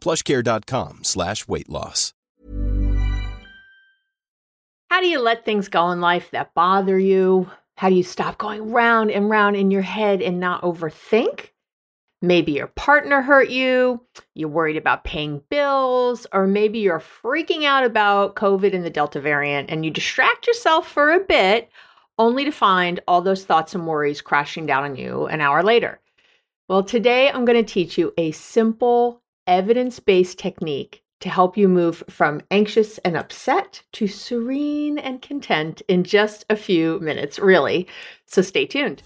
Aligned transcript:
plushcare.com 0.00 1.00
slash 1.02 1.46
weight 1.48 1.68
loss. 1.68 2.14
How 4.90 5.00
do 5.00 5.06
you 5.06 5.20
let 5.20 5.44
things 5.44 5.68
go 5.68 5.90
in 5.90 6.00
life 6.00 6.30
that 6.30 6.54
bother 6.54 6.98
you? 6.98 7.50
How 7.76 7.90
do 7.90 7.94
you 7.94 8.02
stop 8.02 8.38
going 8.38 8.72
round 8.72 9.10
and 9.10 9.30
round 9.30 9.54
in 9.54 9.70
your 9.70 9.82
head 9.82 10.22
and 10.22 10.40
not 10.40 10.62
overthink? 10.62 11.50
Maybe 12.20 12.52
your 12.52 12.66
partner 12.66 13.22
hurt 13.22 13.48
you, 13.48 14.04
you're 14.34 14.48
worried 14.48 14.76
about 14.76 15.04
paying 15.04 15.40
bills, 15.50 16.26
or 16.32 16.48
maybe 16.48 16.80
you're 16.80 16.98
freaking 16.98 17.64
out 17.64 17.84
about 17.84 18.34
COVID 18.34 18.74
and 18.74 18.84
the 18.84 18.90
Delta 18.90 19.20
variant 19.20 19.70
and 19.70 19.84
you 19.84 19.92
distract 19.92 20.48
yourself 20.48 20.88
for 20.90 21.12
a 21.12 21.20
bit 21.20 21.70
only 22.18 22.44
to 22.44 22.50
find 22.50 22.98
all 23.06 23.22
those 23.22 23.44
thoughts 23.44 23.74
and 23.74 23.86
worries 23.86 24.20
crashing 24.20 24.66
down 24.66 24.82
on 24.82 24.96
you 24.96 25.26
an 25.26 25.40
hour 25.40 25.62
later. 25.62 26.00
Well, 26.68 26.82
today 26.82 27.30
I'm 27.30 27.44
going 27.44 27.64
to 27.64 27.72
teach 27.72 27.96
you 27.96 28.12
a 28.18 28.32
simple 28.32 29.22
evidence 29.48 29.98
based 29.98 30.38
technique 30.38 31.02
to 31.20 31.28
help 31.28 31.56
you 31.56 31.66
move 31.66 32.04
from 32.08 32.40
anxious 32.52 32.98
and 32.98 33.16
upset 33.16 33.82
to 33.92 34.06
serene 34.06 34.98
and 34.98 35.20
content 35.20 35.82
in 35.88 36.04
just 36.04 36.44
a 36.48 36.54
few 36.54 37.00
minutes, 37.00 37.40
really. 37.40 37.88
So 38.26 38.40
stay 38.42 38.66
tuned. 38.66 39.02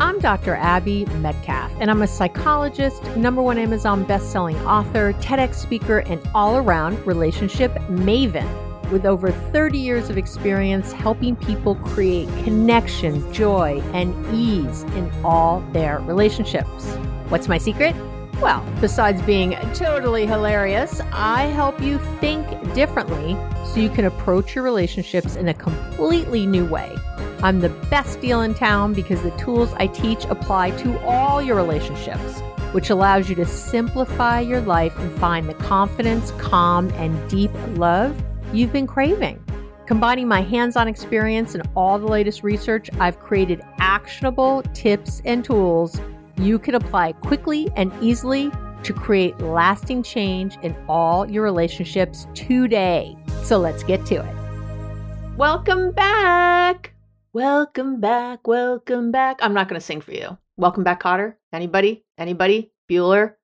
I'm 0.00 0.18
Dr. 0.20 0.54
Abby 0.54 1.04
Medcalf, 1.06 1.76
and 1.80 1.90
I'm 1.90 2.00
a 2.00 2.06
psychologist, 2.06 3.04
number 3.16 3.42
one 3.42 3.58
Amazon 3.58 4.04
best-selling 4.04 4.56
author, 4.60 5.12
TEDx 5.14 5.56
speaker, 5.56 5.98
and 5.98 6.20
all-around 6.34 7.06
relationship 7.06 7.72
maven 7.90 8.48
with 8.90 9.04
over 9.04 9.30
30 9.30 9.78
years 9.78 10.08
of 10.08 10.16
experience 10.16 10.92
helping 10.92 11.36
people 11.36 11.74
create 11.74 12.26
connection, 12.44 13.30
joy, 13.34 13.82
and 13.92 14.14
ease 14.34 14.84
in 14.94 15.10
all 15.22 15.60
their 15.72 15.98
relationships. 16.00 16.86
What's 17.28 17.48
my 17.48 17.58
secret? 17.58 17.94
Well, 18.40 18.64
besides 18.80 19.20
being 19.22 19.56
totally 19.74 20.24
hilarious, 20.24 21.00
I 21.10 21.46
help 21.46 21.80
you 21.80 21.98
think 22.20 22.46
differently 22.72 23.36
so 23.66 23.80
you 23.80 23.90
can 23.90 24.04
approach 24.04 24.54
your 24.54 24.62
relationships 24.62 25.34
in 25.34 25.48
a 25.48 25.54
completely 25.54 26.46
new 26.46 26.64
way. 26.64 26.94
I'm 27.42 27.58
the 27.58 27.70
best 27.90 28.20
deal 28.20 28.40
in 28.42 28.54
town 28.54 28.94
because 28.94 29.20
the 29.22 29.32
tools 29.32 29.72
I 29.78 29.88
teach 29.88 30.24
apply 30.26 30.70
to 30.82 31.04
all 31.04 31.42
your 31.42 31.56
relationships, 31.56 32.40
which 32.70 32.90
allows 32.90 33.28
you 33.28 33.34
to 33.34 33.44
simplify 33.44 34.38
your 34.38 34.60
life 34.60 34.96
and 35.00 35.18
find 35.18 35.48
the 35.48 35.54
confidence, 35.54 36.30
calm, 36.38 36.90
and 36.90 37.28
deep 37.28 37.50
love 37.76 38.16
you've 38.52 38.72
been 38.72 38.86
craving. 38.86 39.44
Combining 39.86 40.28
my 40.28 40.42
hands 40.42 40.76
on 40.76 40.86
experience 40.86 41.56
and 41.56 41.68
all 41.74 41.98
the 41.98 42.06
latest 42.06 42.44
research, 42.44 42.88
I've 43.00 43.18
created 43.18 43.62
actionable 43.80 44.62
tips 44.74 45.22
and 45.24 45.44
tools 45.44 46.00
you 46.38 46.58
can 46.58 46.74
apply 46.74 47.12
quickly 47.12 47.68
and 47.76 47.92
easily 48.02 48.50
to 48.82 48.92
create 48.92 49.38
lasting 49.40 50.02
change 50.02 50.56
in 50.62 50.76
all 50.88 51.28
your 51.28 51.42
relationships 51.42 52.26
today. 52.34 53.16
So 53.42 53.58
let's 53.58 53.82
get 53.82 54.06
to 54.06 54.16
it. 54.16 55.36
Welcome 55.36 55.92
back. 55.92 56.94
Welcome 57.32 58.00
back. 58.00 58.46
Welcome 58.46 59.10
back. 59.10 59.38
I'm 59.40 59.54
not 59.54 59.68
going 59.68 59.80
to 59.80 59.84
sing 59.84 60.00
for 60.00 60.12
you. 60.12 60.38
Welcome 60.56 60.84
back, 60.84 61.02
Kotter. 61.02 61.34
Anybody? 61.52 62.04
Anybody? 62.16 62.72
Bueller? 62.90 63.34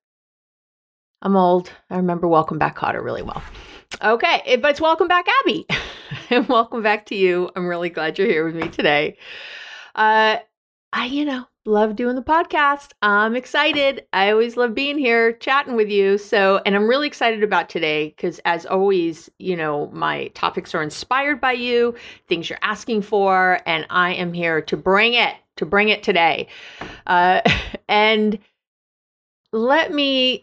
I'm 1.23 1.37
old. 1.37 1.71
I 1.91 1.97
remember 1.97 2.29
Welcome 2.29 2.59
Back, 2.59 2.77
Kotter 2.77 3.03
really 3.03 3.23
well. 3.23 3.43
Okay, 4.03 4.59
but 4.61 4.73
it's 4.73 4.81
Welcome 4.81 5.09
Back, 5.09 5.27
Abby. 5.41 5.67
and 6.31 6.49
welcome 6.49 6.83
back 6.83 7.07
to 7.07 7.15
you. 7.15 7.51
I'm 7.57 7.67
really 7.67 7.89
glad 7.89 8.19
you're 8.19 8.27
here 8.27 8.45
with 8.45 8.57
me 8.57 8.69
today. 8.69 9.17
Uh, 9.95 10.39
I, 10.93 11.07
you 11.07 11.25
know, 11.25 11.47
love 11.67 11.97
doing 11.97 12.15
the 12.15 12.23
podcast. 12.23 12.93
I'm 13.03 13.35
excited. 13.35 14.07
I 14.13 14.31
always 14.31 14.57
love 14.57 14.75
being 14.75 14.99
here 14.99 15.33
chatting 15.33 15.77
with 15.77 15.89
you. 15.89 16.19
So, 16.19 16.61
and 16.67 16.75
I'm 16.75 16.87
really 16.87 17.07
excited 17.07 17.43
about 17.43 17.69
today 17.69 18.09
because, 18.09 18.41
as 18.45 18.67
always, 18.67 19.31
you 19.39 19.57
know, 19.57 19.89
my 19.93 20.29
topics 20.29 20.75
are 20.75 20.83
inspired 20.83 21.41
by 21.41 21.53
you, 21.53 21.95
things 22.29 22.49
you're 22.51 22.59
asking 22.63 23.03
for, 23.03 23.61
and 23.67 23.87
I 23.91 24.15
am 24.15 24.33
here 24.33 24.61
to 24.63 24.77
bring 24.77 25.15
it, 25.15 25.35
to 25.57 25.67
bring 25.67 25.89
it 25.89 26.03
today. 26.03 26.49
Uh, 27.07 27.41
and 27.89 28.39
let 29.53 29.93
me, 29.93 30.43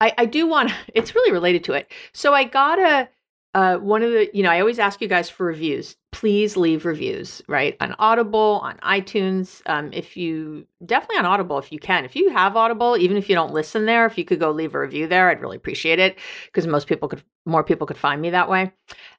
I, 0.00 0.12
I 0.18 0.26
do 0.26 0.46
want, 0.46 0.72
it's 0.94 1.14
really 1.14 1.32
related 1.32 1.64
to 1.64 1.72
it. 1.72 1.90
So, 2.12 2.34
I 2.34 2.44
got 2.44 2.78
a, 2.78 3.08
uh, 3.54 3.76
one 3.78 4.02
of 4.02 4.10
the, 4.12 4.30
you 4.34 4.42
know, 4.42 4.50
I 4.50 4.60
always 4.60 4.78
ask 4.78 5.00
you 5.00 5.08
guys 5.08 5.30
for 5.30 5.46
reviews. 5.46 5.96
Please 6.12 6.56
leave 6.56 6.84
reviews, 6.84 7.40
right? 7.46 7.76
On 7.80 7.94
Audible, 7.98 8.60
on 8.62 8.76
iTunes. 8.78 9.62
Um, 9.66 9.90
if 9.92 10.16
you 10.16 10.66
definitely 10.84 11.18
on 11.18 11.26
Audible, 11.26 11.58
if 11.58 11.70
you 11.70 11.78
can. 11.78 12.04
If 12.04 12.16
you 12.16 12.30
have 12.30 12.56
Audible, 12.56 12.96
even 12.96 13.16
if 13.16 13.28
you 13.28 13.34
don't 13.34 13.52
listen 13.52 13.86
there, 13.86 14.06
if 14.06 14.18
you 14.18 14.24
could 14.24 14.40
go 14.40 14.50
leave 14.50 14.74
a 14.74 14.80
review 14.80 15.06
there, 15.06 15.28
I'd 15.28 15.40
really 15.40 15.56
appreciate 15.56 15.98
it 15.98 16.18
because 16.46 16.66
most 16.66 16.88
people 16.88 17.08
could, 17.08 17.22
more 17.46 17.62
people 17.62 17.86
could 17.86 17.96
find 17.96 18.20
me 18.20 18.30
that 18.30 18.48
way. 18.48 18.72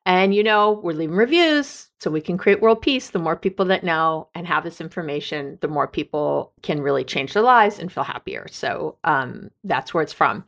And 0.06 0.36
you 0.36 0.44
know, 0.44 0.82
we're 0.84 0.94
leaving 0.94 1.16
reviews 1.16 1.90
so 2.00 2.10
we 2.10 2.20
can 2.20 2.38
create 2.38 2.62
world 2.62 2.82
peace. 2.82 3.12
The 3.12 3.20
more 3.20 3.36
people 3.36 3.66
that 3.66 3.84
know 3.84 4.28
and 4.34 4.48
have 4.48 4.64
this 4.64 4.82
information, 4.82 5.60
the 5.62 5.68
more 5.68 5.88
people 5.88 6.52
can 6.62 6.82
really 6.82 7.04
change 7.04 7.34
their 7.34 7.44
lives 7.44 7.80
and 7.80 7.92
feel 7.92 8.04
happier. 8.04 8.48
So 8.50 8.98
um, 9.04 9.52
that's 9.64 9.94
where 9.94 10.04
it's 10.04 10.12
from. 10.14 10.44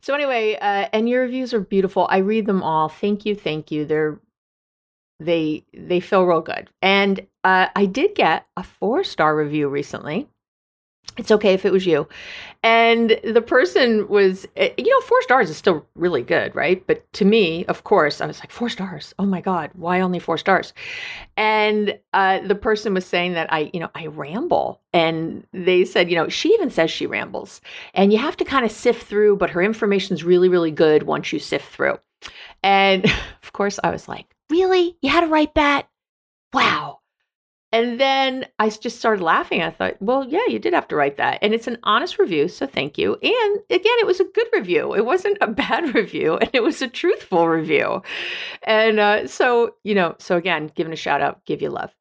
So 0.00 0.14
anyway, 0.14 0.56
uh, 0.56 0.88
and 0.92 1.08
your 1.08 1.22
reviews 1.22 1.54
are 1.54 1.60
beautiful. 1.60 2.08
I 2.10 2.18
read 2.18 2.46
them 2.46 2.62
all. 2.62 2.88
Thank 2.88 3.24
you, 3.24 3.34
thank 3.34 3.70
you. 3.70 3.84
They're 3.84 4.20
they 5.20 5.64
they 5.72 6.00
feel 6.00 6.24
real 6.24 6.40
good. 6.40 6.70
And 6.82 7.26
uh, 7.44 7.68
I 7.74 7.86
did 7.86 8.14
get 8.14 8.46
a 8.56 8.62
four 8.62 9.04
star 9.04 9.36
review 9.36 9.68
recently 9.68 10.28
it's 11.18 11.32
okay 11.32 11.52
if 11.52 11.64
it 11.64 11.72
was 11.72 11.84
you. 11.84 12.08
And 12.62 13.18
the 13.24 13.42
person 13.42 14.06
was, 14.08 14.46
eh, 14.56 14.70
you 14.78 14.88
know, 14.88 15.00
four 15.00 15.20
stars 15.22 15.50
is 15.50 15.56
still 15.56 15.84
really 15.94 16.22
good, 16.22 16.54
right? 16.54 16.84
But 16.86 17.12
to 17.14 17.24
me, 17.24 17.64
of 17.66 17.84
course, 17.84 18.20
I 18.20 18.26
was 18.26 18.38
like, 18.38 18.52
four 18.52 18.68
stars. 18.68 19.14
Oh 19.18 19.26
my 19.26 19.40
God, 19.40 19.70
why 19.74 20.00
only 20.00 20.20
four 20.20 20.38
stars? 20.38 20.72
And 21.36 21.98
uh, 22.12 22.40
the 22.46 22.54
person 22.54 22.94
was 22.94 23.04
saying 23.04 23.32
that 23.34 23.52
I, 23.52 23.70
you 23.72 23.80
know, 23.80 23.90
I 23.94 24.06
ramble. 24.06 24.80
And 24.92 25.44
they 25.52 25.84
said, 25.84 26.08
you 26.08 26.16
know, 26.16 26.28
she 26.28 26.50
even 26.50 26.70
says 26.70 26.90
she 26.90 27.06
rambles. 27.06 27.60
And 27.94 28.12
you 28.12 28.18
have 28.18 28.36
to 28.36 28.44
kind 28.44 28.64
of 28.64 28.70
sift 28.70 29.06
through, 29.06 29.36
but 29.36 29.50
her 29.50 29.62
information 29.62 30.14
is 30.14 30.24
really, 30.24 30.48
really 30.48 30.72
good 30.72 31.02
once 31.02 31.32
you 31.32 31.38
sift 31.38 31.72
through. 31.72 31.98
And 32.62 33.04
of 33.42 33.52
course, 33.52 33.80
I 33.82 33.90
was 33.90 34.08
like, 34.08 34.26
really? 34.50 34.96
You 35.02 35.10
had 35.10 35.22
to 35.22 35.26
write 35.28 35.54
that? 35.56 35.88
Wow. 36.52 37.00
and 37.70 38.00
then 38.00 38.46
I 38.58 38.70
just 38.70 38.98
started 38.98 39.22
laughing. 39.22 39.62
I 39.62 39.70
thought, 39.70 40.00
well, 40.00 40.24
yeah, 40.26 40.46
you 40.48 40.58
did 40.58 40.72
have 40.72 40.88
to 40.88 40.96
write 40.96 41.18
that. 41.18 41.38
And 41.42 41.52
it's 41.52 41.66
an 41.66 41.76
honest 41.82 42.18
review. 42.18 42.48
So 42.48 42.66
thank 42.66 42.96
you. 42.96 43.14
And 43.22 43.60
again, 43.68 43.96
it 44.00 44.06
was 44.06 44.20
a 44.20 44.24
good 44.24 44.46
review. 44.54 44.94
It 44.94 45.04
wasn't 45.04 45.36
a 45.42 45.46
bad 45.48 45.94
review 45.94 46.36
and 46.38 46.50
it 46.54 46.62
was 46.62 46.80
a 46.80 46.88
truthful 46.88 47.46
review. 47.46 48.02
And 48.62 48.98
uh, 48.98 49.26
so, 49.26 49.74
you 49.84 49.94
know, 49.94 50.14
so 50.18 50.36
again, 50.36 50.72
giving 50.74 50.94
a 50.94 50.96
shout 50.96 51.20
out, 51.20 51.44
give 51.44 51.60
you 51.60 51.68
love. 51.68 51.94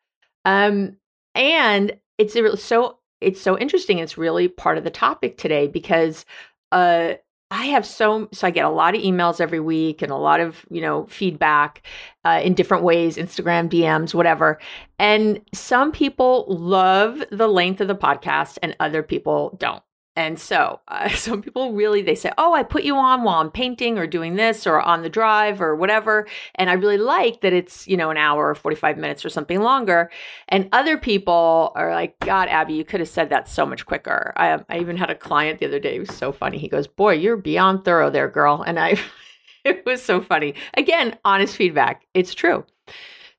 Um, 0.45 0.97
and 1.35 1.97
it's 2.17 2.33
so, 2.63 2.99
it's 3.19 3.41
so 3.41 3.57
interesting. 3.59 3.99
It's 3.99 4.17
really 4.17 4.47
part 4.47 4.77
of 4.77 4.85
the 4.85 4.89
topic 4.89 5.37
today 5.37 5.67
because 5.67 6.25
uh, 6.71 7.15
I 7.49 7.67
have 7.67 7.85
so 7.85 8.27
so 8.33 8.45
I 8.45 8.51
get 8.51 8.65
a 8.65 8.69
lot 8.69 8.95
of 8.95 9.01
emails 9.01 9.39
every 9.39 9.61
week 9.61 10.01
and 10.01 10.11
a 10.11 10.17
lot 10.17 10.41
of 10.41 10.65
you 10.69 10.81
know 10.81 11.05
feedback 11.05 11.81
uh, 12.25 12.41
in 12.43 12.53
different 12.53 12.83
ways, 12.83 13.15
Instagram 13.15 13.69
DMs, 13.69 14.13
whatever. 14.13 14.59
And 14.99 15.41
some 15.53 15.91
people 15.93 16.45
love 16.49 17.23
the 17.31 17.47
length 17.47 17.79
of 17.79 17.87
the 17.87 17.95
podcast, 17.95 18.57
and 18.61 18.75
other 18.79 19.01
people 19.01 19.55
don't. 19.59 19.81
And 20.17 20.39
so, 20.39 20.79
uh, 20.87 21.09
some 21.15 21.43
people 21.43 21.73
really 21.73 22.01
they 22.01 22.15
say, 22.15 22.31
"Oh, 22.39 22.53
I 22.53 22.63
put 22.63 22.83
you 22.83 22.95
on 22.97 23.23
while 23.23 23.39
I'm 23.39 23.51
painting 23.51 23.99
or 23.99 24.07
doing 24.07 24.35
this 24.35 24.65
or 24.65 24.81
on 24.81 25.03
the 25.03 25.09
drive 25.09 25.61
or 25.61 25.75
whatever." 25.75 26.27
And 26.55 26.71
I 26.71 26.73
really 26.73 26.97
like 26.97 27.41
that 27.41 27.53
it's, 27.53 27.87
you 27.87 27.95
know, 27.95 28.09
an 28.09 28.17
hour 28.17 28.49
or 28.49 28.55
45 28.55 28.97
minutes 28.97 29.23
or 29.23 29.29
something 29.29 29.61
longer. 29.61 30.09
And 30.49 30.69
other 30.71 30.97
people 30.97 31.71
are 31.75 31.93
like, 31.93 32.17
"God, 32.19 32.49
Abby, 32.49 32.73
you 32.73 32.83
could 32.83 32.99
have 32.99 33.09
said 33.09 33.29
that 33.29 33.47
so 33.47 33.63
much 33.65 33.85
quicker." 33.85 34.33
I, 34.35 34.59
I 34.69 34.79
even 34.79 34.97
had 34.97 35.11
a 35.11 35.15
client 35.15 35.59
the 35.59 35.67
other 35.67 35.79
day. 35.79 35.95
It 35.95 35.99
was 35.99 36.15
so 36.15 36.31
funny. 36.31 36.57
He 36.57 36.67
goes, 36.67 36.87
"Boy, 36.87 37.13
you're 37.13 37.37
beyond 37.37 37.85
thorough 37.85 38.09
there, 38.09 38.27
girl." 38.27 38.63
And 38.65 38.79
I 38.79 38.95
it 39.63 39.85
was 39.85 40.01
so 40.01 40.19
funny. 40.19 40.55
Again, 40.75 41.15
honest 41.25 41.55
feedback. 41.55 42.07
It's 42.15 42.33
true. 42.33 42.65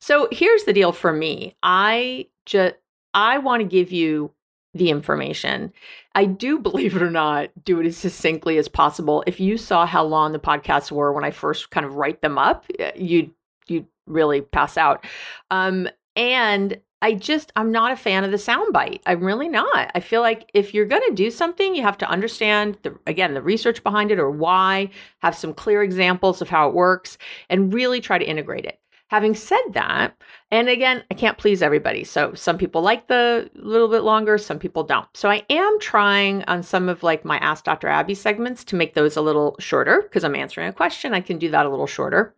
So, 0.00 0.28
here's 0.30 0.62
the 0.62 0.72
deal 0.72 0.92
for 0.92 1.12
me. 1.12 1.56
I 1.60 2.28
just 2.46 2.76
I 3.14 3.38
want 3.38 3.62
to 3.62 3.68
give 3.68 3.90
you 3.90 4.30
the 4.78 4.90
information. 4.90 5.72
I 6.14 6.24
do, 6.24 6.58
believe 6.68 6.96
it 6.96 7.02
or 7.02 7.10
not, 7.10 7.50
do 7.64 7.80
it 7.80 7.86
as 7.86 7.96
succinctly 7.96 8.58
as 8.58 8.68
possible. 8.68 9.22
If 9.26 9.40
you 9.40 9.56
saw 9.56 9.86
how 9.86 10.04
long 10.04 10.32
the 10.32 10.38
podcasts 10.38 10.90
were 10.90 11.12
when 11.12 11.24
I 11.24 11.30
first 11.30 11.70
kind 11.70 11.86
of 11.86 11.94
write 11.94 12.22
them 12.22 12.38
up, 12.38 12.64
you'd 12.96 13.30
you'd 13.66 13.86
really 14.06 14.40
pass 14.40 14.78
out. 14.78 15.04
Um, 15.50 15.88
and 16.16 16.80
I 17.00 17.14
just 17.14 17.52
I'm 17.54 17.70
not 17.70 17.92
a 17.92 17.96
fan 17.96 18.24
of 18.24 18.32
the 18.32 18.36
soundbite. 18.36 19.00
I'm 19.06 19.22
really 19.22 19.48
not. 19.48 19.90
I 19.94 20.00
feel 20.00 20.20
like 20.20 20.50
if 20.52 20.74
you're 20.74 20.84
going 20.84 21.02
to 21.08 21.14
do 21.14 21.30
something, 21.30 21.76
you 21.76 21.82
have 21.82 21.98
to 21.98 22.08
understand 22.08 22.76
the 22.82 22.98
again 23.06 23.34
the 23.34 23.42
research 23.42 23.82
behind 23.84 24.10
it 24.10 24.18
or 24.18 24.30
why, 24.30 24.90
have 25.18 25.36
some 25.36 25.54
clear 25.54 25.82
examples 25.82 26.42
of 26.42 26.48
how 26.48 26.68
it 26.68 26.74
works, 26.74 27.16
and 27.48 27.72
really 27.72 28.00
try 28.00 28.18
to 28.18 28.28
integrate 28.28 28.64
it. 28.64 28.80
Having 29.08 29.36
said 29.36 29.62
that, 29.72 30.14
and 30.50 30.68
again, 30.68 31.02
I 31.10 31.14
can't 31.14 31.38
please 31.38 31.62
everybody. 31.62 32.04
So 32.04 32.34
some 32.34 32.58
people 32.58 32.82
like 32.82 33.08
the 33.08 33.50
little 33.54 33.88
bit 33.88 34.00
longer, 34.00 34.36
some 34.36 34.58
people 34.58 34.84
don't. 34.84 35.08
So 35.14 35.30
I 35.30 35.44
am 35.48 35.80
trying 35.80 36.44
on 36.44 36.62
some 36.62 36.90
of 36.90 37.02
like 37.02 37.24
my 37.24 37.38
Ask 37.38 37.64
Dr. 37.64 37.88
Abby 37.88 38.14
segments 38.14 38.64
to 38.64 38.76
make 38.76 38.92
those 38.94 39.16
a 39.16 39.22
little 39.22 39.56
shorter 39.58 40.02
because 40.02 40.24
I'm 40.24 40.36
answering 40.36 40.68
a 40.68 40.72
question. 40.72 41.14
I 41.14 41.20
can 41.20 41.38
do 41.38 41.50
that 41.50 41.64
a 41.64 41.70
little 41.70 41.86
shorter. 41.86 42.34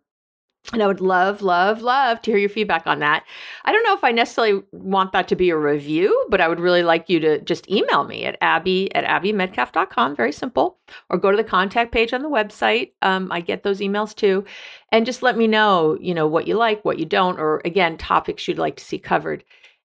And 0.73 0.81
I 0.81 0.87
would 0.87 1.01
love, 1.01 1.41
love, 1.41 1.81
love 1.81 2.21
to 2.21 2.31
hear 2.31 2.39
your 2.39 2.47
feedback 2.47 2.85
on 2.85 2.99
that. 2.99 3.25
I 3.65 3.71
don't 3.71 3.83
know 3.83 3.95
if 3.95 4.03
I 4.03 4.11
necessarily 4.11 4.63
want 4.71 5.11
that 5.11 5.27
to 5.29 5.35
be 5.35 5.49
a 5.49 5.57
review, 5.57 6.25
but 6.29 6.39
I 6.39 6.47
would 6.47 6.59
really 6.59 6.83
like 6.83 7.09
you 7.09 7.19
to 7.19 7.41
just 7.41 7.69
email 7.69 8.05
me 8.05 8.25
at 8.25 8.37
abby 8.41 8.93
at 8.95 9.03
abbymedcalf.com. 9.03 10.15
Very 10.15 10.31
simple. 10.31 10.77
Or 11.09 11.17
go 11.17 11.31
to 11.31 11.35
the 11.35 11.43
contact 11.43 11.91
page 11.91 12.13
on 12.13 12.21
the 12.21 12.29
website. 12.29 12.91
Um, 13.01 13.31
I 13.31 13.41
get 13.41 13.63
those 13.63 13.79
emails 13.79 14.15
too. 14.15 14.45
And 14.91 15.05
just 15.05 15.23
let 15.23 15.35
me 15.35 15.47
know, 15.47 15.97
you 15.99 16.13
know, 16.13 16.27
what 16.27 16.47
you 16.47 16.55
like, 16.55 16.85
what 16.85 16.99
you 16.99 17.05
don't, 17.05 17.39
or 17.39 17.61
again, 17.65 17.97
topics 17.97 18.47
you'd 18.47 18.59
like 18.59 18.77
to 18.77 18.83
see 18.83 18.99
covered. 18.99 19.43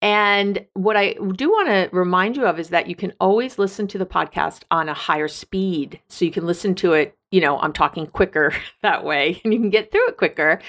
And 0.02 0.66
what 0.74 0.96
I 0.96 1.14
do 1.14 1.50
want 1.50 1.68
to 1.68 1.88
remind 1.90 2.36
you 2.36 2.44
of 2.44 2.58
is 2.58 2.68
that 2.68 2.86
you 2.86 2.94
can 2.94 3.14
always 3.18 3.58
listen 3.58 3.86
to 3.88 3.98
the 3.98 4.04
podcast 4.04 4.62
on 4.70 4.88
a 4.88 4.94
higher 4.94 5.28
speed. 5.28 6.00
So 6.08 6.24
you 6.24 6.30
can 6.30 6.44
listen 6.44 6.74
to 6.76 6.92
it 6.92 7.15
you 7.30 7.40
know, 7.40 7.58
I'm 7.58 7.72
talking 7.72 8.06
quicker 8.06 8.52
that 8.82 9.04
way 9.04 9.40
and 9.44 9.52
you 9.52 9.60
can 9.60 9.70
get 9.70 9.90
through 9.90 10.08
it 10.08 10.16
quicker. 10.16 10.60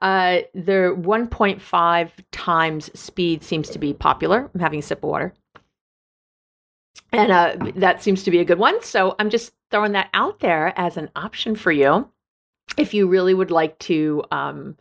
Uh, 0.00 0.40
the 0.54 0.94
1.5 0.98 2.10
times 2.32 2.98
speed 2.98 3.42
seems 3.42 3.68
to 3.70 3.78
be 3.78 3.92
popular. 3.94 4.50
I'm 4.54 4.60
having 4.60 4.78
a 4.78 4.82
sip 4.82 5.02
of 5.02 5.10
water. 5.10 5.34
And 7.12 7.30
uh, 7.30 7.56
that 7.76 8.02
seems 8.02 8.24
to 8.24 8.30
be 8.30 8.40
a 8.40 8.44
good 8.44 8.58
one. 8.58 8.82
So 8.82 9.14
I'm 9.18 9.30
just 9.30 9.52
throwing 9.70 9.92
that 9.92 10.10
out 10.14 10.40
there 10.40 10.72
as 10.76 10.96
an 10.96 11.10
option 11.14 11.54
for 11.54 11.70
you. 11.70 12.10
If 12.76 12.92
you 12.92 13.06
really 13.06 13.34
would 13.34 13.52
like 13.52 13.78
to, 13.80 14.24
um, 14.32 14.76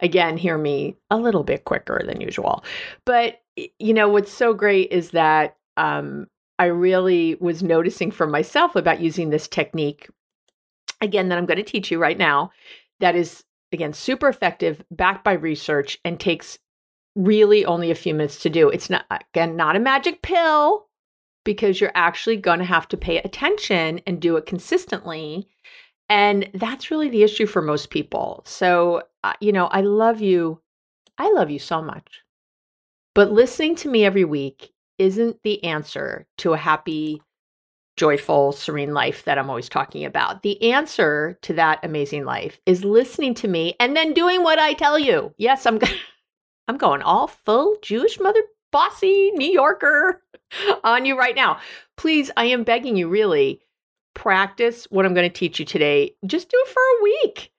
again, 0.00 0.36
hear 0.36 0.58
me 0.58 0.96
a 1.10 1.16
little 1.16 1.44
bit 1.44 1.64
quicker 1.64 2.02
than 2.04 2.20
usual. 2.20 2.62
But, 3.06 3.40
you 3.56 3.94
know, 3.94 4.08
what's 4.08 4.30
so 4.30 4.52
great 4.52 4.92
is 4.92 5.10
that 5.10 5.56
um, 5.78 6.26
I 6.58 6.66
really 6.66 7.36
was 7.40 7.62
noticing 7.62 8.10
for 8.10 8.26
myself 8.26 8.76
about 8.76 9.00
using 9.00 9.30
this 9.30 9.48
technique 9.48 10.10
again, 11.02 11.28
that 11.28 11.36
I'm 11.36 11.46
going 11.46 11.58
to 11.58 11.62
teach 11.62 11.90
you 11.90 11.98
right 11.98 12.16
now, 12.16 12.52
that 13.00 13.14
is, 13.14 13.44
again, 13.72 13.92
super 13.92 14.28
effective, 14.28 14.82
backed 14.90 15.24
by 15.24 15.32
research, 15.32 15.98
and 16.04 16.18
takes 16.18 16.58
really 17.14 17.64
only 17.66 17.90
a 17.90 17.94
few 17.94 18.14
minutes 18.14 18.40
to 18.40 18.48
do. 18.48 18.70
It's 18.70 18.88
not, 18.88 19.04
again, 19.10 19.56
not 19.56 19.76
a 19.76 19.80
magic 19.80 20.22
pill 20.22 20.86
because 21.44 21.80
you're 21.80 21.92
actually 21.94 22.36
going 22.36 22.60
to 22.60 22.64
have 22.64 22.88
to 22.88 22.96
pay 22.96 23.18
attention 23.18 24.00
and 24.06 24.20
do 24.20 24.36
it 24.36 24.46
consistently. 24.46 25.48
And 26.08 26.48
that's 26.54 26.90
really 26.90 27.08
the 27.08 27.22
issue 27.22 27.46
for 27.46 27.60
most 27.60 27.90
people. 27.90 28.42
So, 28.46 29.02
uh, 29.24 29.32
you 29.40 29.52
know, 29.52 29.66
I 29.66 29.80
love 29.80 30.20
you. 30.20 30.60
I 31.18 31.30
love 31.32 31.50
you 31.50 31.58
so 31.58 31.82
much. 31.82 32.22
But 33.14 33.32
listening 33.32 33.76
to 33.76 33.88
me 33.88 34.04
every 34.04 34.24
week 34.24 34.72
isn't 34.98 35.42
the 35.42 35.62
answer 35.64 36.26
to 36.38 36.52
a 36.52 36.58
happy, 36.58 37.20
joyful, 37.96 38.52
serene 38.52 38.94
life 38.94 39.24
that 39.24 39.38
I'm 39.38 39.50
always 39.50 39.68
talking 39.68 40.04
about. 40.04 40.42
The 40.42 40.72
answer 40.72 41.38
to 41.42 41.52
that 41.54 41.80
amazing 41.82 42.24
life 42.24 42.60
is 42.66 42.84
listening 42.84 43.34
to 43.34 43.48
me 43.48 43.74
and 43.78 43.96
then 43.96 44.14
doing 44.14 44.42
what 44.42 44.58
I 44.58 44.72
tell 44.72 44.98
you. 44.98 45.34
Yes, 45.36 45.66
I'm 45.66 45.78
I'm 46.68 46.78
going 46.78 47.02
all 47.02 47.26
full 47.26 47.76
Jewish 47.82 48.18
mother 48.20 48.40
bossy 48.70 49.30
New 49.32 49.50
Yorker 49.50 50.22
on 50.84 51.04
you 51.04 51.18
right 51.18 51.36
now. 51.36 51.58
Please, 51.96 52.30
I 52.36 52.46
am 52.46 52.64
begging 52.64 52.96
you 52.96 53.08
really 53.08 53.60
practice 54.14 54.86
what 54.90 55.04
I'm 55.04 55.14
going 55.14 55.30
to 55.30 55.38
teach 55.38 55.58
you 55.58 55.64
today. 55.64 56.14
Just 56.26 56.48
do 56.48 56.56
it 56.58 56.68
for 56.68 56.80
a 56.80 57.02
week. 57.02 57.52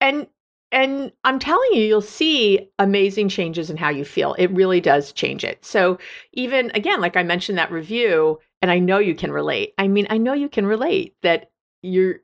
And 0.00 0.26
and 0.72 1.12
I'm 1.22 1.38
telling 1.38 1.70
you, 1.72 1.82
you'll 1.82 2.00
see 2.00 2.68
amazing 2.80 3.28
changes 3.28 3.70
in 3.70 3.76
how 3.76 3.90
you 3.90 4.04
feel. 4.04 4.34
It 4.34 4.50
really 4.50 4.80
does 4.80 5.12
change 5.12 5.44
it. 5.44 5.64
So, 5.64 5.98
even 6.32 6.72
again, 6.74 7.00
like 7.00 7.16
I 7.16 7.22
mentioned 7.22 7.56
that 7.58 7.70
review, 7.70 8.40
and 8.64 8.70
I 8.70 8.78
know 8.78 8.96
you 8.96 9.14
can 9.14 9.30
relate. 9.30 9.74
I 9.76 9.88
mean, 9.88 10.06
I 10.08 10.16
know 10.16 10.32
you 10.32 10.48
can 10.48 10.64
relate 10.64 11.14
that 11.20 11.50
you're, 11.82 12.20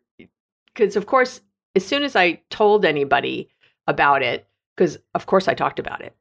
because 0.72 0.96
of 0.96 1.04
course, 1.04 1.42
as 1.76 1.84
soon 1.84 2.02
as 2.02 2.16
I 2.16 2.40
told 2.48 2.86
anybody 2.86 3.50
about 3.86 4.22
it, 4.22 4.46
because 4.74 4.96
of 5.14 5.26
course 5.26 5.48
I 5.48 5.52
talked 5.52 5.78
about 5.78 6.00
it, 6.00 6.16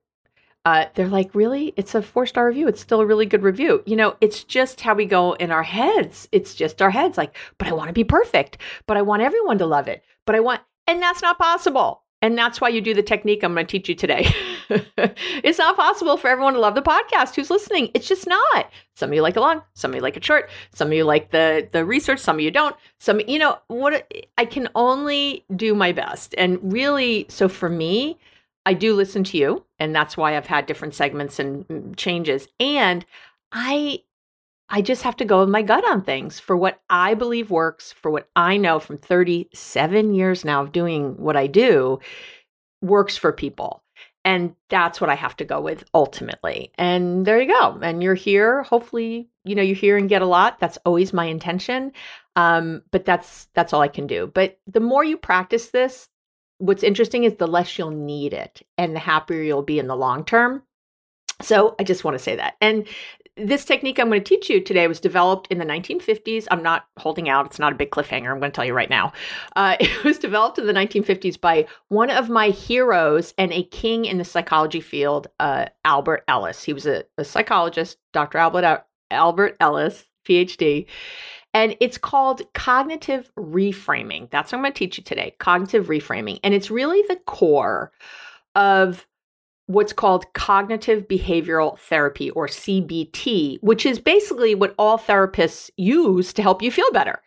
uh, 0.65 0.87
they're 0.93 1.07
like, 1.07 1.33
really? 1.33 1.73
It's 1.77 1.95
a 1.95 2.01
four 2.01 2.25
star 2.25 2.47
review. 2.47 2.67
It's 2.67 2.81
still 2.81 2.99
a 2.99 3.05
really 3.05 3.27
good 3.27 3.43
review. 3.43 3.81
You 3.85 3.95
know, 3.95 4.17
it's 4.19 4.43
just 4.43 4.81
how 4.81 4.93
we 4.93 5.05
go 5.05 5.35
in 5.35 5.51
our 5.51 5.63
heads. 5.63 6.27
It's 6.33 6.53
just 6.53 6.81
our 6.81 6.91
heads 6.91 7.17
like, 7.17 7.37
but 7.57 7.69
I 7.69 7.71
want 7.71 7.87
to 7.87 7.93
be 7.93 8.03
perfect, 8.03 8.57
but 8.87 8.97
I 8.97 9.01
want 9.01 9.21
everyone 9.21 9.57
to 9.59 9.65
love 9.65 9.87
it, 9.87 10.03
but 10.25 10.35
I 10.35 10.41
want, 10.41 10.59
and 10.85 11.01
that's 11.01 11.21
not 11.21 11.39
possible. 11.39 11.98
And 12.21 12.37
that's 12.37 12.59
why 12.59 12.67
you 12.69 12.81
do 12.81 12.93
the 12.93 13.01
technique 13.01 13.43
I'm 13.43 13.53
going 13.53 13.65
to 13.65 13.71
teach 13.71 13.87
you 13.87 13.95
today. 13.95 14.29
it's 14.97 15.57
not 15.57 15.77
possible 15.77 16.17
for 16.17 16.27
everyone 16.29 16.53
to 16.53 16.59
love 16.59 16.75
the 16.75 16.81
podcast 16.81 17.35
who's 17.35 17.49
listening. 17.49 17.89
It's 17.93 18.07
just 18.07 18.27
not. 18.27 18.69
Some 18.95 19.09
of 19.09 19.13
you 19.13 19.21
like 19.21 19.37
it 19.37 19.39
long, 19.39 19.61
some 19.73 19.91
of 19.91 19.95
you 19.95 20.01
like 20.01 20.17
it 20.17 20.25
short, 20.25 20.49
some 20.73 20.89
of 20.89 20.93
you 20.93 21.05
like 21.05 21.31
the 21.31 21.67
the 21.71 21.85
research, 21.85 22.19
some 22.19 22.35
of 22.35 22.41
you 22.41 22.51
don't. 22.51 22.75
Some 22.99 23.21
you 23.21 23.39
know 23.39 23.57
what 23.67 24.11
I 24.37 24.45
can 24.45 24.67
only 24.75 25.45
do 25.55 25.73
my 25.73 25.93
best. 25.93 26.35
And 26.37 26.59
really 26.73 27.25
so 27.29 27.47
for 27.47 27.69
me, 27.69 28.19
I 28.65 28.73
do 28.73 28.93
listen 28.93 29.23
to 29.25 29.37
you 29.37 29.63
and 29.79 29.95
that's 29.95 30.17
why 30.17 30.35
I've 30.35 30.47
had 30.47 30.65
different 30.65 30.93
segments 30.93 31.39
and 31.39 31.67
mm, 31.67 31.95
changes. 31.95 32.47
And 32.59 33.05
I 33.51 34.01
I 34.69 34.81
just 34.81 35.01
have 35.03 35.17
to 35.17 35.25
go 35.25 35.39
with 35.39 35.49
my 35.49 35.61
gut 35.61 35.83
on 35.89 36.03
things 36.03 36.39
for 36.39 36.55
what 36.55 36.81
I 36.89 37.15
believe 37.15 37.49
works, 37.49 37.91
for 37.91 38.11
what 38.11 38.29
I 38.35 38.57
know 38.57 38.79
from 38.79 38.97
37 38.97 40.13
years 40.13 40.45
now 40.45 40.61
of 40.61 40.71
doing 40.71 41.17
what 41.17 41.35
I 41.35 41.47
do 41.47 41.99
works 42.81 43.17
for 43.17 43.31
people. 43.31 43.83
And 44.25 44.53
that's 44.69 45.01
what 45.01 45.09
I 45.09 45.15
have 45.15 45.35
to 45.37 45.45
go 45.45 45.61
with 45.61 45.85
ultimately. 45.93 46.71
And 46.77 47.25
there 47.25 47.41
you 47.41 47.47
go. 47.47 47.79
And 47.81 48.03
you're 48.03 48.15
here. 48.15 48.63
Hopefully, 48.63 49.29
you 49.43 49.55
know, 49.55 49.61
you 49.63 49.73
hear 49.73 49.97
and 49.97 50.09
get 50.09 50.21
a 50.21 50.27
lot. 50.27 50.59
That's 50.59 50.77
always 50.85 51.13
my 51.13 51.25
intention. 51.25 51.93
Um, 52.35 52.83
but 52.91 53.05
that's 53.05 53.47
that's 53.53 53.73
all 53.73 53.81
I 53.81 53.87
can 53.87 54.07
do. 54.07 54.27
But 54.27 54.59
the 54.67 54.81
more 54.81 55.03
you 55.03 55.17
practice 55.17 55.69
this, 55.69 56.09
what's 56.59 56.83
interesting 56.83 57.23
is 57.23 57.35
the 57.35 57.47
less 57.47 57.77
you'll 57.77 57.91
need 57.91 58.33
it 58.33 58.61
and 58.77 58.95
the 58.95 58.99
happier 58.99 59.41
you'll 59.41 59.63
be 59.63 59.79
in 59.79 59.87
the 59.87 59.95
long 59.95 60.25
term. 60.25 60.63
So 61.41 61.75
I 61.79 61.83
just 61.83 62.03
want 62.03 62.15
to 62.15 62.23
say 62.23 62.35
that. 62.35 62.55
And 62.59 62.87
this 63.39 63.65
technique 63.65 63.99
I'm 63.99 64.09
going 64.09 64.23
to 64.23 64.27
teach 64.27 64.49
you 64.49 64.61
today 64.61 64.87
was 64.87 64.99
developed 64.99 65.47
in 65.49 65.57
the 65.57 65.65
1950s. 65.65 66.47
I'm 66.51 66.63
not 66.63 66.85
holding 66.97 67.29
out, 67.29 67.45
it's 67.45 67.59
not 67.59 67.71
a 67.71 67.75
big 67.75 67.91
cliffhanger. 67.91 68.31
I'm 68.31 68.39
going 68.39 68.51
to 68.51 68.55
tell 68.55 68.65
you 68.65 68.73
right 68.73 68.89
now. 68.89 69.13
Uh, 69.55 69.77
it 69.79 70.03
was 70.03 70.17
developed 70.17 70.59
in 70.59 70.67
the 70.67 70.73
1950s 70.73 71.39
by 71.39 71.67
one 71.87 72.09
of 72.09 72.29
my 72.29 72.49
heroes 72.49 73.33
and 73.37 73.51
a 73.51 73.63
king 73.63 74.05
in 74.05 74.17
the 74.17 74.25
psychology 74.25 74.81
field, 74.81 75.27
uh, 75.39 75.65
Albert 75.85 76.23
Ellis. 76.27 76.63
He 76.63 76.73
was 76.73 76.85
a, 76.85 77.03
a 77.17 77.23
psychologist, 77.23 77.97
Dr. 78.13 78.37
Albert, 78.37 78.85
Albert 79.11 79.57
Ellis, 79.59 80.05
PhD. 80.27 80.85
And 81.53 81.75
it's 81.79 81.97
called 81.97 82.41
cognitive 82.53 83.31
reframing. 83.37 84.29
That's 84.29 84.51
what 84.51 84.59
I'm 84.59 84.63
going 84.63 84.73
to 84.73 84.77
teach 84.77 84.97
you 84.97 85.03
today 85.03 85.35
cognitive 85.39 85.87
reframing. 85.87 86.39
And 86.43 86.53
it's 86.53 86.69
really 86.69 87.01
the 87.07 87.19
core 87.25 87.91
of 88.55 89.07
what's 89.69 89.93
called 89.93 90.25
cognitive 90.33 91.07
behavioral 91.07 91.77
therapy 91.77 92.31
or 92.31 92.47
CBT, 92.47 93.59
which 93.61 93.85
is 93.85 93.99
basically 93.99 94.55
what 94.55 94.73
all 94.79 94.97
therapists 94.97 95.69
use 95.77 96.33
to 96.33 96.41
help 96.41 96.63
you 96.63 96.71
feel 96.71 96.91
better. 96.91 97.21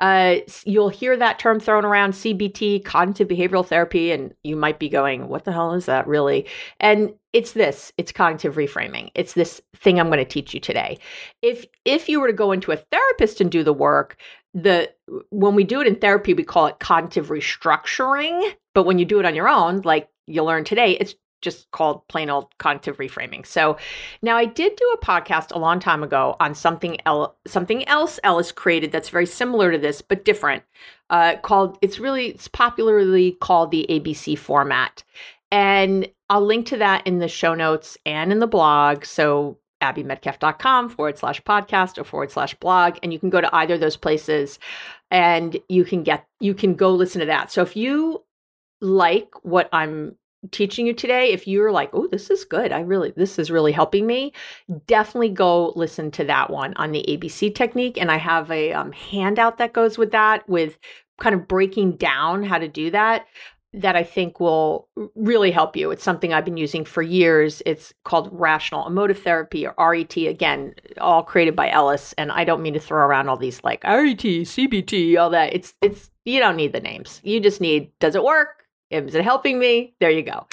Uh, 0.00 0.38
you'll 0.64 0.88
hear 0.88 1.16
that 1.16 1.38
term 1.38 1.60
thrown 1.60 1.84
around 1.84 2.10
CBT, 2.10 2.84
cognitive 2.84 3.28
behavioral 3.28 3.64
therapy, 3.64 4.10
and 4.10 4.34
you 4.42 4.56
might 4.56 4.80
be 4.80 4.88
going, 4.88 5.28
What 5.28 5.44
the 5.44 5.52
hell 5.52 5.72
is 5.72 5.86
that 5.86 6.08
really? 6.08 6.48
And 6.80 7.14
it's 7.32 7.52
this 7.52 7.92
it's 7.98 8.12
cognitive 8.12 8.54
reframing 8.54 9.10
it's 9.16 9.32
this 9.32 9.60
thing 9.74 9.98
i'm 9.98 10.06
going 10.06 10.20
to 10.20 10.24
teach 10.24 10.54
you 10.54 10.60
today 10.60 10.96
if 11.42 11.66
if 11.84 12.08
you 12.08 12.20
were 12.20 12.28
to 12.28 12.32
go 12.32 12.52
into 12.52 12.70
a 12.70 12.76
therapist 12.76 13.40
and 13.40 13.50
do 13.50 13.64
the 13.64 13.72
work 13.72 14.16
the 14.54 14.88
when 15.30 15.56
we 15.56 15.64
do 15.64 15.80
it 15.80 15.88
in 15.88 15.96
therapy 15.96 16.32
we 16.32 16.44
call 16.44 16.66
it 16.66 16.78
cognitive 16.78 17.30
restructuring 17.30 18.52
but 18.72 18.84
when 18.84 19.00
you 19.00 19.04
do 19.04 19.18
it 19.18 19.26
on 19.26 19.34
your 19.34 19.48
own 19.48 19.80
like 19.80 20.08
you'll 20.28 20.46
learn 20.46 20.62
today 20.62 20.92
it's 20.92 21.16
just 21.44 21.70
called 21.70 22.06
plain 22.08 22.30
old 22.30 22.56
cognitive 22.58 22.96
reframing. 22.96 23.46
So 23.46 23.76
now 24.22 24.36
I 24.36 24.46
did 24.46 24.74
do 24.76 24.94
a 24.94 25.04
podcast 25.04 25.54
a 25.54 25.58
long 25.58 25.78
time 25.78 26.02
ago 26.02 26.36
on 26.40 26.54
something 26.54 26.96
else, 27.06 27.32
something 27.46 27.86
else 27.86 28.18
Ellis 28.24 28.50
created 28.50 28.90
that's 28.90 29.10
very 29.10 29.26
similar 29.26 29.70
to 29.70 29.78
this 29.78 30.02
but 30.02 30.24
different. 30.24 30.62
Uh, 31.10 31.36
called 31.42 31.78
it's 31.82 31.98
really 31.98 32.28
it's 32.28 32.48
popularly 32.48 33.32
called 33.40 33.70
the 33.70 33.86
ABC 33.88 34.36
format, 34.38 35.04
and 35.52 36.08
I'll 36.30 36.44
link 36.44 36.66
to 36.68 36.78
that 36.78 37.06
in 37.06 37.18
the 37.18 37.28
show 37.28 37.54
notes 37.54 37.98
and 38.06 38.32
in 38.32 38.38
the 38.38 38.46
blog. 38.46 39.04
So 39.04 39.58
abbymedcalf.com 39.84 40.88
forward 40.88 41.18
slash 41.18 41.42
podcast 41.42 41.98
or 41.98 42.04
forward 42.04 42.30
slash 42.30 42.54
blog. 42.54 42.96
And 43.02 43.12
you 43.12 43.18
can 43.18 43.30
go 43.30 43.40
to 43.40 43.54
either 43.54 43.74
of 43.74 43.80
those 43.80 43.96
places 43.96 44.58
and 45.10 45.56
you 45.68 45.84
can 45.84 46.02
get, 46.02 46.26
you 46.40 46.54
can 46.54 46.74
go 46.74 46.90
listen 46.90 47.20
to 47.20 47.26
that. 47.26 47.52
So 47.52 47.62
if 47.62 47.76
you 47.76 48.22
like 48.80 49.28
what 49.42 49.68
I'm 49.72 50.16
teaching 50.50 50.86
you 50.86 50.92
today, 50.92 51.32
if 51.32 51.46
you're 51.46 51.72
like, 51.72 51.90
oh, 51.92 52.06
this 52.06 52.30
is 52.30 52.44
good, 52.44 52.72
I 52.72 52.80
really, 52.80 53.12
this 53.16 53.38
is 53.38 53.50
really 53.50 53.72
helping 53.72 54.06
me, 54.06 54.32
definitely 54.86 55.30
go 55.30 55.72
listen 55.76 56.10
to 56.12 56.24
that 56.24 56.50
one 56.50 56.74
on 56.74 56.92
the 56.92 57.04
ABC 57.08 57.54
technique. 57.54 57.98
And 58.00 58.10
I 58.10 58.16
have 58.16 58.50
a 58.50 58.72
um, 58.72 58.92
handout 58.92 59.58
that 59.58 59.72
goes 59.72 59.98
with 59.98 60.10
that 60.12 60.48
with 60.48 60.78
kind 61.18 61.34
of 61.34 61.46
breaking 61.46 61.96
down 61.96 62.42
how 62.42 62.58
to 62.58 62.68
do 62.68 62.90
that 62.90 63.26
that 63.74 63.96
I 63.96 64.04
think 64.04 64.38
will 64.38 64.88
really 65.16 65.50
help 65.50 65.76
you. 65.76 65.90
It's 65.90 66.04
something 66.04 66.32
I've 66.32 66.44
been 66.44 66.56
using 66.56 66.84
for 66.84 67.02
years. 67.02 67.60
It's 67.66 67.92
called 68.04 68.28
rational 68.30 68.86
emotive 68.86 69.20
therapy 69.20 69.66
or 69.66 69.74
RET, 69.76 70.16
again, 70.16 70.74
all 71.00 71.24
created 71.24 71.56
by 71.56 71.70
Ellis. 71.70 72.12
And 72.16 72.30
I 72.30 72.44
don't 72.44 72.62
mean 72.62 72.74
to 72.74 72.80
throw 72.80 73.04
around 73.04 73.28
all 73.28 73.36
these 73.36 73.62
like 73.64 73.82
RET, 73.82 74.18
CBT, 74.18 75.18
all 75.18 75.30
that. 75.30 75.52
It's, 75.52 75.74
it's, 75.82 76.10
you 76.24 76.38
don't 76.38 76.56
need 76.56 76.72
the 76.72 76.80
names. 76.80 77.20
You 77.24 77.40
just 77.40 77.60
need, 77.60 77.90
does 77.98 78.14
it 78.14 78.22
work? 78.22 78.63
Is 78.94 79.14
it 79.14 79.24
helping 79.24 79.58
me? 79.58 79.94
There 80.00 80.10
you 80.10 80.22
go. 80.22 80.46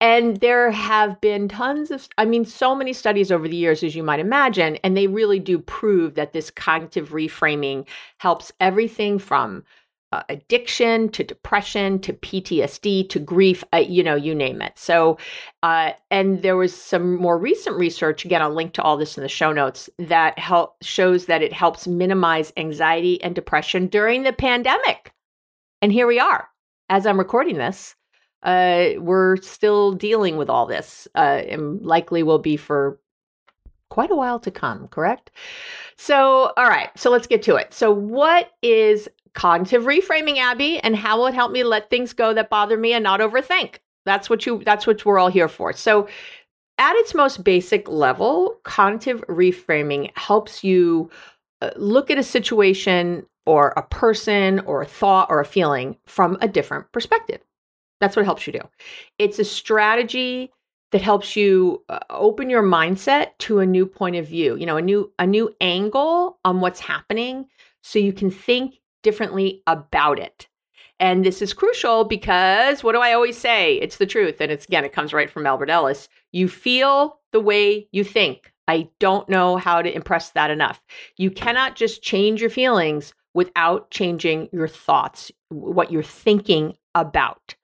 And 0.00 0.38
there 0.40 0.70
have 0.70 1.20
been 1.22 1.48
tons 1.48 1.90
of, 1.90 2.06
I 2.18 2.26
mean, 2.26 2.44
so 2.44 2.74
many 2.74 2.92
studies 2.92 3.32
over 3.32 3.48
the 3.48 3.56
years, 3.56 3.82
as 3.82 3.96
you 3.96 4.02
might 4.02 4.20
imagine, 4.20 4.76
and 4.84 4.94
they 4.94 5.06
really 5.06 5.38
do 5.38 5.58
prove 5.58 6.14
that 6.16 6.32
this 6.32 6.50
cognitive 6.50 7.10
reframing 7.10 7.86
helps 8.18 8.52
everything 8.60 9.18
from 9.18 9.64
uh, 10.12 10.22
addiction 10.28 11.08
to 11.08 11.24
depression 11.24 11.98
to 12.00 12.12
PTSD 12.12 13.08
to 13.08 13.18
grief, 13.18 13.64
uh, 13.72 13.78
you 13.78 14.02
know, 14.02 14.14
you 14.14 14.34
name 14.34 14.62
it. 14.62 14.78
So, 14.78 15.18
uh, 15.62 15.92
and 16.10 16.42
there 16.42 16.56
was 16.56 16.74
some 16.74 17.16
more 17.16 17.38
recent 17.38 17.76
research, 17.76 18.24
again, 18.24 18.42
I'll 18.42 18.54
link 18.54 18.74
to 18.74 18.82
all 18.82 18.96
this 18.96 19.16
in 19.16 19.22
the 19.22 19.28
show 19.28 19.52
notes, 19.52 19.90
that 19.98 20.38
help, 20.38 20.76
shows 20.82 21.26
that 21.26 21.42
it 21.42 21.52
helps 21.52 21.86
minimize 21.86 22.52
anxiety 22.56 23.20
and 23.22 23.34
depression 23.34 23.88
during 23.88 24.22
the 24.22 24.32
pandemic. 24.32 25.12
And 25.82 25.90
here 25.90 26.06
we 26.06 26.20
are. 26.20 26.48
As 26.88 27.06
I'm 27.06 27.18
recording 27.18 27.56
this, 27.56 27.94
uh, 28.42 28.90
we're 28.98 29.36
still 29.38 29.92
dealing 29.92 30.36
with 30.36 30.48
all 30.48 30.66
this 30.66 31.08
uh, 31.14 31.42
and 31.48 31.82
likely 31.82 32.22
will 32.22 32.38
be 32.38 32.56
for 32.56 33.00
quite 33.90 34.10
a 34.10 34.16
while 34.16 34.38
to 34.40 34.50
come, 34.50 34.88
correct? 34.88 35.30
So, 35.96 36.52
all 36.56 36.68
right, 36.68 36.90
so 36.96 37.10
let's 37.10 37.26
get 37.26 37.42
to 37.44 37.56
it. 37.56 37.72
So, 37.72 37.90
what 37.90 38.50
is 38.62 39.08
cognitive 39.34 39.84
reframing, 39.84 40.38
Abby, 40.38 40.78
and 40.80 40.96
how 40.96 41.18
will 41.18 41.26
it 41.26 41.34
help 41.34 41.52
me 41.52 41.62
let 41.62 41.90
things 41.90 42.12
go 42.12 42.34
that 42.34 42.50
bother 42.50 42.76
me 42.76 42.92
and 42.92 43.04
not 43.04 43.20
overthink? 43.20 43.76
That's 44.04 44.30
what 44.30 44.46
you 44.46 44.62
that's 44.64 44.86
what 44.86 45.04
we're 45.04 45.18
all 45.18 45.28
here 45.28 45.48
for. 45.48 45.72
So 45.72 46.08
at 46.78 46.94
its 46.96 47.14
most 47.14 47.44
basic 47.44 47.88
level, 47.88 48.56
cognitive 48.64 49.22
reframing 49.28 50.16
helps 50.16 50.64
you 50.64 51.10
look 51.76 52.10
at 52.10 52.18
a 52.18 52.22
situation 52.22 53.26
or 53.46 53.68
a 53.76 53.82
person 53.82 54.60
or 54.60 54.82
a 54.82 54.86
thought 54.86 55.28
or 55.30 55.40
a 55.40 55.44
feeling 55.44 55.96
from 56.06 56.36
a 56.40 56.48
different 56.48 56.90
perspective. 56.92 57.40
That's 58.00 58.16
what 58.16 58.24
helps 58.24 58.46
you 58.46 58.52
do. 58.52 58.60
It's 59.18 59.38
a 59.38 59.44
strategy 59.44 60.52
that 60.92 61.02
helps 61.02 61.36
you 61.36 61.82
uh, 61.88 61.98
open 62.10 62.50
your 62.50 62.62
mindset 62.62 63.30
to 63.38 63.58
a 63.58 63.66
new 63.66 63.86
point 63.86 64.16
of 64.16 64.26
view, 64.26 64.56
you 64.56 64.66
know, 64.66 64.76
a 64.76 64.82
new 64.82 65.12
a 65.18 65.26
new 65.26 65.54
angle 65.60 66.38
on 66.44 66.60
what's 66.60 66.80
happening 66.80 67.46
so 67.82 67.98
you 67.98 68.12
can 68.12 68.30
think 68.30 68.80
differently 69.02 69.62
about 69.66 70.18
it. 70.18 70.48
And 70.98 71.24
this 71.24 71.42
is 71.42 71.52
crucial 71.52 72.04
because 72.04 72.82
what 72.82 72.92
do 72.92 73.00
I 73.00 73.12
always 73.12 73.36
say? 73.36 73.76
It's 73.76 73.98
the 73.98 74.06
truth. 74.06 74.40
And 74.40 74.50
it's 74.50 74.64
again, 74.64 74.84
it 74.84 74.92
comes 74.92 75.12
right 75.12 75.30
from 75.30 75.46
Albert 75.46 75.70
Ellis. 75.70 76.08
You 76.32 76.48
feel 76.48 77.18
the 77.32 77.40
way 77.40 77.88
you 77.92 78.04
think. 78.04 78.52
I 78.68 78.88
don't 78.98 79.28
know 79.28 79.56
how 79.56 79.82
to 79.82 79.94
impress 79.94 80.30
that 80.30 80.50
enough. 80.50 80.82
You 81.16 81.30
cannot 81.30 81.76
just 81.76 82.02
change 82.02 82.40
your 82.40 82.50
feelings 82.50 83.14
without 83.34 83.90
changing 83.90 84.48
your 84.52 84.68
thoughts, 84.68 85.30
what 85.50 85.92
you're 85.92 86.02
thinking 86.02 86.76
about. 86.94 87.54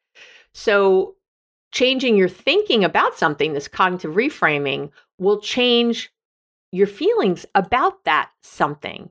So, 0.55 1.17
changing 1.73 2.17
your 2.19 2.29
thinking 2.29 2.85
about 2.85 3.17
something, 3.17 3.55
this 3.55 3.69
cognitive 3.69 4.15
reframing, 4.15 4.91
will 5.19 5.41
change 5.41 6.13
your 6.71 6.87
feelings 6.87 7.47
about 7.55 8.05
that 8.05 8.31
something. 8.43 9.11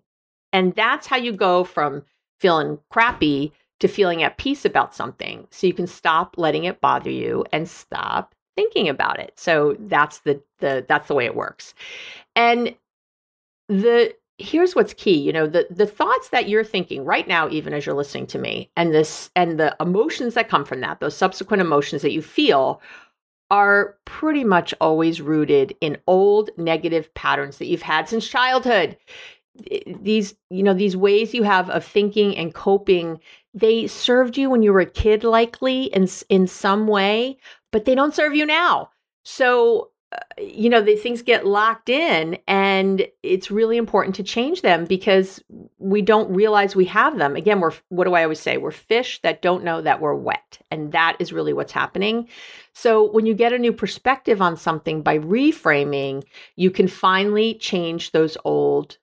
And 0.53 0.75
that's 0.75 1.07
how 1.07 1.17
you 1.17 1.31
go 1.31 1.63
from 1.63 2.03
feeling 2.39 2.79
crappy 2.89 3.53
to 3.79 3.87
feeling 3.87 4.21
at 4.21 4.37
peace 4.37 4.63
about 4.63 4.93
something. 4.93 5.47
So 5.49 5.65
you 5.65 5.73
can 5.73 5.87
stop 5.87 6.35
letting 6.37 6.65
it 6.65 6.81
bother 6.81 7.09
you 7.09 7.45
and 7.51 7.67
stop 7.67 8.35
thinking 8.55 8.89
about 8.89 9.19
it. 9.19 9.33
So 9.37 9.75
that's 9.79 10.19
the 10.19 10.41
the 10.59 10.85
that's 10.87 11.07
the 11.07 11.15
way 11.15 11.25
it 11.25 11.35
works. 11.35 11.73
And 12.35 12.75
the 13.67 14.13
here's 14.37 14.75
what's 14.75 14.93
key, 14.93 15.17
you 15.17 15.31
know, 15.31 15.47
the 15.47 15.67
the 15.69 15.85
thoughts 15.85 16.29
that 16.29 16.49
you're 16.49 16.63
thinking 16.63 17.05
right 17.05 17.27
now 17.27 17.49
even 17.49 17.73
as 17.73 17.85
you're 17.85 17.95
listening 17.95 18.27
to 18.27 18.39
me 18.39 18.69
and 18.75 18.93
this 18.93 19.29
and 19.35 19.59
the 19.59 19.75
emotions 19.79 20.33
that 20.33 20.49
come 20.49 20.65
from 20.65 20.81
that, 20.81 20.99
those 20.99 21.15
subsequent 21.15 21.61
emotions 21.61 22.01
that 22.01 22.11
you 22.11 22.21
feel 22.21 22.81
are 23.49 23.97
pretty 24.05 24.45
much 24.45 24.73
always 24.79 25.21
rooted 25.21 25.75
in 25.81 25.97
old 26.07 26.49
negative 26.57 27.13
patterns 27.13 27.57
that 27.57 27.67
you've 27.67 27.81
had 27.81 28.07
since 28.07 28.27
childhood 28.27 28.97
these 29.99 30.33
you 30.49 30.63
know 30.63 30.73
these 30.73 30.95
ways 30.95 31.33
you 31.33 31.43
have 31.43 31.69
of 31.69 31.83
thinking 31.83 32.35
and 32.37 32.53
coping 32.53 33.19
they 33.53 33.85
served 33.85 34.37
you 34.37 34.49
when 34.49 34.63
you 34.63 34.71
were 34.71 34.79
a 34.79 34.85
kid 34.85 35.23
likely 35.23 35.83
in 35.85 36.07
in 36.29 36.47
some 36.47 36.87
way 36.87 37.37
but 37.71 37.85
they 37.85 37.95
don't 37.95 38.15
serve 38.15 38.35
you 38.35 38.45
now. 38.45 38.89
So 39.23 39.91
uh, 40.13 40.17
you 40.41 40.69
know 40.69 40.81
the 40.81 40.95
things 40.97 41.21
get 41.21 41.45
locked 41.45 41.87
in 41.87 42.37
and 42.45 43.07
it's 43.23 43.49
really 43.49 43.77
important 43.77 44.13
to 44.13 44.23
change 44.23 44.61
them 44.61 44.83
because 44.83 45.41
we 45.77 46.01
don't 46.01 46.33
realize 46.33 46.75
we 46.75 46.85
have 46.85 47.17
them. 47.17 47.37
Again 47.37 47.61
we're 47.61 47.71
what 47.87 48.03
do 48.03 48.13
i 48.13 48.23
always 48.23 48.39
say? 48.39 48.57
We're 48.57 48.71
fish 48.71 49.21
that 49.21 49.41
don't 49.41 49.63
know 49.63 49.81
that 49.81 50.01
we're 50.01 50.15
wet 50.15 50.59
and 50.69 50.91
that 50.91 51.15
is 51.19 51.31
really 51.31 51.53
what's 51.53 51.71
happening. 51.71 52.27
So 52.73 53.09
when 53.11 53.25
you 53.25 53.33
get 53.33 53.53
a 53.53 53.59
new 53.59 53.71
perspective 53.71 54.41
on 54.41 54.57
something 54.57 55.01
by 55.01 55.19
reframing 55.19 56.23
you 56.57 56.71
can 56.71 56.89
finally 56.89 57.53
change 57.53 58.11
those 58.11 58.37
old 58.43 58.97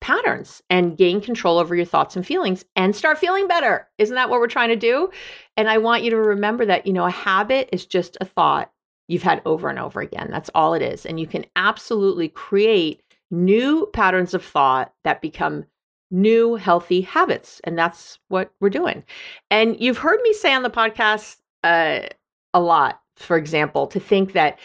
patterns 0.00 0.62
and 0.70 0.96
gain 0.96 1.20
control 1.20 1.58
over 1.58 1.74
your 1.74 1.84
thoughts 1.84 2.16
and 2.16 2.26
feelings 2.26 2.64
and 2.76 2.94
start 2.94 3.18
feeling 3.18 3.48
better. 3.48 3.88
Isn't 3.98 4.14
that 4.14 4.30
what 4.30 4.40
we're 4.40 4.46
trying 4.46 4.68
to 4.68 4.76
do? 4.76 5.10
And 5.56 5.68
I 5.68 5.78
want 5.78 6.02
you 6.02 6.10
to 6.10 6.16
remember 6.16 6.64
that, 6.66 6.86
you 6.86 6.92
know, 6.92 7.04
a 7.04 7.10
habit 7.10 7.68
is 7.72 7.84
just 7.84 8.16
a 8.20 8.24
thought 8.24 8.70
you've 9.08 9.22
had 9.22 9.42
over 9.44 9.68
and 9.68 9.78
over 9.78 10.00
again. 10.00 10.28
That's 10.30 10.50
all 10.54 10.74
it 10.74 10.82
is. 10.82 11.04
And 11.04 11.18
you 11.18 11.26
can 11.26 11.46
absolutely 11.56 12.28
create 12.28 13.02
new 13.30 13.88
patterns 13.92 14.34
of 14.34 14.44
thought 14.44 14.92
that 15.04 15.20
become 15.20 15.66
new 16.10 16.54
healthy 16.54 17.00
habits. 17.00 17.60
And 17.64 17.76
that's 17.76 18.18
what 18.28 18.52
we're 18.60 18.70
doing. 18.70 19.04
And 19.50 19.78
you've 19.80 19.98
heard 19.98 20.20
me 20.22 20.32
say 20.32 20.54
on 20.54 20.62
the 20.62 20.70
podcast 20.70 21.38
uh, 21.64 22.00
a 22.54 22.60
lot, 22.60 23.00
for 23.16 23.36
example, 23.36 23.86
to 23.88 24.00
think 24.00 24.32
that 24.32 24.58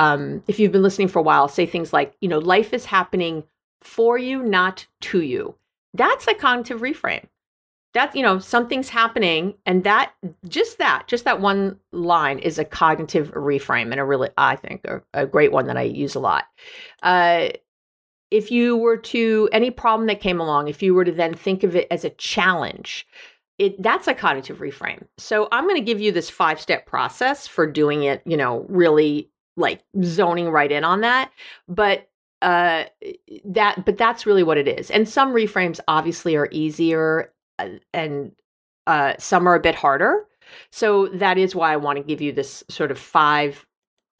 Um, 0.00 0.44
if 0.46 0.60
you've 0.60 0.70
been 0.70 0.84
listening 0.84 1.08
for 1.08 1.18
a 1.18 1.22
while, 1.24 1.48
say 1.48 1.66
things 1.66 1.92
like, 1.92 2.14
you 2.20 2.28
know, 2.28 2.38
life 2.38 2.72
is 2.72 2.86
happening 2.86 3.42
for 3.82 4.18
you, 4.18 4.42
not 4.42 4.86
to 5.02 5.20
you. 5.22 5.54
That's 5.94 6.26
a 6.26 6.34
cognitive 6.34 6.80
reframe. 6.80 7.26
That's, 7.94 8.14
you 8.14 8.22
know, 8.22 8.38
something's 8.38 8.90
happening, 8.90 9.54
and 9.64 9.82
that 9.84 10.12
just 10.46 10.78
that, 10.78 11.08
just 11.08 11.24
that 11.24 11.40
one 11.40 11.78
line 11.90 12.38
is 12.38 12.58
a 12.58 12.64
cognitive 12.64 13.32
reframe, 13.32 13.90
and 13.90 13.98
a 13.98 14.04
really, 14.04 14.28
I 14.36 14.56
think, 14.56 14.84
a, 14.84 15.00
a 15.14 15.26
great 15.26 15.52
one 15.52 15.66
that 15.66 15.78
I 15.78 15.82
use 15.82 16.14
a 16.14 16.20
lot. 16.20 16.44
Uh, 17.02 17.48
if 18.30 18.50
you 18.50 18.76
were 18.76 18.98
to 18.98 19.48
any 19.52 19.70
problem 19.70 20.06
that 20.08 20.20
came 20.20 20.38
along, 20.38 20.68
if 20.68 20.82
you 20.82 20.94
were 20.94 21.04
to 21.04 21.12
then 21.12 21.32
think 21.32 21.62
of 21.64 21.74
it 21.74 21.88
as 21.90 22.04
a 22.04 22.10
challenge, 22.10 23.06
it 23.58 23.82
that's 23.82 24.06
a 24.06 24.14
cognitive 24.14 24.58
reframe. 24.58 25.04
So 25.16 25.48
I'm 25.50 25.64
going 25.64 25.80
to 25.80 25.80
give 25.80 26.00
you 26.00 26.12
this 26.12 26.28
five 26.28 26.60
step 26.60 26.84
process 26.84 27.46
for 27.46 27.66
doing 27.66 28.02
it, 28.02 28.22
you 28.26 28.36
know, 28.36 28.66
really 28.68 29.30
like 29.56 29.82
zoning 30.04 30.50
right 30.50 30.70
in 30.70 30.84
on 30.84 31.00
that. 31.00 31.32
But 31.68 32.08
uh 32.42 32.84
that 33.44 33.84
but 33.84 33.96
that's 33.96 34.26
really 34.26 34.42
what 34.42 34.58
it 34.58 34.68
is. 34.68 34.90
And 34.90 35.08
some 35.08 35.32
reframes 35.32 35.80
obviously 35.88 36.36
are 36.36 36.48
easier 36.52 37.32
uh, 37.58 37.68
and 37.92 38.32
uh 38.86 39.14
some 39.18 39.48
are 39.48 39.54
a 39.54 39.60
bit 39.60 39.74
harder. 39.74 40.24
So 40.70 41.08
that 41.08 41.38
is 41.38 41.54
why 41.54 41.72
I 41.72 41.76
want 41.76 41.98
to 41.98 42.02
give 42.02 42.20
you 42.20 42.32
this 42.32 42.64
sort 42.68 42.90
of 42.90 42.98
five 42.98 43.66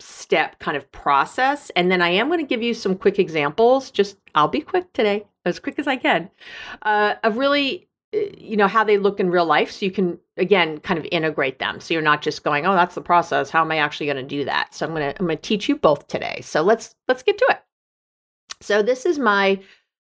step 0.00 0.58
kind 0.58 0.76
of 0.76 0.90
process. 0.92 1.70
And 1.74 1.90
then 1.90 2.02
I 2.02 2.10
am 2.10 2.28
going 2.28 2.40
to 2.40 2.46
give 2.46 2.62
you 2.62 2.74
some 2.74 2.94
quick 2.94 3.18
examples. 3.18 3.90
Just, 3.90 4.16
I'll 4.34 4.48
be 4.48 4.60
quick 4.60 4.92
today, 4.92 5.26
as 5.44 5.58
quick 5.58 5.78
as 5.78 5.86
I 5.86 5.96
can, 5.96 6.30
uh, 6.82 7.14
of 7.24 7.36
really, 7.36 7.88
uh, 8.14 8.18
you 8.36 8.56
know, 8.56 8.68
how 8.68 8.84
they 8.84 8.98
look 8.98 9.18
in 9.20 9.30
real 9.30 9.44
life. 9.44 9.72
So 9.72 9.86
you 9.86 9.90
can, 9.90 10.18
again, 10.36 10.78
kind 10.78 10.98
of 10.98 11.06
integrate 11.10 11.58
them. 11.58 11.80
So 11.80 11.94
you're 11.94 12.02
not 12.02 12.22
just 12.22 12.44
going, 12.44 12.66
oh, 12.66 12.74
that's 12.74 12.94
the 12.94 13.00
process. 13.00 13.50
How 13.50 13.62
am 13.62 13.72
I 13.72 13.78
actually 13.78 14.06
going 14.06 14.16
to 14.16 14.22
do 14.22 14.44
that? 14.44 14.74
So 14.74 14.86
I'm 14.86 14.94
going 14.94 15.12
to, 15.12 15.18
I'm 15.18 15.26
going 15.26 15.36
to 15.38 15.42
teach 15.42 15.68
you 15.68 15.76
both 15.76 16.06
today. 16.06 16.40
So 16.42 16.62
let's, 16.62 16.94
let's 17.08 17.22
get 17.22 17.38
to 17.38 17.46
it. 17.50 17.60
So 18.60 18.82
this 18.82 19.06
is 19.06 19.18
my 19.18 19.60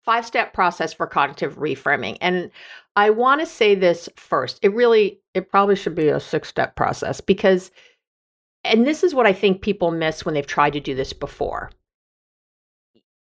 five 0.05 0.25
step 0.25 0.55
process 0.55 0.93
for 0.93 1.07
cognitive 1.07 1.57
reframing. 1.59 2.17
And 2.21 2.51
I 2.97 3.11
want 3.11 3.41
to 3.41 3.47
say 3.47 3.75
this 3.75 4.09
first. 4.17 4.59
It 4.63 4.75
really, 4.75 5.21
it 5.35 5.51
probably 5.51 5.77
should 5.77 5.95
be 5.95 6.09
a 6.09 6.21
six 6.21 6.49
step 6.49 6.77
process 6.77 7.21
because 7.21 7.71
and 8.65 8.87
this 8.87 9.03
is 9.03 9.15
what 9.15 9.27
I 9.27 9.33
think 9.33 9.63
people 9.63 9.91
miss 9.91 10.25
when 10.25 10.35
they've 10.35 10.47
tried 10.47 10.75
to 10.75 10.81
do 10.81 10.95
this 10.95 11.13
before. 11.13 11.71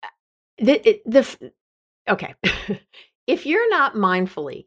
Uh, 0.03 0.09
the, 0.59 1.01
the 1.07 1.53
okay, 2.09 2.35
if 3.27 3.47
you're 3.47 3.71
not 3.71 3.95
mindfully 3.95 4.67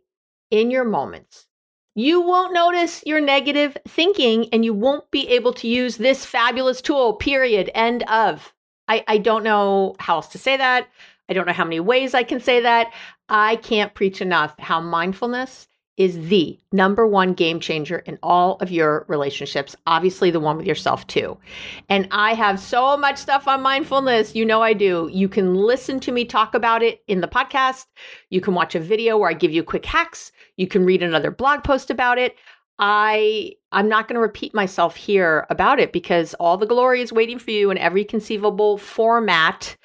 in 0.52 0.72
your 0.72 0.86
moments, 0.86 1.48
you 1.94 2.22
won't 2.22 2.54
notice 2.54 3.04
your 3.06 3.22
negative 3.22 3.78
thinking 3.88 4.50
and 4.52 4.66
you 4.66 4.74
won't 4.74 5.10
be 5.12 5.28
able 5.30 5.54
to 5.54 5.68
use 5.68 5.98
this 5.98 6.26
fabulous 6.26 6.82
tool, 6.82 7.14
period. 7.14 7.70
End 7.74 8.04
of. 8.04 8.54
I, 8.88 9.04
I 9.08 9.18
don't 9.18 9.44
know 9.44 9.96
how 10.00 10.16
else 10.16 10.28
to 10.30 10.38
say 10.38 10.58
that. 10.58 10.88
I 11.30 11.34
don't 11.34 11.48
know 11.48 11.54
how 11.54 11.64
many 11.64 11.80
ways 11.80 12.14
I 12.14 12.24
can 12.24 12.40
say 12.40 12.62
that. 12.62 12.94
I 13.30 13.56
can't 13.58 13.94
preach 13.94 14.22
enough 14.22 14.54
how 14.60 14.80
mindfulness 14.80 15.68
is 15.98 16.28
the 16.28 16.60
number 16.74 17.08
one 17.08 17.34
game 17.34 17.60
changer 17.60 18.00
in 18.00 18.20
all 18.22 18.58
of 18.58 18.70
your 18.70 19.06
relationships. 19.08 19.76
Obviously, 19.88 20.30
the 20.30 20.40
one 20.42 20.58
with 20.58 20.66
yourself, 20.66 21.08
too. 21.08 21.38
And 21.88 22.08
I 22.12 22.34
have 22.34 22.60
so 22.60 22.98
much 22.98 23.18
stuff 23.18 23.48
on 23.48 23.62
mindfulness. 23.62 24.36
You 24.36 24.46
know, 24.46 24.62
I 24.62 24.74
do. 24.74 25.10
You 25.12 25.30
can 25.30 25.56
listen 25.56 26.02
to 26.02 26.12
me 26.12 26.26
talk 26.26 26.54
about 26.54 26.84
it 26.84 27.02
in 27.08 27.22
the 27.22 27.28
podcast. 27.28 27.86
You 28.30 28.42
can 28.42 28.54
watch 28.54 28.76
a 28.76 28.80
video 28.80 29.18
where 29.18 29.30
I 29.30 29.34
give 29.34 29.54
you 29.54 29.64
quick 29.64 29.86
hacks. 29.86 30.34
You 30.58 30.68
can 30.68 30.86
read 30.86 31.02
another 31.02 31.32
blog 31.32 31.64
post 31.64 31.90
about 31.90 32.18
it. 32.18 32.36
I 32.80 33.54
I'm 33.72 33.88
not 33.88 34.08
going 34.08 34.16
to 34.16 34.22
repeat 34.22 34.54
myself 34.54 34.96
here 34.96 35.46
about 35.50 35.80
it 35.80 35.94
because 35.94 36.34
all 36.36 36.58
the 36.58 36.66
glory 36.66 37.02
is 37.02 37.14
waiting 37.14 37.40
for 37.40 37.52
you 37.52 37.72
in 37.72 37.78
every 37.78 38.04
conceivable 38.04 38.78
format 38.78 39.78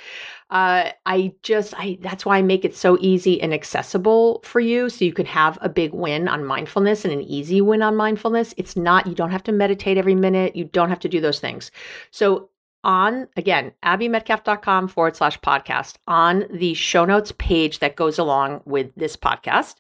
uh, 0.51 0.91
I 1.07 1.33
just, 1.43 1.75
I 1.77 1.99
that's 2.01 2.27
why 2.27 2.39
I 2.39 2.43
make 2.43 2.65
it 2.65 2.75
so 2.75 2.99
easy 3.01 3.41
and 3.41 3.55
accessible 3.55 4.41
for 4.45 4.59
you, 4.59 4.89
so 4.89 5.05
you 5.05 5.13
can 5.13 5.27
have 5.27 5.59
a 5.61 5.69
big 5.69 5.95
win 5.95 6.27
on 6.27 6.45
mindfulness 6.45 7.05
and 7.05 7.15
an 7.15 7.23
easy 7.23 7.61
win 7.61 7.83
on 7.83 7.95
mindfulness. 7.97 8.53
It's 8.57 8.77
not 8.77 9.07
you 9.07 9.15
don't 9.15 9.31
have 9.31 9.45
to 9.45 9.53
meditate 9.53 9.97
every 9.97 10.17
minute. 10.17 10.57
You 10.57 10.65
don't 10.65 10.89
have 10.89 10.99
to 11.01 11.09
do 11.09 11.21
those 11.21 11.39
things. 11.39 11.71
So 12.11 12.51
on 12.83 13.29
again 13.37 13.73
abbymedcalf.com 13.85 14.89
forward 14.89 15.15
slash 15.15 15.39
podcast 15.41 15.97
on 16.09 16.47
the 16.51 16.73
show 16.73 17.05
notes 17.05 17.31
page 17.39 17.79
that 17.81 17.95
goes 17.95 18.19
along 18.19 18.63
with 18.65 18.91
this 18.97 19.17
podcast 19.17 19.75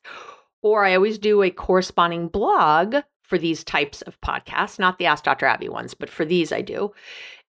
or 0.62 0.84
i 0.84 0.94
always 0.94 1.18
do 1.18 1.42
a 1.42 1.50
corresponding 1.50 2.28
blog 2.28 2.96
for 3.22 3.38
these 3.38 3.64
types 3.64 4.02
of 4.02 4.20
podcasts 4.20 4.78
not 4.78 4.98
the 4.98 5.06
ask 5.06 5.24
dr 5.24 5.44
abby 5.44 5.68
ones 5.68 5.94
but 5.94 6.10
for 6.10 6.24
these 6.24 6.52
i 6.52 6.60
do 6.60 6.92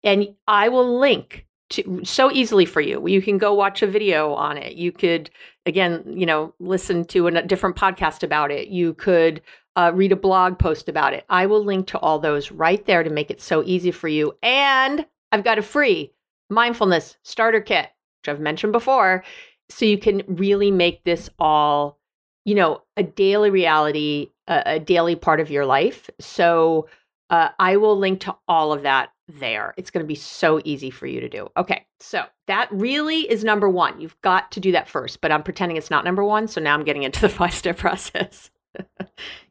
and 0.05 0.29
i 0.47 0.69
will 0.69 0.99
link 0.99 1.47
to, 1.71 2.05
so 2.05 2.31
easily 2.31 2.67
for 2.67 2.81
you. 2.81 3.07
You 3.09 3.23
can 3.23 3.39
go 3.39 3.55
watch 3.55 3.83
a 3.83 3.87
video 3.87 4.35
on 4.35 4.59
it. 4.59 4.75
You 4.75 4.93
could, 4.93 5.31
again, 5.67 6.05
you 6.07 6.27
know, 6.27 6.53
listen 6.59 7.05
to 7.07 7.29
a 7.29 7.43
different 7.43 7.77
podcast 7.77 8.23
about 8.23 8.51
it. 8.51 8.69
You 8.69 8.95
could 8.95 9.41
uh, 9.77 9.93
read 9.95 10.13
a 10.13 10.17
blog 10.17 10.59
post 10.59 10.89
about 10.89 11.15
it. 11.15 11.25
I 11.29 11.47
will 11.47 11.65
link 11.65 11.87
to 11.89 11.99
all 11.99 12.19
those 12.19 12.51
right 12.51 12.85
there 12.87 13.03
to 13.03 13.11
make 13.11 13.31
it 13.31 13.41
so 13.41 13.63
easy 13.65 13.93
for 13.93 14.09
you. 14.09 14.37
And 14.43 15.07
I've 15.33 15.45
got 15.45 15.59
a 15.59 15.63
free 15.63 16.13
mindfulness 16.51 17.17
starter 17.23 17.61
kit, 17.61 17.89
which 18.21 18.29
I've 18.29 18.41
mentioned 18.41 18.73
before. 18.73 19.25
So 19.69 19.85
you 19.85 19.99
can 19.99 20.23
really 20.27 20.73
make 20.73 21.05
this 21.05 21.31
all, 21.39 22.00
you 22.45 22.55
know, 22.55 22.83
a 22.97 23.03
daily 23.03 23.51
reality, 23.51 24.31
a, 24.49 24.63
a 24.67 24.81
daily 24.81 25.17
part 25.17 25.41
of 25.41 25.51
your 25.51 25.67
life. 25.67 26.09
So 26.21 26.89
uh, 27.29 27.51
I 27.59 27.77
will 27.77 27.99
link 27.99 28.21
to 28.21 28.37
all 28.49 28.73
of 28.73 28.83
that 28.83 29.11
there. 29.29 29.75
It's 29.77 29.91
going 29.91 30.05
to 30.05 30.09
be 30.09 30.17
so 30.17 30.61
easy 30.65 30.91
for 30.91 31.07
you 31.07 31.21
to 31.21 31.29
do. 31.29 31.49
Okay, 31.57 31.87
so 32.01 32.25
that 32.47 32.69
really 32.73 33.31
is 33.31 33.45
number 33.45 33.69
one. 33.69 34.01
You've 34.01 34.21
got 34.23 34.51
to 34.53 34.61
do 34.61 34.73
that 34.73 34.89
first, 34.89 35.21
but 35.21 35.31
I'm 35.31 35.43
pretending 35.43 35.77
it's 35.77 35.91
not 35.91 36.05
number 36.05 36.25
one. 36.25 36.49
So 36.49 36.61
now 36.61 36.75
I'm 36.75 36.85
getting 36.85 37.05
into 37.05 37.21
the 37.21 37.29
five 37.29 37.55
step 37.55 37.77
process. 37.77 38.51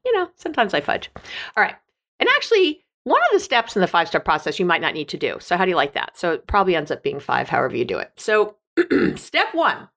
you 0.06 0.14
know, 0.14 0.30
sometimes 0.36 0.74
I 0.74 0.82
fudge. 0.82 1.10
All 1.56 1.64
right. 1.64 1.76
And 2.20 2.28
actually, 2.36 2.84
one 3.06 3.22
of 3.22 3.30
the 3.32 3.40
steps 3.40 3.76
in 3.76 3.82
the 3.82 3.88
five 3.88 4.08
step 4.08 4.26
process 4.26 4.60
you 4.60 4.66
might 4.66 4.82
not 4.82 4.94
need 4.94 5.10
to 5.10 5.18
do. 5.18 5.38
So, 5.40 5.56
how 5.56 5.64
do 5.64 5.70
you 5.70 5.78
like 5.78 5.94
that? 5.94 6.18
So, 6.18 6.34
it 6.34 6.48
probably 6.48 6.76
ends 6.76 6.92
up 6.92 7.04
being 7.04 7.20
five, 7.20 7.48
however 7.48 7.76
you 7.76 7.86
do 7.86 7.98
it. 7.98 8.12
So, 8.18 8.56
step 9.16 9.54
one 9.54 9.88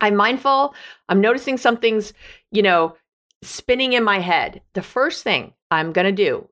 I'm 0.00 0.16
mindful. 0.16 0.74
I'm 1.08 1.20
noticing 1.20 1.56
something's, 1.56 2.12
you 2.50 2.62
know, 2.62 2.96
spinning 3.42 3.92
in 3.92 4.04
my 4.04 4.20
head. 4.20 4.60
The 4.74 4.82
first 4.82 5.22
thing 5.24 5.52
I'm 5.70 5.92
going 5.92 6.06
to 6.06 6.12
do 6.12 6.48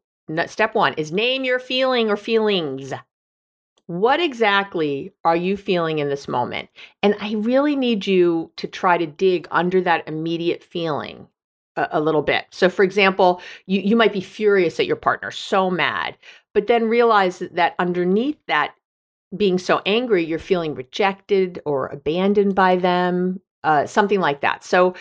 Step 0.47 0.75
one 0.75 0.95
is 0.95 1.13
name 1.13 1.45
your 1.45 1.59
feeling 1.59 2.11
or 2.11 2.17
feelings. 2.17 2.93
What 3.87 4.19
exactly 4.19 5.13
are 5.25 5.37
you 5.37 5.57
feeling 5.57 6.01
in 6.01 6.09
this 6.09 6.27
moment? 6.27 6.69
And 7.03 7.15
I 7.21 7.35
really 7.35 7.77
need 7.77 8.07
you 8.07 8.51
to 8.57 8.67
try 8.67 8.99
to 8.99 9.07
dig 9.07 9.47
under 9.53 9.81
that 9.83 10.09
immediate 10.09 10.65
feeling 10.65 11.29
a, 11.77 11.89
a 11.93 12.01
little 12.01 12.23
bit. 12.23 12.47
So, 12.51 12.69
for 12.69 12.83
example, 12.83 13.41
you, 13.67 13.81
you 13.81 13.95
might 13.95 14.13
be 14.13 14.21
furious 14.21 14.81
at 14.81 14.87
your 14.87 14.97
partner, 14.97 15.31
so 15.31 15.71
mad, 15.71 16.17
but 16.53 16.67
then 16.67 16.89
realize 16.89 17.39
that 17.53 17.77
underneath 17.79 18.39
that 18.49 18.75
being 19.37 19.59
so 19.59 19.81
angry, 19.87 20.25
you're 20.25 20.39
feeling 20.39 20.75
rejected 20.75 21.61
or 21.65 21.87
abandoned 21.89 22.55
by 22.55 22.77
them, 22.77 23.41
uh, 23.65 23.87
something 23.87 24.21
like 24.21 24.43
that. 24.43 24.63
So, 24.63 24.95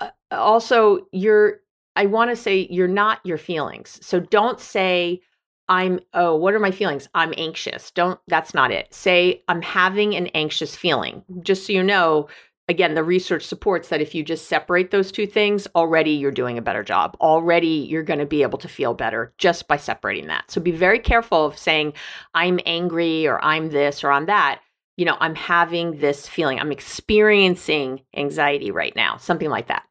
uh, 0.00 0.10
also, 0.30 1.06
you're 1.12 1.60
I 1.96 2.06
want 2.06 2.30
to 2.30 2.36
say 2.36 2.66
you're 2.70 2.88
not 2.88 3.20
your 3.24 3.38
feelings. 3.38 3.98
So 4.02 4.20
don't 4.20 4.58
say, 4.58 5.20
I'm, 5.68 6.00
oh, 6.14 6.34
what 6.36 6.54
are 6.54 6.58
my 6.58 6.70
feelings? 6.70 7.08
I'm 7.14 7.34
anxious. 7.36 7.90
Don't, 7.90 8.18
that's 8.28 8.54
not 8.54 8.70
it. 8.70 8.92
Say, 8.92 9.42
I'm 9.48 9.62
having 9.62 10.14
an 10.14 10.28
anxious 10.28 10.74
feeling. 10.74 11.22
Just 11.42 11.66
so 11.66 11.72
you 11.72 11.82
know, 11.82 12.28
again, 12.68 12.94
the 12.94 13.02
research 13.02 13.44
supports 13.44 13.88
that 13.88 14.00
if 14.00 14.14
you 14.14 14.22
just 14.22 14.46
separate 14.46 14.90
those 14.90 15.12
two 15.12 15.26
things, 15.26 15.66
already 15.74 16.12
you're 16.12 16.30
doing 16.30 16.58
a 16.58 16.62
better 16.62 16.82
job. 16.82 17.16
Already 17.20 17.86
you're 17.88 18.02
going 18.02 18.20
to 18.20 18.26
be 18.26 18.42
able 18.42 18.58
to 18.58 18.68
feel 18.68 18.94
better 18.94 19.34
just 19.38 19.68
by 19.68 19.76
separating 19.76 20.28
that. 20.28 20.50
So 20.50 20.60
be 20.60 20.70
very 20.70 20.98
careful 20.98 21.46
of 21.46 21.58
saying, 21.58 21.94
I'm 22.34 22.60
angry 22.64 23.26
or 23.26 23.42
I'm 23.44 23.70
this 23.70 24.04
or 24.04 24.12
I'm 24.12 24.26
that. 24.26 24.60
You 24.96 25.04
know, 25.04 25.16
I'm 25.20 25.34
having 25.34 25.98
this 25.98 26.28
feeling. 26.28 26.60
I'm 26.60 26.72
experiencing 26.72 28.02
anxiety 28.16 28.70
right 28.70 28.94
now, 28.94 29.16
something 29.16 29.50
like 29.50 29.66
that. 29.66 29.84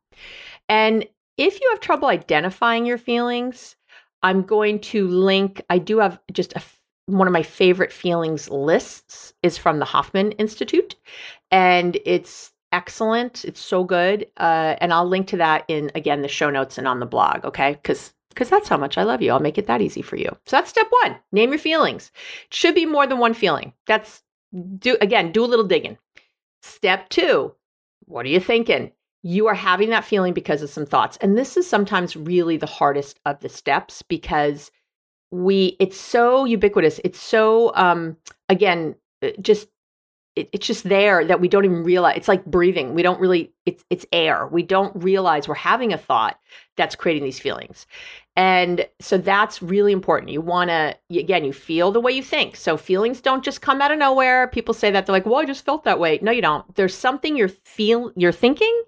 And 0.69 1.05
if 1.37 1.59
you 1.59 1.69
have 1.71 1.79
trouble 1.79 2.07
identifying 2.07 2.85
your 2.85 2.97
feelings, 2.97 3.75
I'm 4.23 4.43
going 4.43 4.79
to 4.79 5.07
link, 5.07 5.61
I 5.69 5.79
do 5.79 5.99
have 5.99 6.19
just 6.31 6.53
a 6.55 6.61
one 7.07 7.27
of 7.27 7.33
my 7.33 7.43
favorite 7.43 7.91
feelings 7.91 8.49
lists 8.49 9.33
is 9.43 9.57
from 9.57 9.79
the 9.79 9.85
Hoffman 9.85 10.31
Institute, 10.33 10.95
and 11.49 11.97
it's 12.05 12.51
excellent. 12.71 13.45
It's 13.45 13.59
so 13.59 13.83
good, 13.83 14.27
uh, 14.37 14.75
and 14.79 14.93
I'll 14.93 15.07
link 15.07 15.27
to 15.27 15.37
that 15.37 15.65
in 15.67 15.91
again 15.95 16.21
the 16.21 16.27
show 16.27 16.49
notes 16.49 16.77
and 16.77 16.87
on 16.87 16.99
the 16.99 17.05
blog. 17.05 17.45
Okay, 17.45 17.73
because 17.73 18.13
because 18.29 18.49
that's 18.49 18.69
how 18.69 18.77
much 18.77 18.97
I 18.97 19.03
love 19.03 19.21
you. 19.21 19.31
I'll 19.31 19.39
make 19.39 19.57
it 19.57 19.67
that 19.67 19.81
easy 19.81 20.01
for 20.01 20.15
you. 20.15 20.29
So 20.45 20.55
that's 20.55 20.69
step 20.69 20.87
one. 21.03 21.17
Name 21.31 21.51
your 21.51 21.59
feelings. 21.59 22.11
It 22.45 22.53
should 22.53 22.75
be 22.75 22.85
more 22.85 23.05
than 23.05 23.19
one 23.19 23.33
feeling. 23.33 23.73
That's 23.87 24.23
do 24.79 24.97
again. 25.01 25.31
Do 25.31 25.43
a 25.43 25.47
little 25.47 25.67
digging. 25.67 25.97
Step 26.61 27.09
two. 27.09 27.53
What 28.05 28.25
are 28.25 28.29
you 28.29 28.39
thinking? 28.39 28.91
you 29.23 29.45
are 29.45 29.53
having 29.53 29.91
that 29.91 30.03
feeling 30.03 30.33
because 30.33 30.63
of 30.63 30.69
some 30.71 30.85
thoughts. 30.85 31.15
And 31.21 31.37
this 31.37 31.55
is 31.55 31.69
sometimes 31.69 32.15
really 32.15 32.57
the 32.57 32.65
hardest 32.65 33.19
of 33.25 33.39
the 33.41 33.49
steps 33.49 34.01
because 34.01 34.71
we 35.31 35.77
it's 35.79 35.97
so 35.97 36.43
ubiquitous 36.43 36.99
it's 37.05 37.19
so 37.19 37.73
um 37.75 38.17
again 38.49 38.95
uh, 39.23 39.29
just 39.39 39.69
it, 40.35 40.49
it's 40.53 40.65
just 40.65 40.87
there 40.87 41.25
that 41.25 41.41
we 41.41 41.47
don't 41.47 41.65
even 41.65 41.83
realize 41.83 42.15
it's 42.17 42.27
like 42.27 42.45
breathing 42.45 42.93
we 42.93 43.03
don't 43.03 43.19
really 43.19 43.53
it's 43.65 43.83
it's 43.89 44.05
air 44.11 44.47
we 44.47 44.63
don't 44.63 44.95
realize 45.03 45.47
we're 45.47 45.55
having 45.55 45.91
a 45.91 45.97
thought 45.97 46.39
that's 46.77 46.95
creating 46.95 47.23
these 47.23 47.39
feelings. 47.39 47.85
And 48.37 48.87
so 48.99 49.17
that's 49.17 49.61
really 49.61 49.91
important 49.91 50.31
you 50.31 50.41
want 50.41 50.69
to 50.69 50.95
again 51.11 51.43
you 51.43 51.53
feel 51.53 51.91
the 51.91 51.99
way 51.99 52.11
you 52.13 52.23
think 52.23 52.55
so 52.55 52.77
feelings 52.77 53.19
don't 53.21 53.43
just 53.43 53.61
come 53.61 53.81
out 53.81 53.91
of 53.91 53.99
nowhere 53.99 54.47
people 54.47 54.73
say 54.73 54.89
that 54.89 55.05
they're 55.05 55.13
like 55.13 55.25
well 55.25 55.41
i 55.41 55.45
just 55.45 55.65
felt 55.65 55.83
that 55.83 55.99
way. 55.99 56.19
No 56.21 56.31
you 56.31 56.41
don't 56.41 56.75
there's 56.75 56.95
something 56.95 57.35
you're 57.35 57.49
feel 57.49 58.11
you're 58.15 58.31
thinking 58.31 58.83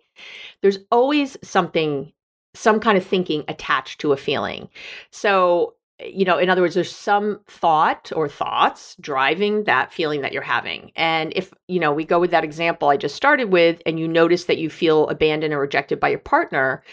there's 0.62 0.80
always 0.92 1.38
something 1.44 2.14
some 2.56 2.80
kind 2.80 2.98
of 2.98 3.06
thinking 3.06 3.44
attached 3.48 4.00
to 4.02 4.14
a 4.14 4.18
feeling. 4.18 4.70
So 5.12 5.74
you 6.06 6.26
know, 6.26 6.38
in 6.38 6.50
other 6.50 6.62
words, 6.62 6.76
there's 6.76 6.96
some 6.96 7.40
thought 7.48 8.12
or 8.16 8.28
thoughts 8.28 8.96
driving 9.00 9.64
that 9.66 9.92
feeling 9.92 10.22
that 10.22 10.34
you're 10.34 10.42
having. 10.42 10.92
And 10.96 11.34
if, 11.36 11.54
you 11.68 11.80
know, 11.80 11.94
we 11.94 12.06
go 12.06 12.20
with 12.20 12.32
that 12.32 12.44
example 12.44 12.90
I 12.90 12.98
just 12.98 13.16
started 13.16 13.52
with, 13.52 13.82
and 13.86 14.00
you 14.00 14.08
notice 14.08 14.46
that 14.46 14.58
you 14.58 14.70
feel 14.70 15.08
abandoned 15.10 15.54
or 15.54 15.60
rejected 15.60 16.00
by 16.00 16.10
your 16.10 16.20
partner, 16.20 16.84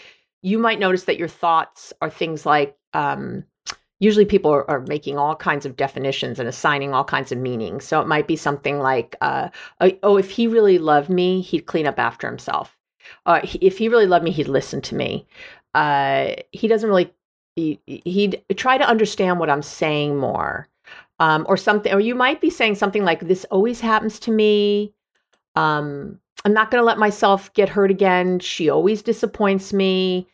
you 0.41 0.57
might 0.57 0.79
notice 0.79 1.03
that 1.05 1.17
your 1.17 1.27
thoughts 1.27 1.93
are 2.01 2.09
things 2.09 2.45
like, 2.45 2.75
um, 2.93 3.43
usually 3.99 4.25
people 4.25 4.51
are, 4.51 4.69
are, 4.69 4.81
making 4.81 5.17
all 5.17 5.35
kinds 5.35 5.65
of 5.65 5.77
definitions 5.77 6.39
and 6.39 6.49
assigning 6.49 6.93
all 6.93 7.03
kinds 7.03 7.31
of 7.31 7.37
meanings. 7.37 7.85
So 7.85 8.01
it 8.01 8.07
might 8.07 8.27
be 8.27 8.35
something 8.35 8.79
like, 8.79 9.15
uh, 9.21 9.49
oh, 10.01 10.17
if 10.17 10.31
he 10.31 10.47
really 10.47 10.79
loved 10.79 11.09
me, 11.09 11.41
he'd 11.41 11.67
clean 11.67 11.85
up 11.85 11.99
after 11.99 12.27
himself. 12.27 12.75
Uh, 13.25 13.41
if 13.43 13.77
he 13.77 13.87
really 13.87 14.07
loved 14.07 14.25
me, 14.25 14.31
he'd 14.31 14.47
listen 14.47 14.81
to 14.81 14.95
me. 14.95 15.27
Uh, 15.73 16.33
he 16.51 16.67
doesn't 16.67 16.89
really 16.89 17.13
he, 17.55 17.79
he'd 17.85 18.43
try 18.55 18.77
to 18.77 18.87
understand 18.87 19.39
what 19.39 19.49
I'm 19.49 19.61
saying 19.61 20.17
more. 20.17 20.67
Um, 21.19 21.45
or 21.47 21.55
something, 21.55 21.93
or 21.93 21.99
you 21.99 22.15
might 22.15 22.41
be 22.41 22.49
saying 22.49 22.75
something 22.75 23.03
like, 23.05 23.19
This 23.19 23.45
always 23.51 23.79
happens 23.79 24.19
to 24.21 24.31
me. 24.31 24.91
Um, 25.55 26.19
I'm 26.45 26.53
not 26.53 26.71
going 26.71 26.81
to 26.81 26.85
let 26.85 26.97
myself 26.97 27.53
get 27.53 27.69
hurt 27.69 27.91
again. 27.91 28.39
She 28.39 28.71
always 28.71 29.03
disappoints 29.03 29.71
me. 29.71 30.27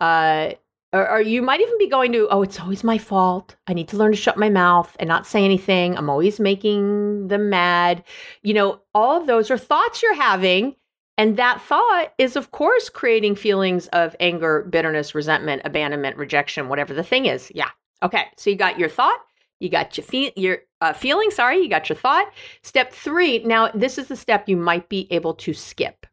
Uh, 0.00 0.52
or, 0.92 1.10
or, 1.10 1.20
you 1.20 1.42
might 1.42 1.60
even 1.60 1.76
be 1.76 1.88
going 1.88 2.12
to, 2.12 2.28
Oh, 2.30 2.42
it's 2.42 2.60
always 2.60 2.84
my 2.84 2.98
fault. 2.98 3.56
I 3.66 3.74
need 3.74 3.88
to 3.88 3.96
learn 3.96 4.12
to 4.12 4.16
shut 4.16 4.38
my 4.38 4.48
mouth 4.48 4.96
and 5.00 5.08
not 5.08 5.26
say 5.26 5.44
anything. 5.44 5.98
I'm 5.98 6.08
always 6.08 6.38
making 6.38 7.26
them 7.26 7.50
mad. 7.50 8.04
You 8.42 8.54
know, 8.54 8.80
all 8.94 9.20
of 9.20 9.26
those 9.26 9.50
are 9.50 9.58
thoughts 9.58 10.04
you're 10.04 10.14
having 10.14 10.76
and 11.18 11.36
that 11.36 11.60
thought 11.60 12.14
is, 12.16 12.36
of 12.36 12.52
course, 12.52 12.88
creating 12.88 13.34
feelings 13.34 13.88
of 13.88 14.14
anger, 14.20 14.66
bitterness, 14.70 15.16
resentment, 15.16 15.62
abandonment, 15.64 16.16
rejection, 16.16 16.68
whatever 16.68 16.94
the 16.94 17.02
thing 17.02 17.26
is. 17.26 17.50
Yeah. 17.54 17.70
Okay. 18.04 18.26
So 18.36 18.50
you 18.50 18.56
got 18.56 18.78
your 18.78 18.88
thought, 18.88 19.18
you 19.58 19.68
got 19.68 19.96
your, 19.96 20.04
fe- 20.04 20.32
your 20.36 20.58
uh, 20.80 20.92
feeling, 20.92 21.32
sorry, 21.32 21.58
you 21.58 21.68
got 21.68 21.88
your 21.88 21.96
thought. 21.96 22.32
Step 22.62 22.92
three. 22.92 23.40
Now, 23.40 23.68
this 23.74 23.98
is 23.98 24.06
the 24.06 24.14
step 24.14 24.48
you 24.48 24.56
might 24.56 24.88
be 24.88 25.08
able 25.10 25.34
to 25.34 25.52
skip. 25.52 26.06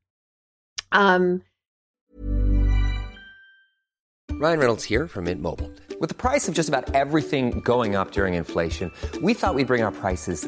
Um, 0.92 1.44
Ryan 4.32 4.60
Reynolds 4.60 4.84
here 4.84 5.08
from 5.08 5.26
Mint 5.26 5.40
Mobile. 5.40 5.72
With 6.00 6.10
the 6.10 6.16
price 6.16 6.48
of 6.48 6.56
just 6.56 6.68
about 6.68 6.94
everything 6.96 7.62
going 7.62 7.96
up 7.96 8.12
during 8.12 8.34
inflation, 8.34 8.92
we 9.22 9.34
thought 9.34 9.54
we'd 9.56 9.68
bring 9.68 9.84
our 9.84 9.92
prices 9.92 10.48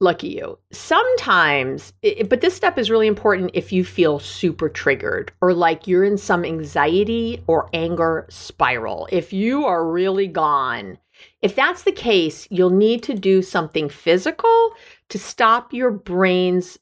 Lucky 0.00 0.28
you. 0.28 0.58
Sometimes, 0.72 1.92
but 2.28 2.40
this 2.40 2.54
step 2.54 2.78
is 2.78 2.90
really 2.90 3.06
important 3.06 3.50
if 3.54 3.72
you 3.72 3.84
feel 3.84 4.18
super 4.18 4.68
triggered 4.68 5.32
or 5.40 5.54
like 5.54 5.86
you're 5.86 6.04
in 6.04 6.18
some 6.18 6.44
anxiety 6.44 7.42
or 7.46 7.68
anger 7.72 8.26
spiral. 8.28 9.08
If 9.10 9.32
you 9.32 9.64
are 9.64 9.86
really 9.86 10.26
gone, 10.26 10.98
if 11.40 11.54
that's 11.54 11.84
the 11.84 11.92
case, 11.92 12.46
you'll 12.50 12.70
need 12.70 13.02
to 13.04 13.14
do 13.14 13.40
something 13.40 13.88
physical 13.88 14.72
to 15.08 15.18
stop 15.18 15.72
your 15.72 15.90
brain's 15.90 16.78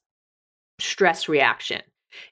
stress 0.81 1.29
reaction 1.29 1.83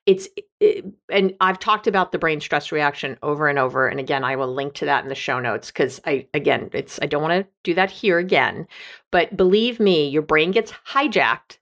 it's 0.06 0.28
it, 0.60 0.84
and 1.10 1.34
I've 1.40 1.58
talked 1.58 1.86
about 1.86 2.12
the 2.12 2.18
brain 2.18 2.40
stress 2.40 2.72
reaction 2.72 3.18
over 3.22 3.48
and 3.48 3.58
over 3.58 3.88
and 3.88 4.00
again 4.00 4.24
I 4.24 4.36
will 4.36 4.52
link 4.52 4.74
to 4.74 4.84
that 4.86 5.02
in 5.02 5.08
the 5.08 5.14
show 5.14 5.38
notes 5.40 5.70
cuz 5.70 6.00
I 6.04 6.26
again 6.34 6.70
it's 6.72 6.98
I 7.02 7.06
don't 7.06 7.22
want 7.22 7.44
to 7.44 7.50
do 7.62 7.74
that 7.74 7.90
here 7.90 8.18
again 8.18 8.66
but 9.10 9.36
believe 9.36 9.80
me 9.80 10.08
your 10.08 10.22
brain 10.22 10.50
gets 10.50 10.72
hijacked 10.72 11.58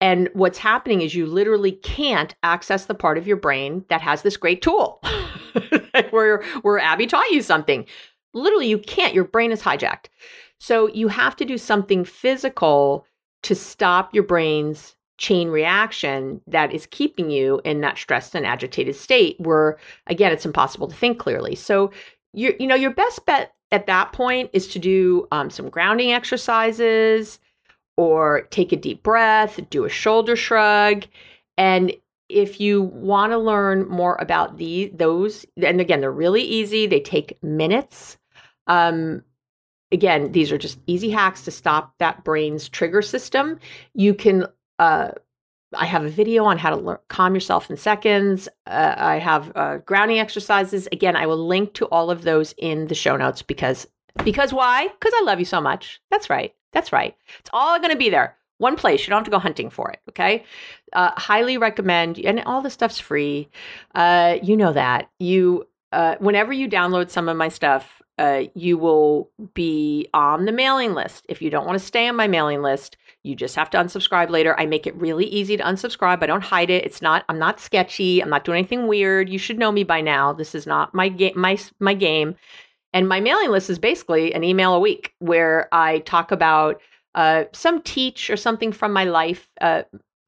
and 0.00 0.30
what's 0.32 0.58
happening 0.58 1.02
is 1.02 1.14
you 1.14 1.26
literally 1.26 1.72
can't 1.72 2.34
access 2.42 2.86
the 2.86 2.94
part 2.94 3.18
of 3.18 3.26
your 3.26 3.36
brain 3.36 3.84
that 3.88 4.00
has 4.00 4.22
this 4.22 4.36
great 4.36 4.62
tool 4.62 5.02
where 6.10 6.42
where 6.62 6.78
Abby 6.78 7.06
taught 7.06 7.30
you 7.30 7.42
something. 7.42 7.84
Literally 8.32 8.68
you 8.68 8.78
can't 8.78 9.14
your 9.14 9.24
brain 9.24 9.52
is 9.52 9.62
hijacked. 9.62 10.06
So 10.58 10.88
you 10.88 11.08
have 11.08 11.36
to 11.36 11.44
do 11.44 11.58
something 11.58 12.04
physical 12.04 13.06
to 13.42 13.54
stop 13.54 14.14
your 14.14 14.24
brain's 14.24 14.96
chain 15.20 15.50
reaction 15.50 16.40
that 16.46 16.72
is 16.72 16.86
keeping 16.86 17.30
you 17.30 17.60
in 17.62 17.82
that 17.82 17.98
stressed 17.98 18.34
and 18.34 18.46
agitated 18.46 18.96
state 18.96 19.36
where 19.38 19.76
again 20.06 20.32
it's 20.32 20.46
impossible 20.46 20.88
to 20.88 20.96
think 20.96 21.18
clearly. 21.18 21.54
So 21.54 21.92
you 22.32 22.56
you 22.58 22.66
know 22.66 22.74
your 22.74 22.90
best 22.90 23.24
bet 23.26 23.54
at 23.70 23.86
that 23.86 24.12
point 24.12 24.50
is 24.54 24.66
to 24.68 24.78
do 24.78 25.28
um, 25.30 25.50
some 25.50 25.68
grounding 25.68 26.10
exercises 26.10 27.38
or 27.98 28.48
take 28.50 28.72
a 28.72 28.76
deep 28.76 29.02
breath 29.02 29.60
do 29.68 29.84
a 29.84 29.90
shoulder 29.90 30.36
shrug. 30.36 31.04
And 31.58 31.92
if 32.30 32.58
you 32.58 32.82
want 32.82 33.32
to 33.32 33.38
learn 33.38 33.86
more 33.88 34.16
about 34.20 34.56
the 34.56 34.90
those 34.94 35.44
and 35.62 35.82
again 35.82 36.00
they're 36.00 36.10
really 36.10 36.42
easy 36.42 36.86
they 36.86 37.00
take 37.00 37.40
minutes. 37.42 38.16
Um, 38.68 39.22
again 39.92 40.32
these 40.32 40.50
are 40.50 40.56
just 40.56 40.78
easy 40.86 41.10
hacks 41.10 41.42
to 41.42 41.50
stop 41.50 41.92
that 41.98 42.24
brain's 42.24 42.70
trigger 42.70 43.02
system. 43.02 43.58
You 43.92 44.14
can 44.14 44.46
uh, 44.80 45.10
I 45.76 45.86
have 45.86 46.04
a 46.04 46.08
video 46.08 46.44
on 46.44 46.58
how 46.58 46.70
to 46.70 46.76
learn, 46.76 46.98
calm 47.08 47.34
yourself 47.34 47.70
in 47.70 47.76
seconds. 47.76 48.48
Uh, 48.66 48.94
I 48.96 49.18
have 49.18 49.52
uh, 49.54 49.76
grounding 49.78 50.18
exercises. 50.18 50.88
Again, 50.90 51.14
I 51.14 51.26
will 51.26 51.46
link 51.46 51.74
to 51.74 51.86
all 51.86 52.10
of 52.10 52.22
those 52.22 52.54
in 52.58 52.86
the 52.88 52.94
show 52.94 53.16
notes 53.16 53.42
because 53.42 53.86
because 54.24 54.52
why? 54.52 54.88
Because 54.88 55.12
I 55.16 55.22
love 55.22 55.38
you 55.38 55.44
so 55.44 55.60
much. 55.60 56.00
That's 56.10 56.28
right. 56.28 56.52
That's 56.72 56.92
right. 56.92 57.14
It's 57.38 57.50
all 57.52 57.78
going 57.78 57.92
to 57.92 57.96
be 57.96 58.10
there. 58.10 58.36
One 58.58 58.74
place. 58.76 59.00
You 59.02 59.10
don't 59.10 59.18
have 59.18 59.24
to 59.24 59.30
go 59.30 59.38
hunting 59.38 59.70
for 59.70 59.90
it. 59.90 60.00
Okay. 60.08 60.44
Uh, 60.92 61.12
highly 61.16 61.56
recommend. 61.56 62.18
And 62.18 62.40
all 62.40 62.60
the 62.60 62.70
stuff's 62.70 62.98
free. 62.98 63.48
Uh, 63.94 64.38
you 64.42 64.56
know 64.56 64.72
that. 64.72 65.10
You 65.18 65.66
uh, 65.92 66.16
whenever 66.18 66.52
you 66.52 66.68
download 66.68 67.10
some 67.10 67.28
of 67.28 67.36
my 67.36 67.48
stuff, 67.48 68.02
uh, 68.20 68.42
you 68.54 68.76
will 68.76 69.30
be 69.54 70.06
on 70.12 70.44
the 70.44 70.52
mailing 70.52 70.92
list. 70.92 71.24
If 71.30 71.40
you 71.40 71.48
don't 71.48 71.64
want 71.64 71.78
to 71.78 71.84
stay 71.84 72.06
on 72.06 72.16
my 72.16 72.28
mailing 72.28 72.60
list, 72.60 72.98
you 73.22 73.34
just 73.34 73.56
have 73.56 73.70
to 73.70 73.78
unsubscribe 73.78 74.28
later. 74.28 74.54
I 74.60 74.66
make 74.66 74.86
it 74.86 74.94
really 74.94 75.24
easy 75.24 75.56
to 75.56 75.62
unsubscribe. 75.62 76.22
I 76.22 76.26
don't 76.26 76.44
hide 76.44 76.68
it. 76.68 76.84
It's 76.84 77.00
not. 77.00 77.24
I'm 77.30 77.38
not 77.38 77.58
sketchy. 77.58 78.22
I'm 78.22 78.28
not 78.28 78.44
doing 78.44 78.58
anything 78.58 78.86
weird. 78.86 79.30
You 79.30 79.38
should 79.38 79.58
know 79.58 79.72
me 79.72 79.84
by 79.84 80.02
now. 80.02 80.34
This 80.34 80.54
is 80.54 80.66
not 80.66 80.94
my 80.94 81.08
game. 81.08 81.32
My 81.34 81.58
my 81.78 81.94
game. 81.94 82.36
And 82.92 83.08
my 83.08 83.20
mailing 83.20 83.50
list 83.50 83.70
is 83.70 83.78
basically 83.78 84.34
an 84.34 84.44
email 84.44 84.74
a 84.74 84.80
week 84.80 85.14
where 85.20 85.68
I 85.72 86.00
talk 86.00 86.30
about 86.30 86.82
uh, 87.14 87.44
some 87.52 87.80
teach 87.80 88.28
or 88.28 88.36
something 88.36 88.70
from 88.70 88.92
my 88.92 89.04
life. 89.04 89.48
Uh, 89.62 89.84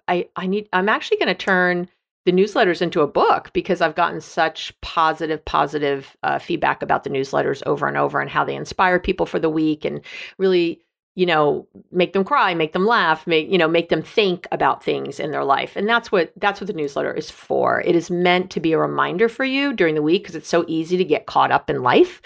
I 0.09 0.29
I 0.35 0.47
need. 0.47 0.67
I'm 0.73 0.89
actually 0.89 1.19
going 1.19 1.29
to 1.29 1.35
turn 1.35 1.89
the 2.25 2.33
newsletters 2.33 2.81
into 2.81 3.01
a 3.01 3.07
book 3.07 3.53
because 3.53 3.81
I've 3.81 3.95
gotten 3.95 4.21
such 4.21 4.79
positive, 4.81 5.45
positive 5.45 6.17
uh, 6.23 6.39
feedback 6.39 6.83
about 6.83 7.05
the 7.05 7.11
newsletters 7.11 7.63
over 7.67 7.87
and 7.87 7.97
over 7.97 8.21
and 8.21 8.31
how 8.31 8.45
they 8.45 8.55
inspire 8.55 9.01
people 9.01 9.27
for 9.27 9.39
the 9.39 9.51
week 9.51 9.85
and 9.85 10.01
really 10.39 10.81
you 11.15 11.27
know 11.27 11.69
make 11.91 12.15
them 12.15 12.25
cry 12.25 12.55
make 12.55 12.73
them 12.73 12.87
laugh 12.87 13.27
make 13.27 13.51
you 13.51 13.59
know 13.59 13.69
make 13.69 13.91
them 13.91 14.03
think 14.03 14.47
about 14.51 14.83
things 14.83 15.21
in 15.21 15.31
their 15.31 15.45
life. 15.45 15.77
And 15.77 15.89
that's 15.89 16.11
what 16.11 16.33
that's 16.37 16.61
what 16.61 16.69
the 16.69 16.73
newsletter 16.73 17.13
is 17.13 17.31
for. 17.31 17.83
It 17.83 17.95
is 17.95 18.11
meant 18.11 18.51
to 18.53 18.61
be 18.61 18.73
a 18.73 18.79
reminder 18.79 19.29
for 19.29 19.45
you 19.45 19.73
during 19.73 19.95
the 19.95 20.03
week 20.03 20.23
because 20.23 20.37
it's 20.37 20.49
so 20.49 20.65
easy 20.69 20.97
to 20.97 21.05
get 21.05 21.27
caught 21.27 21.51
up 21.51 21.69
in 21.69 21.83
life 21.83 22.23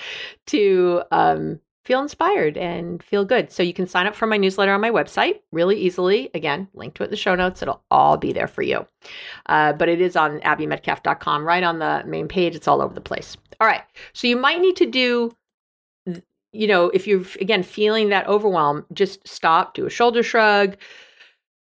to 0.47 1.03
um, 1.11 1.61
feel 1.87 2.03
inspired 2.03 2.57
and 2.59 3.03
feel 3.03 3.25
good. 3.25 3.51
So 3.51 3.62
you 3.62 3.72
can 3.72 3.87
sign 3.87 4.07
up 4.07 4.14
for 4.14 4.27
my 4.27 4.37
newsletter 4.37 4.72
on 4.72 4.81
my 4.81 4.90
website 4.90 5.40
really 5.53 5.77
easily. 5.77 6.31
Again 6.35 6.68
link 6.75 6.94
to 6.94 7.03
it 7.03 7.07
in 7.07 7.11
the 7.11 7.16
show 7.16 7.35
notes. 7.35 7.62
It'll 7.62 7.83
all 7.90 8.16
be 8.16 8.33
there 8.33 8.49
for 8.49 8.62
you. 8.62 8.87
Uh, 9.46 9.72
but 9.72 9.88
it 9.88 10.01
is 10.01 10.16
on 10.16 10.40
abbymedcalf.com 10.40 11.46
right 11.46 11.62
on 11.62 11.79
the 11.79 12.03
main 12.07 12.29
page. 12.29 12.55
It's 12.55 12.68
all 12.68 12.83
over 12.83 12.92
the 12.92 13.01
place. 13.01 13.37
All 13.61 13.66
right. 13.66 13.83
So 14.12 14.27
you 14.27 14.37
might 14.37 14.61
need 14.61 14.77
to 14.77 14.87
do 14.87 15.33
you 16.53 16.66
know, 16.66 16.88
if 16.90 17.07
you're 17.07 17.25
again 17.40 17.62
feeling 17.62 18.09
that 18.09 18.27
overwhelm, 18.27 18.87
just 18.92 19.27
stop, 19.29 19.75
do 19.75 19.85
a 19.85 19.90
shoulder 19.90 20.22
shrug, 20.22 20.77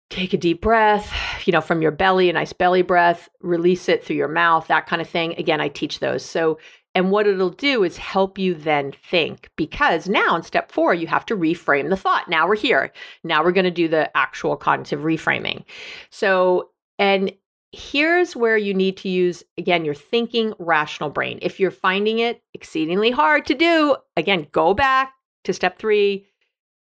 take 0.10 0.34
a 0.34 0.38
deep 0.38 0.62
breath, 0.62 1.14
you 1.46 1.52
know, 1.52 1.62
from 1.62 1.82
your 1.82 1.92
belly, 1.92 2.30
a 2.30 2.34
nice 2.34 2.54
belly 2.54 2.82
breath, 2.82 3.30
release 3.42 3.90
it 3.90 4.04
through 4.04 4.16
your 4.16 4.28
mouth, 4.28 4.68
that 4.68 4.88
kind 4.88 5.02
of 5.02 5.10
thing. 5.10 5.34
Again, 5.38 5.60
I 5.60 5.68
teach 5.68 6.00
those. 6.00 6.24
So, 6.24 6.60
and 6.96 7.12
what 7.12 7.28
it'll 7.28 7.50
do 7.50 7.84
is 7.84 7.98
help 7.98 8.38
you 8.38 8.56
then 8.56 8.94
think 8.94 9.50
because 9.58 10.08
now 10.08 10.36
in 10.36 10.44
step 10.44 10.72
four, 10.72 10.94
you 10.94 11.08
have 11.08 11.26
to 11.26 11.36
reframe 11.36 11.90
the 11.90 11.98
thought. 11.98 12.30
Now 12.30 12.48
we're 12.48 12.56
here. 12.56 12.92
Now 13.24 13.44
we're 13.44 13.52
going 13.52 13.66
to 13.66 13.72
do 13.72 13.90
the 13.90 14.16
actual 14.16 14.56
cognitive 14.56 15.02
reframing. 15.02 15.66
So, 16.10 16.70
and 16.98 17.34
here's 17.74 18.34
where 18.36 18.58
you 18.58 18.74
need 18.74 18.96
to 18.98 19.10
use, 19.10 19.44
again, 19.58 19.84
your 19.84 19.94
thinking 19.94 20.54
rational 20.58 21.10
brain. 21.10 21.38
If 21.42 21.60
you're 21.60 21.70
finding 21.70 22.20
it 22.20 22.42
exceedingly 22.54 23.12
hard 23.12 23.46
to 23.48 23.54
do, 23.54 23.98
again, 24.16 24.48
go 24.54 24.74
back 24.74 25.14
to 25.44 25.54
step 25.54 25.78
three. 25.78 26.26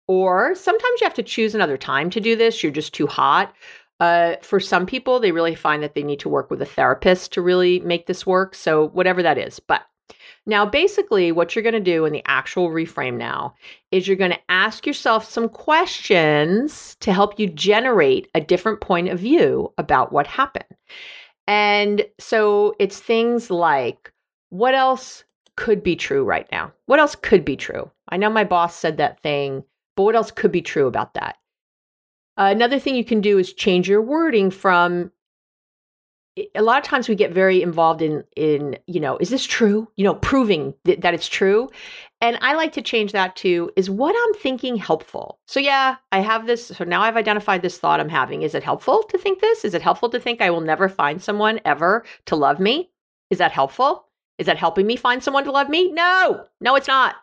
Or 0.10 0.56
sometimes 0.56 1.00
you 1.00 1.06
have 1.06 1.13
to 1.13 1.24
choose 1.24 1.56
another 1.56 1.78
time 1.78 2.10
to 2.10 2.19
do 2.19 2.36
this. 2.36 2.62
You're 2.62 2.74
just 2.74 2.93
too 2.93 3.08
hot. 3.08 3.56
Uh, 4.02 4.36
for 4.41 4.60
some 4.60 4.86
people, 4.86 5.19
they 5.19 5.32
really 5.32 5.56
find 5.56 5.82
that 5.84 5.95
they 5.95 6.04
need 6.04 6.19
to 6.19 6.28
work 6.28 6.50
with 6.50 6.62
a 6.62 6.65
therapist 6.65 7.32
to 7.32 7.41
really 7.41 7.80
make 7.80 8.08
this 8.08 8.26
work. 8.26 8.56
So, 8.56 8.89
whatever 8.89 9.24
that 9.24 9.38
is. 9.38 9.60
But 9.60 9.84
now, 10.45 10.65
basically, 10.65 11.32
what 11.32 11.56
you're 11.56 11.63
going 11.63 11.74
to 11.74 11.80
do 11.80 12.06
in 12.06 12.13
the 12.13 12.24
actual 12.26 12.69
reframe 12.69 13.17
now 13.17 13.54
is 13.91 14.08
you're 14.08 14.17
going 14.17 14.32
to 14.32 14.39
ask 14.50 14.88
yourself 14.88 15.30
some 15.30 15.47
questions 15.47 16.95
to 17.02 17.13
help 17.13 17.39
you 17.39 17.47
generate 17.47 18.28
a 18.34 18.41
different 18.41 18.82
point 18.82 19.10
of 19.10 19.19
view 19.19 19.71
about 19.78 20.12
what 20.12 20.26
happened. 20.26 20.65
And 21.47 22.06
so 22.19 22.76
it's 22.80 23.00
things 23.00 23.52
like, 23.52 24.12
what 24.50 24.74
else 24.74 25.24
could 25.58 25.84
be 25.84 25.95
true 25.95 26.24
right 26.24 26.47
now? 26.52 26.71
What 26.88 27.00
else 27.00 27.15
could 27.15 27.45
be 27.45 27.56
true? 27.56 27.91
I 28.10 28.17
know 28.17 28.30
my 28.30 28.43
boss 28.43 28.76
said 28.76 28.97
that 28.97 29.21
thing, 29.21 29.63
but 29.95 30.04
what 30.04 30.15
else 30.15 30.32
could 30.32 30.52
be 30.52 30.62
true 30.62 30.88
about 30.88 31.13
that? 31.13 31.38
Another 32.38 32.80
thing 32.80 32.95
you 32.95 33.06
can 33.06 33.21
do 33.21 33.38
is 33.38 33.54
change 33.54 33.88
your 33.88 34.02
wording 34.02 34.50
from 34.50 35.12
a 36.56 36.62
lot 36.62 36.77
of 36.77 36.84
times 36.84 37.08
we 37.08 37.15
get 37.15 37.32
very 37.32 37.62
involved 37.62 38.01
in 38.01 38.23
in 38.36 38.77
you 38.88 38.99
know 38.99 39.17
is 39.17 39.30
this 39.30 39.45
true? 39.45 39.88
You 39.95 40.04
know 40.04 40.15
proving 40.15 40.73
th- 40.86 41.01
that 41.01 41.13
it's 41.13 41.27
true. 41.27 41.69
And 42.21 42.38
i 42.41 42.54
like 42.54 42.73
to 42.73 42.82
change 42.82 43.12
that 43.13 43.36
to 43.38 43.71
is 43.75 43.89
what 43.89 44.15
i'm 44.17 44.34
thinking 44.36 44.75
helpful? 44.75 45.39
So 45.45 45.60
yeah 45.60 45.97
i 46.12 46.19
have 46.19 46.47
this 46.47 46.67
so 46.67 46.84
now 46.84 47.01
i've 47.01 47.17
identified 47.17 47.62
this 47.62 47.77
thought 47.77 47.99
i'm 47.99 48.10
having. 48.10 48.41
Is 48.41 48.56
it 48.56 48.63
helpful 48.63 49.04
to 49.04 49.17
think 49.17 49.39
this? 49.41 49.65
Is 49.65 49.73
it 49.73 49.82
helpful 49.82 50.10
to 50.10 50.19
think 50.19 50.41
i 50.41 50.49
will 50.49 50.62
never 50.62 50.89
find 50.89 51.21
someone 51.21 51.60
ever 51.65 52.04
to 52.25 52.36
love 52.36 52.60
me? 52.60 52.89
Is 53.30 53.38
that 53.39 53.51
helpful? 53.51 54.06
Is 54.38 54.47
that 54.47 54.58
helping 54.58 54.88
me 54.88 54.95
find 54.95 55.23
someone 55.23 55.43
to 55.43 55.51
love 55.51 55.69
me? 55.69 55.91
No! 55.91 56.45
No 56.60 56.75
it's 56.75 56.88
not. 56.88 57.15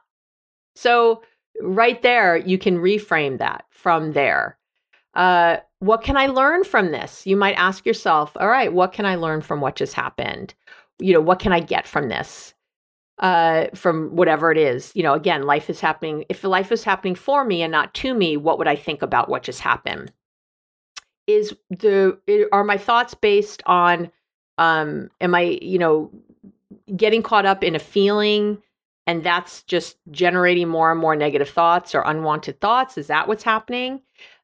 So 0.76 1.22
right 1.60 2.00
there 2.02 2.36
you 2.36 2.58
can 2.58 2.78
reframe 2.78 3.38
that 3.38 3.64
from 3.70 4.12
there 4.12 4.58
uh, 5.18 5.58
what 5.80 6.02
can 6.02 6.16
I 6.16 6.28
learn 6.28 6.62
from 6.62 6.92
this? 6.92 7.26
You 7.26 7.36
might 7.36 7.54
ask 7.54 7.84
yourself, 7.84 8.30
all 8.36 8.48
right, 8.48 8.72
what 8.72 8.92
can 8.92 9.04
I 9.04 9.16
learn 9.16 9.42
from 9.42 9.60
what 9.60 9.74
just 9.74 9.92
happened? 9.92 10.54
You 11.00 11.12
know, 11.12 11.20
what 11.20 11.40
can 11.40 11.52
I 11.52 11.58
get 11.60 11.88
from 11.88 12.08
this? 12.08 12.54
Uh, 13.18 13.66
from 13.74 14.14
whatever 14.14 14.52
it 14.52 14.58
is. 14.58 14.92
You 14.94 15.02
know, 15.02 15.14
again, 15.14 15.42
life 15.42 15.68
is 15.68 15.80
happening. 15.80 16.24
If 16.28 16.44
life 16.44 16.70
is 16.70 16.84
happening 16.84 17.16
for 17.16 17.44
me 17.44 17.62
and 17.62 17.72
not 17.72 17.92
to 17.94 18.14
me, 18.14 18.36
what 18.36 18.58
would 18.58 18.68
I 18.68 18.76
think 18.76 19.02
about 19.02 19.28
what 19.28 19.42
just 19.42 19.60
happened? 19.60 20.12
Is 21.26 21.52
the 21.68 22.16
are 22.52 22.64
my 22.64 22.78
thoughts 22.78 23.14
based 23.14 23.60
on 23.66 24.12
um 24.56 25.10
am 25.20 25.34
I, 25.34 25.58
you 25.60 25.80
know, 25.80 26.12
getting 26.96 27.24
caught 27.24 27.44
up 27.44 27.64
in 27.64 27.74
a 27.74 27.80
feeling 27.80 28.62
and 29.08 29.24
that's 29.24 29.64
just 29.64 29.96
generating 30.12 30.68
more 30.68 30.92
and 30.92 31.00
more 31.00 31.16
negative 31.16 31.50
thoughts 31.50 31.96
or 31.96 32.02
unwanted 32.02 32.60
thoughts? 32.60 32.96
Is 32.96 33.08
that 33.08 33.26
what's 33.26 33.42
happening? 33.42 34.00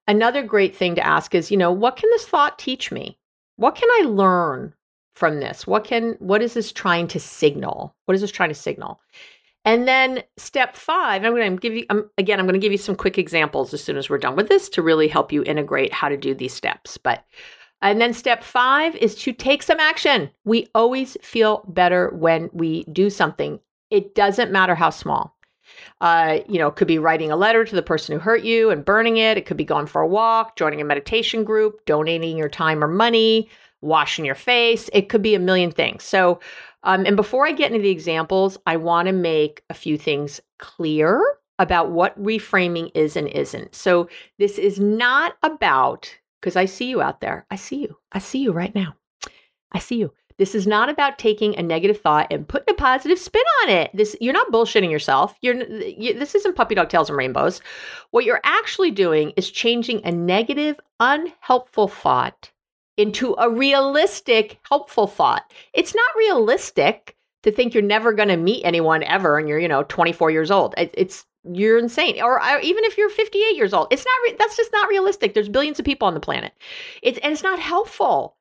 Another 0.06 0.42
great 0.42 0.76
thing 0.76 0.94
to 0.96 1.06
ask 1.06 1.34
is, 1.34 1.50
you 1.50 1.56
know, 1.56 1.72
what 1.72 1.96
can 1.96 2.10
this 2.10 2.26
thought 2.26 2.58
teach 2.58 2.92
me? 2.92 3.18
What 3.56 3.74
can 3.74 3.88
I 3.90 4.06
learn 4.06 4.74
from 5.14 5.40
this? 5.40 5.66
What 5.66 5.84
can 5.84 6.16
what 6.18 6.42
is 6.42 6.54
this 6.54 6.72
trying 6.72 7.08
to 7.08 7.20
signal? 7.20 7.94
What 8.04 8.14
is 8.14 8.20
this 8.20 8.32
trying 8.32 8.50
to 8.50 8.54
signal? 8.54 9.00
And 9.64 9.88
then 9.88 10.22
step 10.36 10.76
five, 10.76 11.24
I'm 11.24 11.34
going 11.34 11.56
to 11.56 11.60
give 11.60 11.72
you 11.72 11.86
um, 11.88 12.10
again. 12.18 12.38
I'm 12.38 12.46
going 12.46 12.54
to 12.54 12.64
give 12.64 12.72
you 12.72 12.78
some 12.78 12.96
quick 12.96 13.16
examples 13.16 13.72
as 13.72 13.82
soon 13.82 13.96
as 13.96 14.10
we're 14.10 14.18
done 14.18 14.36
with 14.36 14.48
this 14.48 14.68
to 14.70 14.82
really 14.82 15.08
help 15.08 15.32
you 15.32 15.42
integrate 15.44 15.92
how 15.92 16.08
to 16.08 16.16
do 16.16 16.34
these 16.34 16.52
steps. 16.52 16.98
But 16.98 17.24
and 17.80 18.00
then 18.00 18.12
step 18.12 18.42
five 18.42 18.94
is 18.96 19.14
to 19.16 19.32
take 19.32 19.62
some 19.62 19.80
action. 19.80 20.30
We 20.44 20.68
always 20.74 21.16
feel 21.22 21.64
better 21.68 22.10
when 22.10 22.50
we 22.52 22.84
do 22.84 23.08
something. 23.08 23.58
It 23.90 24.14
doesn't 24.14 24.52
matter 24.52 24.74
how 24.74 24.90
small. 24.90 25.34
Uh, 26.00 26.40
you 26.48 26.58
know, 26.58 26.68
it 26.68 26.76
could 26.76 26.88
be 26.88 26.98
writing 26.98 27.30
a 27.30 27.36
letter 27.36 27.64
to 27.64 27.74
the 27.74 27.82
person 27.82 28.12
who 28.14 28.18
hurt 28.18 28.42
you 28.42 28.70
and 28.70 28.84
burning 28.84 29.16
it. 29.16 29.36
It 29.36 29.46
could 29.46 29.56
be 29.56 29.64
going 29.64 29.86
for 29.86 30.02
a 30.02 30.08
walk, 30.08 30.56
joining 30.56 30.80
a 30.80 30.84
meditation 30.84 31.44
group, 31.44 31.84
donating 31.86 32.36
your 32.36 32.48
time 32.48 32.82
or 32.82 32.88
money, 32.88 33.48
washing 33.80 34.24
your 34.24 34.34
face. 34.34 34.90
It 34.92 35.08
could 35.08 35.22
be 35.22 35.34
a 35.34 35.40
million 35.40 35.70
things. 35.70 36.04
So, 36.04 36.40
um, 36.82 37.06
and 37.06 37.16
before 37.16 37.46
I 37.46 37.52
get 37.52 37.70
into 37.70 37.82
the 37.82 37.90
examples, 37.90 38.58
I 38.66 38.76
want 38.76 39.06
to 39.06 39.12
make 39.12 39.62
a 39.70 39.74
few 39.74 39.96
things 39.96 40.40
clear 40.58 41.22
about 41.58 41.90
what 41.90 42.20
reframing 42.22 42.90
is 42.94 43.16
and 43.16 43.28
isn't. 43.28 43.74
So, 43.74 44.08
this 44.38 44.58
is 44.58 44.80
not 44.80 45.36
about, 45.42 46.14
because 46.40 46.56
I 46.56 46.64
see 46.64 46.90
you 46.90 47.00
out 47.00 47.20
there. 47.20 47.46
I 47.50 47.56
see 47.56 47.76
you. 47.76 47.96
I 48.12 48.18
see 48.18 48.38
you 48.38 48.52
right 48.52 48.74
now. 48.74 48.96
I 49.72 49.78
see 49.78 49.96
you. 49.96 50.12
This 50.38 50.54
is 50.54 50.66
not 50.66 50.88
about 50.88 51.18
taking 51.18 51.56
a 51.56 51.62
negative 51.62 52.00
thought 52.00 52.26
and 52.30 52.46
putting 52.46 52.74
a 52.74 52.76
positive 52.76 53.18
spin 53.18 53.42
on 53.62 53.70
it. 53.70 53.90
This 53.94 54.16
you're 54.20 54.32
not 54.32 54.50
bullshitting 54.50 54.90
yourself. 54.90 55.36
You're 55.40 55.62
you, 55.64 56.18
this 56.18 56.34
isn't 56.34 56.56
puppy 56.56 56.74
dog 56.74 56.88
tails 56.88 57.08
and 57.08 57.16
rainbows. 57.16 57.60
What 58.10 58.24
you're 58.24 58.40
actually 58.42 58.90
doing 58.90 59.32
is 59.36 59.50
changing 59.50 60.04
a 60.04 60.10
negative, 60.10 60.78
unhelpful 60.98 61.88
thought 61.88 62.50
into 62.96 63.34
a 63.38 63.50
realistic, 63.50 64.58
helpful 64.68 65.06
thought. 65.06 65.52
It's 65.72 65.94
not 65.94 66.16
realistic 66.16 67.16
to 67.42 67.52
think 67.52 67.74
you're 67.74 67.82
never 67.82 68.12
going 68.12 68.28
to 68.28 68.36
meet 68.36 68.64
anyone 68.64 69.02
ever 69.02 69.38
and 69.38 69.48
you're, 69.48 69.58
you 69.58 69.68
know, 69.68 69.82
24 69.84 70.30
years 70.30 70.50
old. 70.50 70.74
It, 70.76 70.94
it's 70.94 71.26
you're 71.52 71.78
insane 71.78 72.20
or 72.22 72.40
even 72.62 72.84
if 72.84 72.96
you're 72.96 73.10
58 73.10 73.54
years 73.54 73.74
old 73.74 73.88
it's 73.90 74.04
not 74.04 74.30
re- 74.30 74.36
that's 74.38 74.56
just 74.56 74.72
not 74.72 74.88
realistic 74.88 75.34
there's 75.34 75.50
billions 75.50 75.78
of 75.78 75.84
people 75.84 76.08
on 76.08 76.14
the 76.14 76.20
planet 76.20 76.54
it's 77.02 77.18
and 77.18 77.34
it's 77.34 77.42
not 77.42 77.58
helpful 77.58 78.36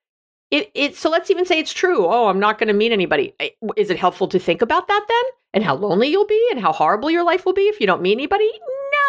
it, 0.53 0.69
it 0.75 0.95
so 0.95 1.09
let's 1.09 1.31
even 1.31 1.45
say 1.45 1.57
it's 1.57 1.73
true. 1.73 2.05
Oh, 2.05 2.27
I'm 2.27 2.39
not 2.39 2.59
going 2.59 2.67
to 2.67 2.75
meet 2.75 2.91
anybody. 2.91 3.33
Is 3.75 3.89
it 3.89 3.97
helpful 3.97 4.27
to 4.27 4.37
think 4.37 4.61
about 4.61 4.87
that 4.87 5.05
then? 5.07 5.23
And 5.55 5.63
how 5.63 5.75
lonely 5.75 6.09
you'll 6.09 6.27
be 6.27 6.47
and 6.51 6.59
how 6.59 6.71
horrible 6.71 7.09
your 7.09 7.23
life 7.23 7.43
will 7.43 7.53
be 7.53 7.63
if 7.63 7.81
you 7.81 7.87
don't 7.87 8.03
meet 8.03 8.11
anybody? 8.11 8.51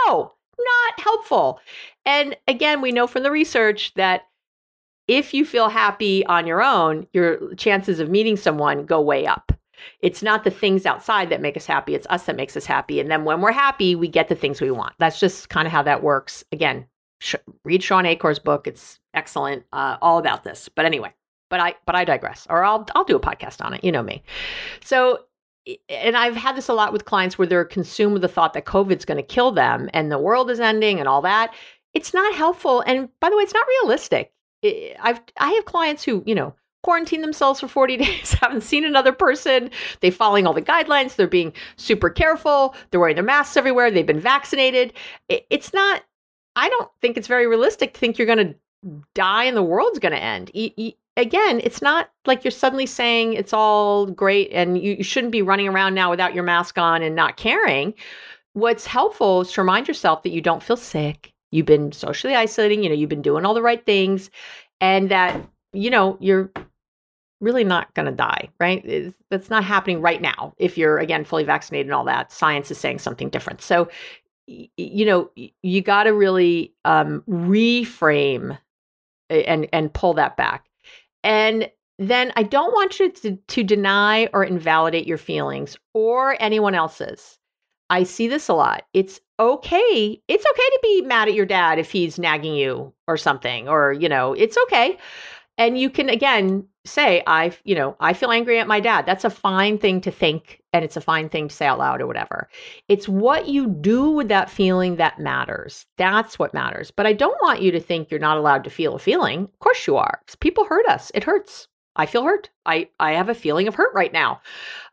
No, 0.07 0.33
not 0.59 1.00
helpful. 1.00 1.61
And 2.07 2.35
again, 2.48 2.80
we 2.80 2.92
know 2.92 3.07
from 3.07 3.24
the 3.24 3.30
research 3.30 3.92
that 3.94 4.22
if 5.07 5.35
you 5.35 5.44
feel 5.44 5.68
happy 5.68 6.24
on 6.24 6.46
your 6.46 6.62
own, 6.62 7.07
your 7.12 7.54
chances 7.57 8.00
of 8.00 8.09
meeting 8.09 8.38
someone 8.38 8.87
go 8.87 9.02
way 9.02 9.26
up. 9.26 9.52
It's 10.00 10.22
not 10.22 10.44
the 10.44 10.50
things 10.50 10.87
outside 10.87 11.28
that 11.28 11.42
make 11.42 11.59
us 11.59 11.66
happy, 11.66 11.94
it's 11.94 12.07
us 12.09 12.24
that 12.24 12.37
makes 12.37 12.57
us 12.57 12.64
happy. 12.64 13.00
And 13.00 13.11
then 13.11 13.26
when 13.26 13.42
we're 13.42 13.52
happy, 13.52 13.94
we 13.94 14.09
get 14.09 14.28
the 14.28 14.35
things 14.35 14.62
we 14.62 14.70
want. 14.70 14.94
That's 14.98 15.20
just 15.20 15.50
kind 15.50 15.66
of 15.66 15.72
how 15.72 15.83
that 15.83 16.02
works. 16.02 16.42
Again, 16.52 16.87
read 17.64 17.83
Shawn 17.83 18.07
Achor's 18.07 18.38
book. 18.38 18.66
It's 18.66 18.98
excellent, 19.12 19.64
uh, 19.74 19.98
all 20.00 20.16
about 20.16 20.42
this. 20.42 20.70
But 20.74 20.87
anyway, 20.87 21.12
but 21.50 21.61
I 21.61 21.74
but 21.87 21.94
I 21.94 22.04
digress. 22.04 22.46
Or 22.50 22.64
I'll 22.64 22.87
I'll 22.94 23.04
do 23.04 23.16
a 23.16 23.20
podcast 23.20 23.64
on 23.64 23.74
it. 23.74 23.85
You 23.85 23.92
know 23.92 24.02
me. 24.02 24.22
So 24.83 25.20
and 25.88 26.16
I've 26.16 26.37
had 26.37 26.57
this 26.57 26.68
a 26.68 26.74
lot 26.74 26.92
with 26.92 27.07
clients 27.07 27.38
where 27.38 27.46
they're 27.46 27.64
consumed 27.64 28.12
with 28.12 28.22
the 28.22 28.28
thought 28.28 28.52
that 28.52 28.66
COVID's 28.66 29.04
going 29.04 29.16
to 29.16 29.22
kill 29.22 29.50
them 29.50 29.88
and 29.94 30.12
the 30.12 30.18
world 30.18 30.50
is 30.50 30.61
ending 30.61 31.00
and 31.00 31.09
all 31.09 31.22
that. 31.22 31.54
It's 31.94 32.12
not 32.12 32.35
helpful. 32.35 32.83
And 32.87 33.09
by 33.20 33.30
the 33.30 33.37
way, 33.37 33.44
it's 33.44 33.54
not 33.54 33.66
realistic. 33.80 34.33
I've 35.00 35.20
I 35.38 35.50
have 35.52 35.64
clients 35.64 36.02
who, 36.02 36.22
you 36.26 36.35
know, 36.35 36.54
quarantine 36.85 37.22
themselves 37.22 37.61
for 37.61 37.66
40 37.66 37.96
days, 37.98 38.33
haven't 38.35 38.62
seen 38.62 38.85
another 38.85 39.12
person. 39.12 39.70
They're 40.00 40.12
following 40.12 40.46
all 40.46 40.52
the 40.52 40.62
guidelines. 40.62 41.16
They're 41.16 41.26
being 41.26 41.52
super 41.76 42.11
careful. 42.11 42.76
They're 42.90 43.00
wearing 43.00 43.16
their 43.16 43.24
masks 43.24 43.57
everywhere. 43.57 43.90
They've 43.90 44.07
been 44.07 44.20
vaccinated. 44.20 44.92
It's 45.28 45.72
not, 45.72 46.02
I 46.54 46.68
don't 46.68 46.90
think 47.00 47.16
it's 47.16 47.26
very 47.26 47.48
realistic 47.48 47.94
to 47.94 48.00
think 48.00 48.18
you're 48.18 48.26
going 48.26 48.38
to 48.38 48.54
die 49.14 49.44
and 49.44 49.57
the 49.57 49.62
world's 49.62 49.98
going 49.98 50.12
to 50.12 50.22
end 50.22 50.50
again, 51.16 51.61
it's 51.62 51.81
not 51.81 52.11
like 52.27 52.44
you're 52.44 52.50
suddenly 52.50 52.87
saying 52.87 53.35
it's 53.35 53.53
all 53.53 54.07
great 54.07 54.50
and 54.53 54.83
you, 54.83 54.94
you 54.94 55.05
shouldn't 55.05 55.33
be 55.33 55.42
running 55.42 55.68
around 55.68 55.94
now 55.94 56.11
without 56.11 56.35
your 56.35 56.44
mask 56.44 56.79
on 56.79 57.03
and 57.03 57.14
not 57.14 57.37
caring. 57.37 57.94
what's 58.55 58.87
helpful 58.87 59.42
is 59.42 59.53
to 59.53 59.61
remind 59.61 59.87
yourself 59.87 60.22
that 60.22 60.31
you 60.31 60.40
don't 60.40 60.62
feel 60.62 60.77
sick. 60.77 61.33
You've 61.50 61.66
been 61.66 61.92
socially 61.92 62.35
isolating, 62.35 62.83
you 62.83 62.88
know, 62.88 62.94
you've 62.94 63.11
been 63.11 63.22
doing 63.22 63.44
all 63.44 63.55
the 63.55 63.62
right 63.62 63.85
things, 63.85 64.31
and 64.81 65.11
that, 65.11 65.40
you 65.72 65.90
know, 65.90 66.16
you're 66.20 66.50
really 67.40 67.62
not 67.62 67.92
going 67.94 68.07
to 68.07 68.12
die, 68.12 68.48
right? 68.59 69.12
That's 69.31 69.50
not 69.50 69.62
happening 69.62 70.00
right 70.00 70.20
now. 70.20 70.55
If 70.57 70.79
you're, 70.79 70.98
again, 70.98 71.24
fully 71.24 71.44
vaccinated 71.44 71.87
and 71.87 71.94
all 71.94 72.05
that, 72.05 72.33
science 72.33 72.70
is 72.70 72.79
saying 72.79 73.00
something 73.00 73.29
different. 73.29 73.61
So, 73.61 73.88
you 74.46 75.05
know, 75.05 75.31
you 75.62 75.81
got 75.81 76.05
to 76.05 76.11
really 76.11 76.74
um, 76.85 77.22
reframe 77.29 78.59
and 79.31 79.66
and 79.72 79.92
pull 79.92 80.14
that 80.14 80.37
back. 80.37 80.66
And 81.24 81.68
then 81.98 82.32
I 82.37 82.44
don't 82.44 82.72
want 82.72 83.00
you 83.00 83.10
to, 83.10 83.37
to 83.37 83.62
deny 83.64 84.28
or 84.32 84.44
invalidate 84.44 85.06
your 85.06 85.18
feelings 85.18 85.76
or 85.94 86.37
anyone 86.38 86.74
else's. 86.74 87.38
I 87.90 88.02
see 88.02 88.28
this 88.28 88.48
a 88.48 88.54
lot. 88.54 88.84
It's 88.94 89.20
okay. 89.40 90.20
It's 90.28 90.44
okay 90.44 90.70
to 90.70 90.80
be 90.82 91.02
mad 91.02 91.28
at 91.28 91.34
your 91.34 91.46
dad 91.46 91.78
if 91.78 91.90
he's 91.90 92.18
nagging 92.18 92.54
you 92.54 92.92
or 93.06 93.16
something, 93.16 93.68
or, 93.68 93.92
you 93.92 94.08
know, 94.08 94.32
it's 94.32 94.56
okay. 94.64 94.98
And 95.58 95.78
you 95.78 95.90
can, 95.90 96.08
again, 96.08 96.66
say, 96.87 97.23
I, 97.27 97.53
you 97.64 97.75
know, 97.75 97.97
I 98.01 98.12
feel 98.12 98.31
angry 98.31 98.59
at 98.59 98.66
my 98.66 98.81
dad. 98.81 99.07
That's 99.07 99.25
a 99.25 99.31
fine 99.31 99.79
thing 99.79 100.01
to 100.03 100.11
think 100.11 100.61
and 100.75 100.85
it's 100.85 100.97
a 100.97 101.01
fine 101.01 101.29
thing 101.29 101.49
to 101.49 101.55
say 101.55 101.66
out 101.66 101.79
loud 101.79 102.03
or 102.03 102.07
whatever. 102.07 102.49
It's 102.88 103.09
what 103.09 103.49
you 103.49 103.68
do 103.68 104.11
with 104.11 104.29
that 104.29 104.51
feeling 104.51 104.97
that 104.97 105.20
matters. 105.20 105.87
That's 105.97 106.38
what 106.38 106.53
matters. 106.53 106.90
But 106.90 107.07
I 107.07 107.12
don't 107.12 107.40
want 107.40 107.62
you 107.62 107.70
to 107.70 107.81
think 107.81 108.11
you're 108.11 108.20
not 108.20 108.38
allowed 108.38 108.64
to 108.64 108.70
feel 108.70 108.97
a 108.97 108.99
feeling. 108.99 109.44
Of 109.44 109.59
course 109.61 109.87
you 109.87 109.97
are. 109.97 110.20
People 110.40 110.64
hurt 110.64 110.87
us. 110.87 111.11
It 111.14 111.25
hurts. 111.25 111.68
I 111.97 112.07
feel 112.07 112.25
hurt. 112.25 112.51
I 112.66 112.88
I 112.99 113.12
have 113.12 113.29
a 113.29 113.35
feeling 113.35 113.68
of 113.68 113.77
hurt 113.77 113.94
right 113.94 114.12
now. 114.12 114.40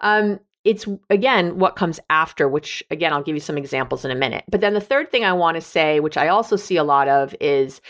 Um 0.02 0.40
it's 0.64 0.86
again 1.10 1.58
what 1.58 1.76
comes 1.76 2.00
after 2.12 2.48
which 2.48 2.84
again 2.92 3.12
I'll 3.12 3.24
give 3.24 3.36
you 3.36 3.42
some 3.42 3.58
examples 3.58 4.06
in 4.06 4.12
a 4.12 4.16
minute. 4.16 4.44
But 4.50 4.62
then 4.62 4.76
the 4.76 4.82
third 4.82 5.10
thing 5.10 5.26
I 5.26 5.34
want 5.34 5.56
to 5.56 5.62
say 5.62 6.00
which 6.00 6.16
I 6.16 6.28
also 6.28 6.56
see 6.56 6.78
a 6.78 6.84
lot 6.84 7.08
of 7.08 7.36
is 7.42 7.82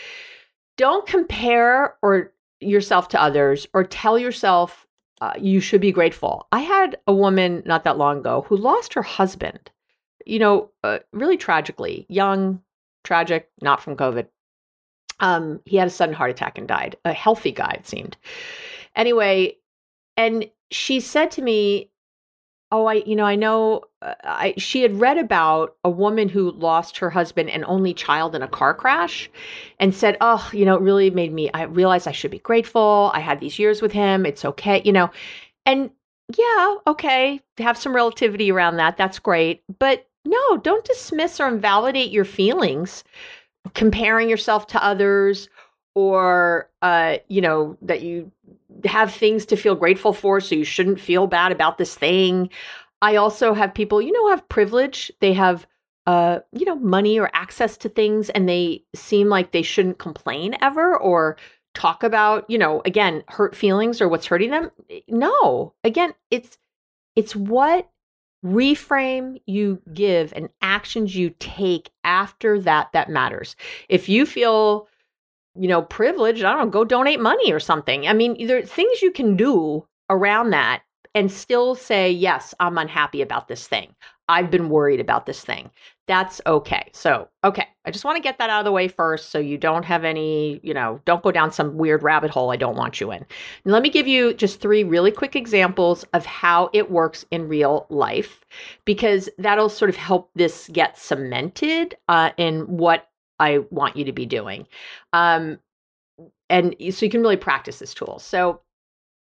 don't 0.78 1.06
compare 1.06 1.96
or 2.00 2.32
yourself 2.62 3.08
to 3.08 3.22
others 3.22 3.66
or 3.74 3.84
tell 3.84 4.18
yourself 4.18 4.86
uh, 5.20 5.34
you 5.38 5.60
should 5.60 5.80
be 5.80 5.92
grateful. 5.92 6.48
I 6.50 6.60
had 6.60 6.98
a 7.06 7.14
woman 7.14 7.62
not 7.64 7.84
that 7.84 7.96
long 7.96 8.18
ago 8.18 8.44
who 8.48 8.56
lost 8.56 8.94
her 8.94 9.02
husband, 9.02 9.70
you 10.26 10.40
know, 10.40 10.70
uh, 10.82 10.98
really 11.12 11.36
tragically, 11.36 12.06
young, 12.08 12.60
tragic, 13.04 13.48
not 13.60 13.80
from 13.80 13.96
COVID. 13.96 14.26
Um, 15.20 15.60
he 15.64 15.76
had 15.76 15.86
a 15.86 15.92
sudden 15.92 16.14
heart 16.14 16.32
attack 16.32 16.58
and 16.58 16.66
died. 16.66 16.96
A 17.04 17.12
healthy 17.12 17.52
guy, 17.52 17.76
it 17.78 17.86
seemed. 17.86 18.16
Anyway, 18.96 19.58
and 20.16 20.50
she 20.72 20.98
said 20.98 21.30
to 21.32 21.42
me, 21.42 21.91
oh 22.72 22.86
i 22.86 22.94
you 22.94 23.14
know 23.14 23.24
i 23.24 23.36
know 23.36 23.82
uh, 24.00 24.14
I, 24.24 24.54
she 24.56 24.82
had 24.82 24.98
read 24.98 25.18
about 25.18 25.76
a 25.84 25.90
woman 25.90 26.28
who 26.28 26.50
lost 26.52 26.98
her 26.98 27.10
husband 27.10 27.50
and 27.50 27.64
only 27.66 27.94
child 27.94 28.34
in 28.34 28.42
a 28.42 28.48
car 28.48 28.74
crash 28.74 29.30
and 29.78 29.94
said 29.94 30.16
oh 30.20 30.50
you 30.52 30.64
know 30.64 30.74
it 30.74 30.82
really 30.82 31.10
made 31.10 31.32
me 31.32 31.50
i 31.52 31.62
realized 31.62 32.08
i 32.08 32.12
should 32.12 32.32
be 32.32 32.40
grateful. 32.40 33.12
I 33.14 33.20
had 33.20 33.38
these 33.38 33.58
years 33.58 33.80
with 33.80 33.92
him. 33.92 34.26
It's 34.26 34.44
okay 34.44 34.82
you 34.84 34.92
know 34.92 35.10
and 35.66 35.90
yeah 36.36 36.76
okay 36.86 37.40
have 37.58 37.76
some 37.76 37.94
relativity 37.94 38.50
around 38.50 38.76
that. 38.78 38.96
That's 38.96 39.18
great. 39.18 39.62
But 39.78 40.08
no 40.24 40.56
don't 40.56 40.84
dismiss 40.84 41.38
or 41.40 41.48
invalidate 41.48 42.10
your 42.10 42.24
feelings 42.24 43.04
comparing 43.74 44.28
yourself 44.28 44.66
to 44.68 44.82
others 44.82 45.48
or 45.94 46.70
uh 46.80 47.18
you 47.28 47.40
know 47.40 47.76
that 47.82 48.00
you 48.02 48.32
have 48.84 49.12
things 49.12 49.46
to 49.46 49.56
feel 49.56 49.74
grateful 49.74 50.12
for, 50.12 50.40
so 50.40 50.54
you 50.54 50.64
shouldn't 50.64 51.00
feel 51.00 51.26
bad 51.26 51.52
about 51.52 51.78
this 51.78 51.94
thing. 51.94 52.50
I 53.00 53.16
also 53.16 53.54
have 53.54 53.74
people, 53.74 54.00
you 54.00 54.12
know, 54.12 54.30
have 54.30 54.48
privilege. 54.48 55.10
They 55.20 55.32
have 55.32 55.66
uh, 56.06 56.40
you 56.52 56.64
know, 56.64 56.76
money 56.76 57.18
or 57.18 57.30
access 57.32 57.76
to 57.76 57.88
things 57.88 58.28
and 58.30 58.48
they 58.48 58.82
seem 58.94 59.28
like 59.28 59.52
they 59.52 59.62
shouldn't 59.62 59.98
complain 59.98 60.56
ever 60.60 60.96
or 60.98 61.36
talk 61.74 62.02
about, 62.02 62.48
you 62.50 62.58
know, 62.58 62.82
again, 62.84 63.22
hurt 63.28 63.54
feelings 63.54 64.00
or 64.00 64.08
what's 64.08 64.26
hurting 64.26 64.50
them. 64.50 64.70
No. 65.08 65.74
Again, 65.84 66.12
it's 66.30 66.58
it's 67.14 67.36
what 67.36 67.88
reframe 68.44 69.40
you 69.46 69.80
give 69.94 70.32
and 70.34 70.48
actions 70.60 71.14
you 71.14 71.30
take 71.38 71.90
after 72.02 72.60
that 72.60 72.90
that 72.92 73.08
matters. 73.08 73.54
If 73.88 74.08
you 74.08 74.26
feel 74.26 74.88
you 75.54 75.68
know, 75.68 75.82
privileged, 75.82 76.44
I 76.44 76.52
don't 76.52 76.66
know, 76.66 76.70
go 76.70 76.84
donate 76.84 77.20
money 77.20 77.52
or 77.52 77.60
something. 77.60 78.06
I 78.06 78.12
mean, 78.12 78.46
there 78.46 78.58
are 78.58 78.62
things 78.62 79.02
you 79.02 79.10
can 79.10 79.36
do 79.36 79.86
around 80.08 80.50
that 80.50 80.82
and 81.14 81.30
still 81.30 81.74
say, 81.74 82.10
yes, 82.10 82.54
I'm 82.58 82.78
unhappy 82.78 83.22
about 83.22 83.48
this 83.48 83.66
thing. 83.66 83.94
I've 84.28 84.50
been 84.50 84.70
worried 84.70 85.00
about 85.00 85.26
this 85.26 85.44
thing. 85.44 85.70
That's 86.06 86.40
okay. 86.46 86.90
So, 86.92 87.28
okay, 87.44 87.66
I 87.84 87.90
just 87.90 88.04
want 88.04 88.16
to 88.16 88.22
get 88.22 88.38
that 88.38 88.50
out 88.50 88.60
of 88.60 88.64
the 88.64 88.72
way 88.72 88.88
first 88.88 89.30
so 89.30 89.38
you 89.38 89.58
don't 89.58 89.84
have 89.84 90.04
any, 90.04 90.60
you 90.62 90.72
know, 90.72 91.00
don't 91.04 91.22
go 91.22 91.30
down 91.30 91.52
some 91.52 91.76
weird 91.76 92.02
rabbit 92.02 92.30
hole 92.30 92.50
I 92.50 92.56
don't 92.56 92.76
want 92.76 93.00
you 93.00 93.10
in. 93.12 93.18
And 93.18 93.72
let 93.72 93.82
me 93.82 93.90
give 93.90 94.06
you 94.06 94.32
just 94.34 94.60
three 94.60 94.84
really 94.84 95.10
quick 95.10 95.36
examples 95.36 96.04
of 96.12 96.24
how 96.24 96.70
it 96.72 96.90
works 96.90 97.24
in 97.30 97.48
real 97.48 97.86
life 97.90 98.44
because 98.84 99.28
that'll 99.38 99.68
sort 99.68 99.90
of 99.90 99.96
help 99.96 100.30
this 100.34 100.68
get 100.72 100.96
cemented 100.96 101.96
uh, 102.08 102.30
in 102.36 102.62
what 102.62 103.08
I 103.38 103.58
want 103.70 103.96
you 103.96 104.04
to 104.04 104.12
be 104.12 104.26
doing. 104.26 104.66
Um, 105.12 105.58
and 106.48 106.76
so 106.90 107.06
you 107.06 107.10
can 107.10 107.22
really 107.22 107.36
practice 107.36 107.78
this 107.78 107.94
tool. 107.94 108.18
So, 108.18 108.60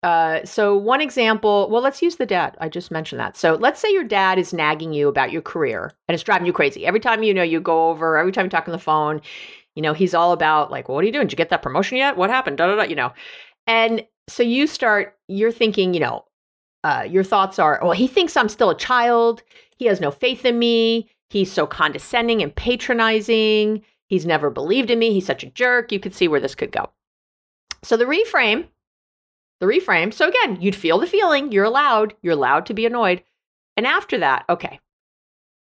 uh, 0.03 0.44
so 0.44 0.77
one 0.77 1.01
example, 1.01 1.68
well, 1.70 1.83
let's 1.83 2.03
use 2.03 2.16
the 2.16 2.27
dad. 2.27 2.57
I 2.61 2.68
just 2.68 2.90
mentioned 2.90 3.20
that. 3.20 3.37
So 3.37 3.55
let's 3.55 3.81
say 3.81 3.92
your 3.92 4.05
dad 4.05 4.38
is 4.38 4.53
nagging 4.53 4.92
you 4.92 5.09
about 5.09 5.31
your 5.31 5.42
career 5.42 5.92
and 6.09 6.14
it's 6.14 6.25
driving 6.25 6.46
you 6.46 6.53
crazy. 6.53 6.87
Every 6.87 7.01
time 7.01 7.23
you 7.23 7.35
know 7.35 7.42
you 7.42 7.61
go 7.61 7.90
over, 7.90 8.16
every 8.16 8.33
time 8.33 8.46
you 8.46 8.51
talk 8.51 8.66
on 8.66 8.73
the 8.73 8.79
phone, 8.79 9.20
you 9.77 9.83
know, 9.83 9.92
he's 9.92 10.14
all 10.14 10.33
about 10.33 10.70
like, 10.70 10.88
well, 10.88 10.96
what 10.96 11.05
are 11.05 11.07
you 11.07 11.12
doing? 11.12 11.27
Did 11.27 11.33
you 11.33 11.37
get 11.37 11.51
that 11.51 11.62
promotion 11.62 11.99
yet? 11.99 12.16
What 12.16 12.31
happened? 12.31 12.59
Da, 12.59 12.66
da, 12.66 12.77
da, 12.77 12.83
you 12.83 12.96
know. 12.96 13.12
And 13.66 14.05
so 14.29 14.42
you 14.42 14.66
start, 14.66 15.16
you're 15.29 15.53
thinking, 15.53 15.94
you 15.94 16.01
know, 16.01 16.25
uh, 16.83 17.07
your 17.09 17.25
thoughts 17.25 17.59
are, 17.59 17.83
oh, 17.83 17.92
he 17.92 18.07
thinks 18.07 18.37
I'm 18.37 18.49
still 18.49 18.70
a 18.70 18.77
child. 18.77 19.42
He 19.77 19.87
has 19.87 20.01
no 20.01 20.11
faith 20.11 20.44
in 20.44 20.59
me. 20.59 21.11
He's 21.29 21.53
so 21.53 21.66
condescending 21.66 22.42
and 22.42 22.55
patronizing. 22.55 23.83
He's 24.11 24.27
never 24.27 24.51
believed 24.51 24.90
in 24.90 24.99
me. 24.99 25.14
He's 25.14 25.25
such 25.25 25.44
a 25.44 25.51
jerk. 25.51 25.92
You 25.92 26.01
could 26.01 26.14
see 26.14 26.27
where 26.27 26.40
this 26.40 26.57
could 26.57 26.73
go. 26.73 26.90
So 27.85 27.96
the 27.96 28.07
reframe, 28.07 28.66
the 29.61 29.66
reframe. 29.66 30.12
So 30.12 30.29
again, 30.29 30.61
you'd 30.61 30.75
feel 30.75 30.99
the 30.99 31.07
feeling. 31.07 31.53
You're 31.53 31.64
allowed. 31.64 32.14
You're 32.20 32.35
allowed 32.35 32.66
to 32.66 32.75
be 32.75 32.87
annoyed. 32.87 33.23
And 33.77 33.87
after 33.87 34.18
that, 34.18 34.44
okay. 34.49 34.81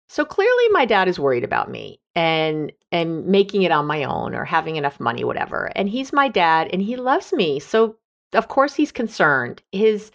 So 0.08 0.24
clearly 0.24 0.70
my 0.72 0.86
dad 0.86 1.10
is 1.10 1.20
worried 1.20 1.44
about 1.44 1.70
me 1.70 2.00
and 2.16 2.72
and 2.90 3.26
making 3.28 3.64
it 3.64 3.72
on 3.72 3.86
my 3.86 4.06
own 4.06 4.34
or 4.34 4.46
having 4.46 4.78
enough 4.78 5.00
money 5.00 5.26
whatever. 5.26 5.70
And 5.76 5.90
he's 5.90 6.14
my 6.14 6.30
dad 6.30 6.70
and 6.72 6.82
he 6.82 6.96
loves 6.96 7.34
me. 7.34 7.60
So 7.60 7.98
of 8.32 8.48
course 8.48 8.76
he's 8.76 8.94
concerned. 8.94 9.62
His 9.74 10.10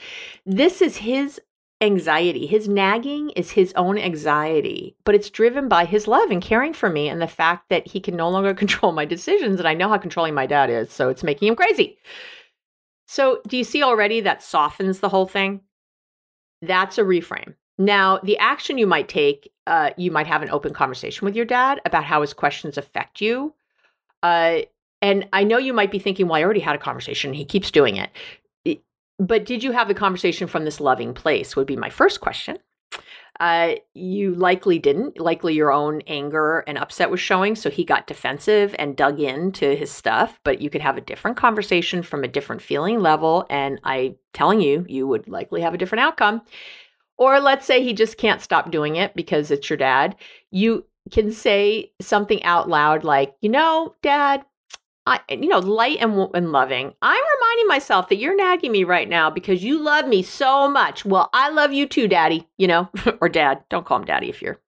this 0.46 0.80
is 0.80 0.96
his 0.96 1.38
anxiety. 1.80 2.46
His 2.46 2.68
nagging 2.68 3.30
is 3.30 3.50
his 3.50 3.72
own 3.76 3.98
anxiety, 3.98 4.96
but 5.04 5.14
it's 5.14 5.30
driven 5.30 5.68
by 5.68 5.84
his 5.84 6.08
love 6.08 6.30
and 6.30 6.42
caring 6.42 6.72
for 6.72 6.88
me 6.88 7.08
and 7.08 7.20
the 7.20 7.26
fact 7.26 7.68
that 7.68 7.86
he 7.86 8.00
can 8.00 8.16
no 8.16 8.28
longer 8.30 8.54
control 8.62 8.92
my 8.92 9.04
decisions. 9.04 9.58
And 9.58 9.68
I 9.68 9.74
know 9.74 9.88
how 9.88 9.98
controlling 9.98 10.34
my 10.34 10.46
dad 10.46 10.70
is, 10.70 10.90
so 10.92 11.08
it's 11.08 11.22
making 11.22 11.48
him 11.48 11.56
crazy. 11.56 11.98
So, 13.08 13.40
do 13.46 13.56
you 13.56 13.64
see 13.64 13.82
already 13.82 14.20
that 14.22 14.42
softens 14.42 14.98
the 14.98 15.08
whole 15.08 15.26
thing? 15.26 15.60
That's 16.60 16.98
a 16.98 17.02
reframe. 17.02 17.54
Now, 17.78 18.18
the 18.22 18.38
action 18.38 18.78
you 18.78 18.86
might 18.86 19.08
take, 19.08 19.52
uh, 19.66 19.90
you 19.96 20.10
might 20.10 20.26
have 20.26 20.42
an 20.42 20.50
open 20.50 20.72
conversation 20.72 21.24
with 21.24 21.36
your 21.36 21.44
dad 21.44 21.80
about 21.84 22.04
how 22.04 22.22
his 22.22 22.32
questions 22.32 22.78
affect 22.78 23.20
you. 23.20 23.54
Uh, 24.22 24.60
and 25.02 25.28
I 25.32 25.44
know 25.44 25.58
you 25.58 25.72
might 25.72 25.90
be 25.90 25.98
thinking, 25.98 26.26
well, 26.26 26.36
I 26.36 26.42
already 26.42 26.60
had 26.60 26.74
a 26.74 26.78
conversation. 26.78 27.34
He 27.34 27.44
keeps 27.44 27.70
doing 27.70 27.96
it. 27.96 28.10
But 29.18 29.44
did 29.44 29.64
you 29.64 29.72
have 29.72 29.88
the 29.88 29.94
conversation 29.94 30.46
from 30.46 30.64
this 30.64 30.80
loving 30.80 31.14
place? 31.14 31.56
Would 31.56 31.66
be 31.66 31.76
my 31.76 31.90
first 31.90 32.20
question. 32.20 32.58
Uh, 33.38 33.74
you 33.94 34.34
likely 34.34 34.78
didn't. 34.78 35.20
Likely 35.20 35.54
your 35.54 35.72
own 35.72 36.00
anger 36.06 36.64
and 36.66 36.78
upset 36.78 37.10
was 37.10 37.20
showing. 37.20 37.54
So 37.54 37.68
he 37.68 37.84
got 37.84 38.06
defensive 38.06 38.74
and 38.78 38.96
dug 38.96 39.20
into 39.20 39.74
his 39.74 39.90
stuff. 39.90 40.40
But 40.42 40.60
you 40.60 40.70
could 40.70 40.80
have 40.80 40.96
a 40.96 41.02
different 41.02 41.36
conversation 41.36 42.02
from 42.02 42.24
a 42.24 42.28
different 42.28 42.62
feeling 42.62 43.00
level. 43.00 43.46
And 43.50 43.80
I 43.84 44.16
telling 44.32 44.60
you, 44.60 44.86
you 44.88 45.06
would 45.06 45.28
likely 45.28 45.60
have 45.60 45.74
a 45.74 45.78
different 45.78 46.00
outcome. 46.02 46.42
Or 47.18 47.40
let's 47.40 47.66
say 47.66 47.82
he 47.82 47.94
just 47.94 48.18
can't 48.18 48.42
stop 48.42 48.70
doing 48.70 48.96
it 48.96 49.14
because 49.14 49.50
it's 49.50 49.68
your 49.68 49.78
dad. 49.78 50.16
You 50.50 50.86
can 51.10 51.32
say 51.32 51.92
something 52.00 52.42
out 52.42 52.68
loud 52.68 53.04
like, 53.04 53.34
you 53.40 53.48
know, 53.48 53.94
dad, 54.02 54.44
I, 55.06 55.20
you 55.28 55.48
know, 55.48 55.60
light 55.60 55.98
and, 56.00 56.28
and 56.34 56.52
loving. 56.52 56.92
I'm 57.00 57.22
reminding 57.40 57.68
myself 57.68 58.08
that 58.08 58.16
you're 58.16 58.36
nagging 58.36 58.72
me 58.72 58.84
right 58.84 59.08
now 59.08 59.30
because 59.30 59.62
you 59.62 59.80
love 59.80 60.08
me 60.08 60.22
so 60.22 60.68
much. 60.68 61.04
Well, 61.04 61.30
I 61.32 61.50
love 61.50 61.72
you 61.72 61.86
too, 61.86 62.08
daddy, 62.08 62.48
you 62.58 62.66
know, 62.66 62.88
or 63.20 63.28
dad. 63.28 63.62
Don't 63.68 63.86
call 63.86 63.98
him 63.98 64.04
daddy 64.04 64.28
if 64.28 64.42
you're 64.42 64.60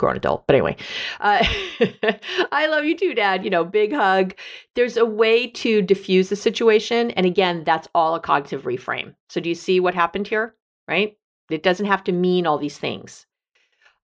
grown 0.00 0.16
adult. 0.16 0.46
But 0.46 0.56
anyway, 0.56 0.76
uh, 1.20 1.44
I 2.52 2.66
love 2.68 2.84
you 2.84 2.96
too, 2.96 3.14
dad. 3.14 3.44
You 3.44 3.50
know, 3.50 3.64
big 3.64 3.92
hug. 3.92 4.34
There's 4.74 4.96
a 4.96 5.04
way 5.04 5.46
to 5.48 5.82
diffuse 5.82 6.28
the 6.28 6.36
situation. 6.36 7.10
And 7.12 7.26
again, 7.26 7.62
that's 7.64 7.86
all 7.94 8.14
a 8.14 8.20
cognitive 8.20 8.62
reframe. 8.62 9.14
So 9.28 9.40
do 9.40 9.48
you 9.48 9.54
see 9.54 9.78
what 9.78 9.94
happened 9.94 10.26
here? 10.26 10.54
Right? 10.88 11.16
It 11.50 11.62
doesn't 11.62 11.86
have 11.86 12.04
to 12.04 12.12
mean 12.12 12.46
all 12.46 12.58
these 12.58 12.78
things. 12.78 13.26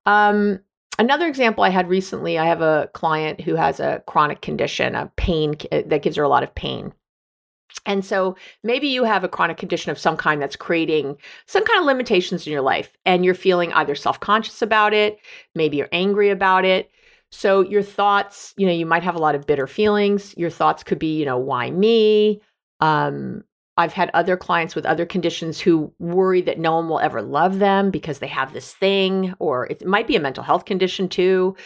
Um, 0.04 0.60
another 0.98 1.26
example 1.26 1.64
I 1.64 1.70
had 1.70 1.88
recently, 1.88 2.38
I 2.38 2.46
have 2.46 2.60
a 2.60 2.90
client 2.94 3.40
who 3.40 3.54
has 3.54 3.80
a 3.80 4.02
chronic 4.06 4.40
condition, 4.42 4.94
a 4.94 5.10
pain 5.16 5.56
that 5.70 6.02
gives 6.02 6.16
her 6.16 6.22
a 6.22 6.28
lot 6.28 6.42
of 6.42 6.54
pain. 6.54 6.92
And 7.84 8.04
so 8.04 8.36
maybe 8.62 8.88
you 8.88 9.04
have 9.04 9.22
a 9.22 9.28
chronic 9.28 9.58
condition 9.58 9.90
of 9.90 9.98
some 9.98 10.16
kind 10.16 10.40
that's 10.40 10.56
creating 10.56 11.16
some 11.46 11.64
kind 11.64 11.78
of 11.78 11.84
limitations 11.84 12.46
in 12.46 12.52
your 12.52 12.62
life, 12.62 12.96
and 13.04 13.24
you're 13.24 13.34
feeling 13.34 13.72
either 13.72 13.94
self 13.94 14.18
conscious 14.20 14.62
about 14.62 14.94
it, 14.94 15.18
maybe 15.54 15.76
you're 15.76 15.88
angry 15.92 16.30
about 16.30 16.64
it. 16.64 16.90
So 17.30 17.60
your 17.60 17.82
thoughts, 17.82 18.54
you 18.56 18.66
know, 18.66 18.72
you 18.72 18.86
might 18.86 19.02
have 19.02 19.16
a 19.16 19.20
lot 19.20 19.34
of 19.34 19.46
bitter 19.46 19.66
feelings. 19.66 20.34
Your 20.36 20.50
thoughts 20.50 20.82
could 20.82 20.98
be, 20.98 21.18
you 21.18 21.24
know, 21.24 21.38
why 21.38 21.70
me? 21.70 22.40
Um, 22.80 23.44
I've 23.76 23.92
had 23.92 24.10
other 24.14 24.36
clients 24.36 24.74
with 24.74 24.86
other 24.86 25.04
conditions 25.04 25.60
who 25.60 25.92
worry 25.98 26.40
that 26.42 26.58
no 26.58 26.76
one 26.76 26.88
will 26.88 27.00
ever 27.00 27.20
love 27.20 27.58
them 27.58 27.90
because 27.90 28.18
they 28.18 28.26
have 28.26 28.52
this 28.52 28.72
thing, 28.72 29.34
or 29.38 29.66
it 29.66 29.84
might 29.84 30.06
be 30.06 30.16
a 30.16 30.20
mental 30.20 30.44
health 30.44 30.64
condition 30.64 31.08
too. 31.08 31.56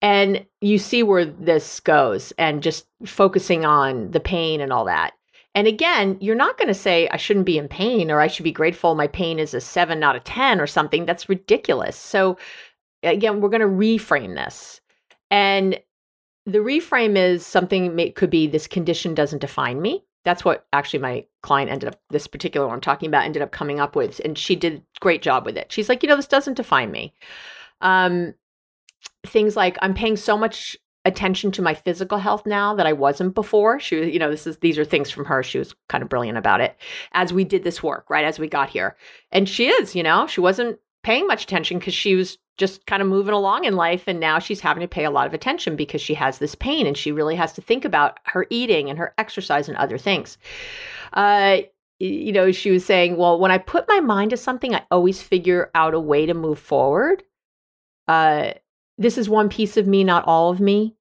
And 0.00 0.44
you 0.60 0.78
see 0.78 1.02
where 1.02 1.24
this 1.24 1.80
goes 1.80 2.32
and 2.38 2.62
just 2.62 2.86
focusing 3.04 3.64
on 3.64 4.10
the 4.10 4.20
pain 4.20 4.60
and 4.60 4.72
all 4.72 4.84
that. 4.84 5.14
And 5.54 5.66
again, 5.66 6.18
you're 6.20 6.34
not 6.34 6.58
going 6.58 6.68
to 6.68 6.74
say, 6.74 7.08
I 7.08 7.16
shouldn't 7.16 7.46
be 7.46 7.58
in 7.58 7.68
pain 7.68 8.10
or 8.10 8.20
I 8.20 8.26
should 8.26 8.44
be 8.44 8.52
grateful 8.52 8.94
my 8.94 9.06
pain 9.06 9.38
is 9.38 9.54
a 9.54 9.60
seven, 9.60 10.00
not 10.00 10.16
a 10.16 10.20
10 10.20 10.60
or 10.60 10.66
something. 10.66 11.06
That's 11.06 11.28
ridiculous. 11.28 11.96
So, 11.96 12.36
again, 13.02 13.40
we're 13.40 13.48
going 13.48 13.60
to 13.60 13.66
reframe 13.66 14.34
this. 14.34 14.80
And 15.30 15.80
the 16.44 16.58
reframe 16.58 17.16
is 17.16 17.46
something 17.46 17.94
may, 17.94 18.10
could 18.10 18.30
be 18.30 18.46
this 18.46 18.66
condition 18.66 19.14
doesn't 19.14 19.38
define 19.38 19.80
me. 19.80 20.04
That's 20.24 20.44
what 20.44 20.66
actually 20.72 21.00
my 21.00 21.26
client 21.42 21.70
ended 21.70 21.90
up, 21.90 22.00
this 22.10 22.26
particular 22.26 22.66
one 22.66 22.76
I'm 22.76 22.80
talking 22.80 23.08
about, 23.08 23.24
ended 23.24 23.42
up 23.42 23.52
coming 23.52 23.80
up 23.80 23.94
with. 23.94 24.20
And 24.24 24.36
she 24.36 24.56
did 24.56 24.82
great 25.00 25.22
job 25.22 25.44
with 25.44 25.56
it. 25.56 25.70
She's 25.70 25.88
like, 25.88 26.02
you 26.02 26.08
know, 26.08 26.16
this 26.16 26.26
doesn't 26.26 26.56
define 26.56 26.90
me. 26.90 27.14
Um, 27.80 28.34
things 29.26 29.56
like 29.56 29.76
I'm 29.82 29.94
paying 29.94 30.16
so 30.16 30.36
much 30.36 30.76
attention 31.04 31.52
to 31.52 31.62
my 31.62 31.74
physical 31.74 32.18
health 32.18 32.46
now 32.46 32.74
that 32.74 32.86
I 32.86 32.92
wasn't 32.92 33.34
before. 33.34 33.78
She 33.78 33.96
was, 33.96 34.08
you 34.08 34.18
know, 34.18 34.30
this 34.30 34.46
is 34.46 34.58
these 34.58 34.78
are 34.78 34.84
things 34.84 35.10
from 35.10 35.26
her. 35.26 35.42
She 35.42 35.58
was 35.58 35.74
kind 35.88 36.02
of 36.02 36.08
brilliant 36.08 36.38
about 36.38 36.60
it 36.60 36.76
as 37.12 37.32
we 37.32 37.44
did 37.44 37.62
this 37.62 37.82
work, 37.82 38.08
right? 38.08 38.24
As 38.24 38.38
we 38.38 38.48
got 38.48 38.70
here. 38.70 38.96
And 39.30 39.48
she 39.48 39.68
is, 39.68 39.94
you 39.94 40.02
know, 40.02 40.26
she 40.26 40.40
wasn't 40.40 40.78
paying 41.02 41.26
much 41.26 41.44
attention 41.44 41.78
because 41.78 41.94
she 41.94 42.14
was 42.14 42.38
just 42.56 42.86
kind 42.86 43.02
of 43.02 43.08
moving 43.08 43.34
along 43.34 43.64
in 43.64 43.74
life 43.74 44.04
and 44.06 44.20
now 44.20 44.38
she's 44.38 44.60
having 44.60 44.80
to 44.80 44.88
pay 44.88 45.04
a 45.04 45.10
lot 45.10 45.26
of 45.26 45.34
attention 45.34 45.76
because 45.76 46.00
she 46.00 46.14
has 46.14 46.38
this 46.38 46.54
pain 46.54 46.86
and 46.86 46.96
she 46.96 47.10
really 47.10 47.34
has 47.34 47.52
to 47.52 47.60
think 47.60 47.84
about 47.84 48.18
her 48.24 48.46
eating 48.50 48.88
and 48.88 48.98
her 48.98 49.12
exercise 49.18 49.68
and 49.68 49.76
other 49.76 49.98
things. 49.98 50.38
Uh 51.12 51.58
you 52.00 52.32
know, 52.32 52.50
she 52.50 52.72
was 52.72 52.84
saying, 52.84 53.16
well, 53.16 53.38
when 53.38 53.52
I 53.52 53.58
put 53.58 53.86
my 53.86 54.00
mind 54.00 54.30
to 54.30 54.36
something, 54.36 54.74
I 54.74 54.82
always 54.90 55.22
figure 55.22 55.70
out 55.76 55.94
a 55.94 56.00
way 56.00 56.26
to 56.26 56.34
move 56.34 56.58
forward. 56.58 57.22
Uh 58.08 58.52
this 58.98 59.18
is 59.18 59.28
one 59.28 59.48
piece 59.48 59.76
of 59.76 59.88
me, 59.88 60.04
not 60.04 60.24
all 60.26 60.50
of 60.50 60.60
me. 60.60 60.94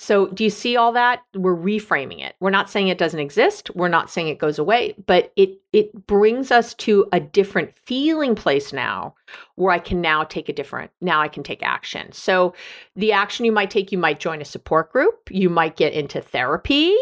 So, 0.00 0.28
do 0.28 0.44
you 0.44 0.50
see 0.50 0.76
all 0.76 0.92
that? 0.92 1.22
We're 1.34 1.56
reframing 1.56 2.24
it. 2.24 2.36
We're 2.38 2.50
not 2.50 2.70
saying 2.70 2.86
it 2.86 2.98
doesn't 2.98 3.18
exist. 3.18 3.68
We're 3.74 3.88
not 3.88 4.10
saying 4.10 4.28
it 4.28 4.38
goes 4.38 4.58
away, 4.58 4.94
but 5.06 5.32
it 5.34 5.60
it 5.72 6.06
brings 6.06 6.52
us 6.52 6.72
to 6.74 7.06
a 7.12 7.18
different 7.18 7.76
feeling 7.84 8.36
place 8.36 8.72
now 8.72 9.16
where 9.56 9.72
I 9.72 9.80
can 9.80 10.00
now 10.00 10.22
take 10.22 10.48
a 10.48 10.52
different 10.52 10.92
now 11.00 11.20
I 11.20 11.26
can 11.26 11.42
take 11.42 11.64
action. 11.64 12.12
So, 12.12 12.54
the 12.94 13.12
action 13.12 13.44
you 13.44 13.52
might 13.52 13.70
take, 13.70 13.90
you 13.90 13.98
might 13.98 14.20
join 14.20 14.40
a 14.40 14.44
support 14.44 14.92
group, 14.92 15.28
you 15.30 15.50
might 15.50 15.76
get 15.76 15.92
into 15.92 16.20
therapy. 16.20 16.94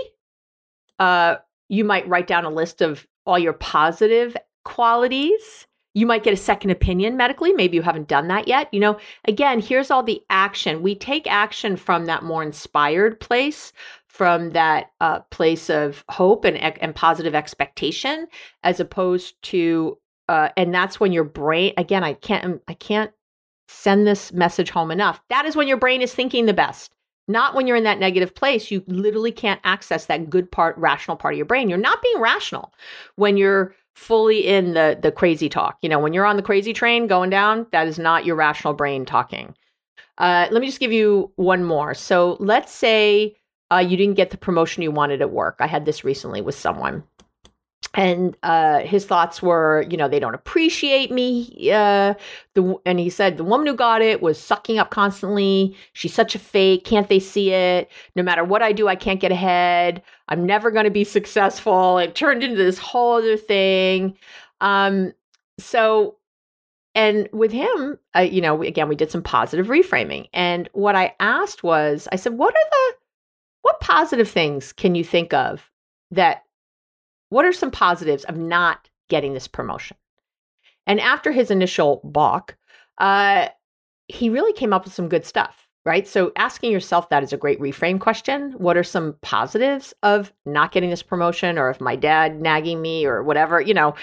Uh 0.98 1.36
you 1.68 1.84
might 1.84 2.08
write 2.08 2.26
down 2.26 2.44
a 2.44 2.50
list 2.50 2.80
of 2.80 3.06
all 3.26 3.38
your 3.38 3.52
positive 3.52 4.36
qualities 4.64 5.66
you 5.96 6.04
might 6.04 6.22
get 6.22 6.34
a 6.34 6.36
second 6.36 6.68
opinion 6.68 7.16
medically. 7.16 7.54
Maybe 7.54 7.74
you 7.74 7.82
haven't 7.82 8.06
done 8.06 8.28
that 8.28 8.46
yet. 8.46 8.68
You 8.70 8.80
know, 8.80 8.98
again, 9.24 9.60
here's 9.60 9.90
all 9.90 10.02
the 10.02 10.22
action. 10.28 10.82
We 10.82 10.94
take 10.94 11.26
action 11.26 11.74
from 11.74 12.04
that 12.04 12.22
more 12.22 12.42
inspired 12.42 13.18
place, 13.18 13.72
from 14.06 14.50
that 14.50 14.90
uh, 15.00 15.20
place 15.30 15.70
of 15.70 16.04
hope 16.10 16.44
and, 16.44 16.58
and 16.58 16.94
positive 16.94 17.34
expectation, 17.34 18.26
as 18.62 18.78
opposed 18.78 19.40
to, 19.44 19.96
uh, 20.28 20.50
and 20.58 20.74
that's 20.74 21.00
when 21.00 21.12
your 21.12 21.24
brain, 21.24 21.72
again, 21.78 22.04
I 22.04 22.12
can't, 22.12 22.60
I 22.68 22.74
can't 22.74 23.10
send 23.66 24.06
this 24.06 24.34
message 24.34 24.68
home 24.68 24.90
enough. 24.90 25.22
That 25.30 25.46
is 25.46 25.56
when 25.56 25.66
your 25.66 25.78
brain 25.78 26.02
is 26.02 26.14
thinking 26.14 26.44
the 26.44 26.52
best. 26.52 26.92
Not 27.26 27.54
when 27.54 27.66
you're 27.66 27.74
in 27.74 27.84
that 27.84 27.98
negative 27.98 28.34
place. 28.34 28.70
You 28.70 28.84
literally 28.86 29.32
can't 29.32 29.62
access 29.64 30.04
that 30.06 30.28
good 30.28 30.52
part, 30.52 30.76
rational 30.76 31.16
part 31.16 31.32
of 31.32 31.38
your 31.38 31.46
brain. 31.46 31.70
You're 31.70 31.78
not 31.78 32.02
being 32.02 32.20
rational 32.20 32.74
when 33.14 33.38
you're 33.38 33.74
fully 33.96 34.46
in 34.46 34.74
the 34.74 34.96
the 35.00 35.10
crazy 35.10 35.48
talk. 35.48 35.78
You 35.82 35.88
know, 35.88 35.98
when 35.98 36.12
you're 36.12 36.26
on 36.26 36.36
the 36.36 36.42
crazy 36.42 36.72
train 36.72 37.06
going 37.06 37.30
down, 37.30 37.66
that 37.72 37.88
is 37.88 37.98
not 37.98 38.24
your 38.24 38.36
rational 38.36 38.74
brain 38.74 39.04
talking. 39.04 39.54
Uh, 40.18 40.46
let 40.50 40.60
me 40.60 40.66
just 40.66 40.80
give 40.80 40.92
you 40.92 41.32
one 41.36 41.64
more. 41.64 41.94
So 41.94 42.36
let's 42.38 42.72
say 42.72 43.36
uh, 43.72 43.78
you 43.78 43.96
didn't 43.96 44.14
get 44.14 44.30
the 44.30 44.38
promotion 44.38 44.82
you 44.82 44.90
wanted 44.90 45.20
at 45.20 45.30
work. 45.30 45.56
I 45.60 45.66
had 45.66 45.84
this 45.84 46.04
recently 46.04 46.40
with 46.40 46.54
someone 46.54 47.02
and 47.96 48.36
uh, 48.42 48.80
his 48.80 49.06
thoughts 49.06 49.42
were, 49.42 49.86
you 49.88 49.96
know, 49.96 50.06
they 50.06 50.20
don't 50.20 50.34
appreciate 50.34 51.10
me. 51.10 51.70
Uh, 51.72 52.12
the 52.54 52.76
and 52.84 53.00
he 53.00 53.08
said 53.08 53.38
the 53.38 53.44
woman 53.44 53.66
who 53.66 53.74
got 53.74 54.02
it 54.02 54.20
was 54.20 54.38
sucking 54.38 54.78
up 54.78 54.90
constantly. 54.90 55.74
She's 55.94 56.12
such 56.12 56.34
a 56.34 56.38
fake. 56.38 56.84
Can't 56.84 57.08
they 57.08 57.18
see 57.18 57.52
it? 57.52 57.90
No 58.14 58.22
matter 58.22 58.44
what 58.44 58.62
I 58.62 58.72
do, 58.72 58.86
I 58.86 58.96
can't 58.96 59.18
get 59.18 59.32
ahead. 59.32 60.02
I'm 60.28 60.44
never 60.44 60.70
going 60.70 60.84
to 60.84 60.90
be 60.90 61.04
successful. 61.04 61.96
It 61.96 62.14
turned 62.14 62.44
into 62.44 62.56
this 62.56 62.78
whole 62.78 63.14
other 63.14 63.38
thing. 63.38 64.16
Um, 64.60 65.14
so, 65.58 66.16
and 66.94 67.30
with 67.32 67.50
him, 67.50 67.98
uh, 68.14 68.20
you 68.20 68.42
know, 68.42 68.62
again, 68.62 68.88
we 68.88 68.96
did 68.96 69.10
some 69.10 69.22
positive 69.22 69.68
reframing. 69.68 70.28
And 70.34 70.68
what 70.74 70.96
I 70.96 71.14
asked 71.18 71.62
was, 71.62 72.08
I 72.12 72.16
said, 72.16 72.34
what 72.34 72.54
are 72.54 72.70
the 72.70 72.96
what 73.62 73.80
positive 73.80 74.28
things 74.28 74.72
can 74.72 74.94
you 74.94 75.02
think 75.02 75.32
of 75.32 75.70
that 76.10 76.45
what 77.28 77.44
are 77.44 77.52
some 77.52 77.70
positives 77.70 78.24
of 78.24 78.36
not 78.36 78.88
getting 79.08 79.34
this 79.34 79.48
promotion? 79.48 79.96
And 80.86 81.00
after 81.00 81.32
his 81.32 81.50
initial 81.50 82.00
balk, 82.04 82.56
uh, 82.98 83.48
he 84.08 84.30
really 84.30 84.52
came 84.52 84.72
up 84.72 84.84
with 84.84 84.94
some 84.94 85.08
good 85.08 85.24
stuff, 85.24 85.68
right? 85.84 86.06
So 86.06 86.32
asking 86.36 86.70
yourself 86.70 87.08
that 87.08 87.22
is 87.22 87.32
a 87.32 87.36
great 87.36 87.60
reframe 87.60 88.00
question. 88.00 88.52
What 88.52 88.76
are 88.76 88.84
some 88.84 89.16
positives 89.22 89.92
of 90.02 90.32
not 90.44 90.72
getting 90.72 90.90
this 90.90 91.02
promotion 91.02 91.58
or 91.58 91.68
of 91.68 91.80
my 91.80 91.96
dad 91.96 92.40
nagging 92.40 92.80
me 92.80 93.04
or 93.04 93.22
whatever, 93.22 93.60
you 93.60 93.74
know? 93.74 93.94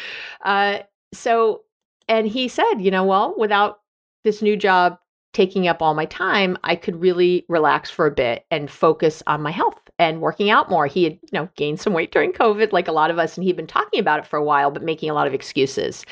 Uh, 0.43 0.79
so, 1.13 1.61
and 2.09 2.27
he 2.27 2.49
said, 2.49 2.75
you 2.79 2.91
know, 2.91 3.05
well, 3.05 3.33
without 3.37 3.79
this 4.25 4.41
new 4.41 4.57
job 4.57 4.97
taking 5.31 5.67
up 5.67 5.81
all 5.81 5.93
my 5.93 6.05
time, 6.05 6.57
I 6.63 6.75
could 6.75 6.97
really 6.99 7.45
relax 7.47 7.89
for 7.89 8.05
a 8.05 8.11
bit 8.11 8.45
and 8.51 8.69
focus 8.69 9.23
on 9.25 9.41
my 9.41 9.51
health 9.51 9.82
and 9.99 10.21
working 10.21 10.49
out 10.49 10.69
more. 10.69 10.87
He 10.87 11.03
had, 11.03 11.13
you 11.13 11.29
know, 11.33 11.49
gained 11.55 11.79
some 11.79 11.93
weight 11.93 12.11
during 12.11 12.33
COVID, 12.33 12.71
like 12.71 12.87
a 12.87 12.91
lot 12.93 13.11
of 13.11 13.19
us, 13.19 13.37
and 13.37 13.43
he'd 13.43 13.55
been 13.55 13.67
talking 13.67 13.99
about 13.99 14.19
it 14.19 14.25
for 14.25 14.37
a 14.37 14.43
while, 14.43 14.71
but 14.71 14.83
making 14.83 15.09
a 15.09 15.13
lot 15.13 15.27
of 15.27 15.33
excuses. 15.33 16.05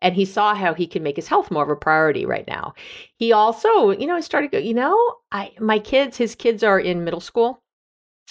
And 0.00 0.14
he 0.14 0.24
saw 0.24 0.54
how 0.54 0.74
he 0.74 0.86
could 0.86 1.02
make 1.02 1.16
his 1.16 1.28
health 1.28 1.50
more 1.50 1.62
of 1.62 1.68
a 1.68 1.76
priority 1.76 2.24
right 2.24 2.46
now. 2.46 2.74
He 3.16 3.32
also, 3.32 3.90
you 3.90 4.06
know, 4.06 4.20
started, 4.20 4.64
you 4.64 4.74
know, 4.74 5.16
I 5.32 5.52
my 5.58 5.78
kids, 5.78 6.16
his 6.16 6.34
kids 6.34 6.62
are 6.62 6.80
in 6.80 7.04
middle 7.04 7.20
school, 7.20 7.62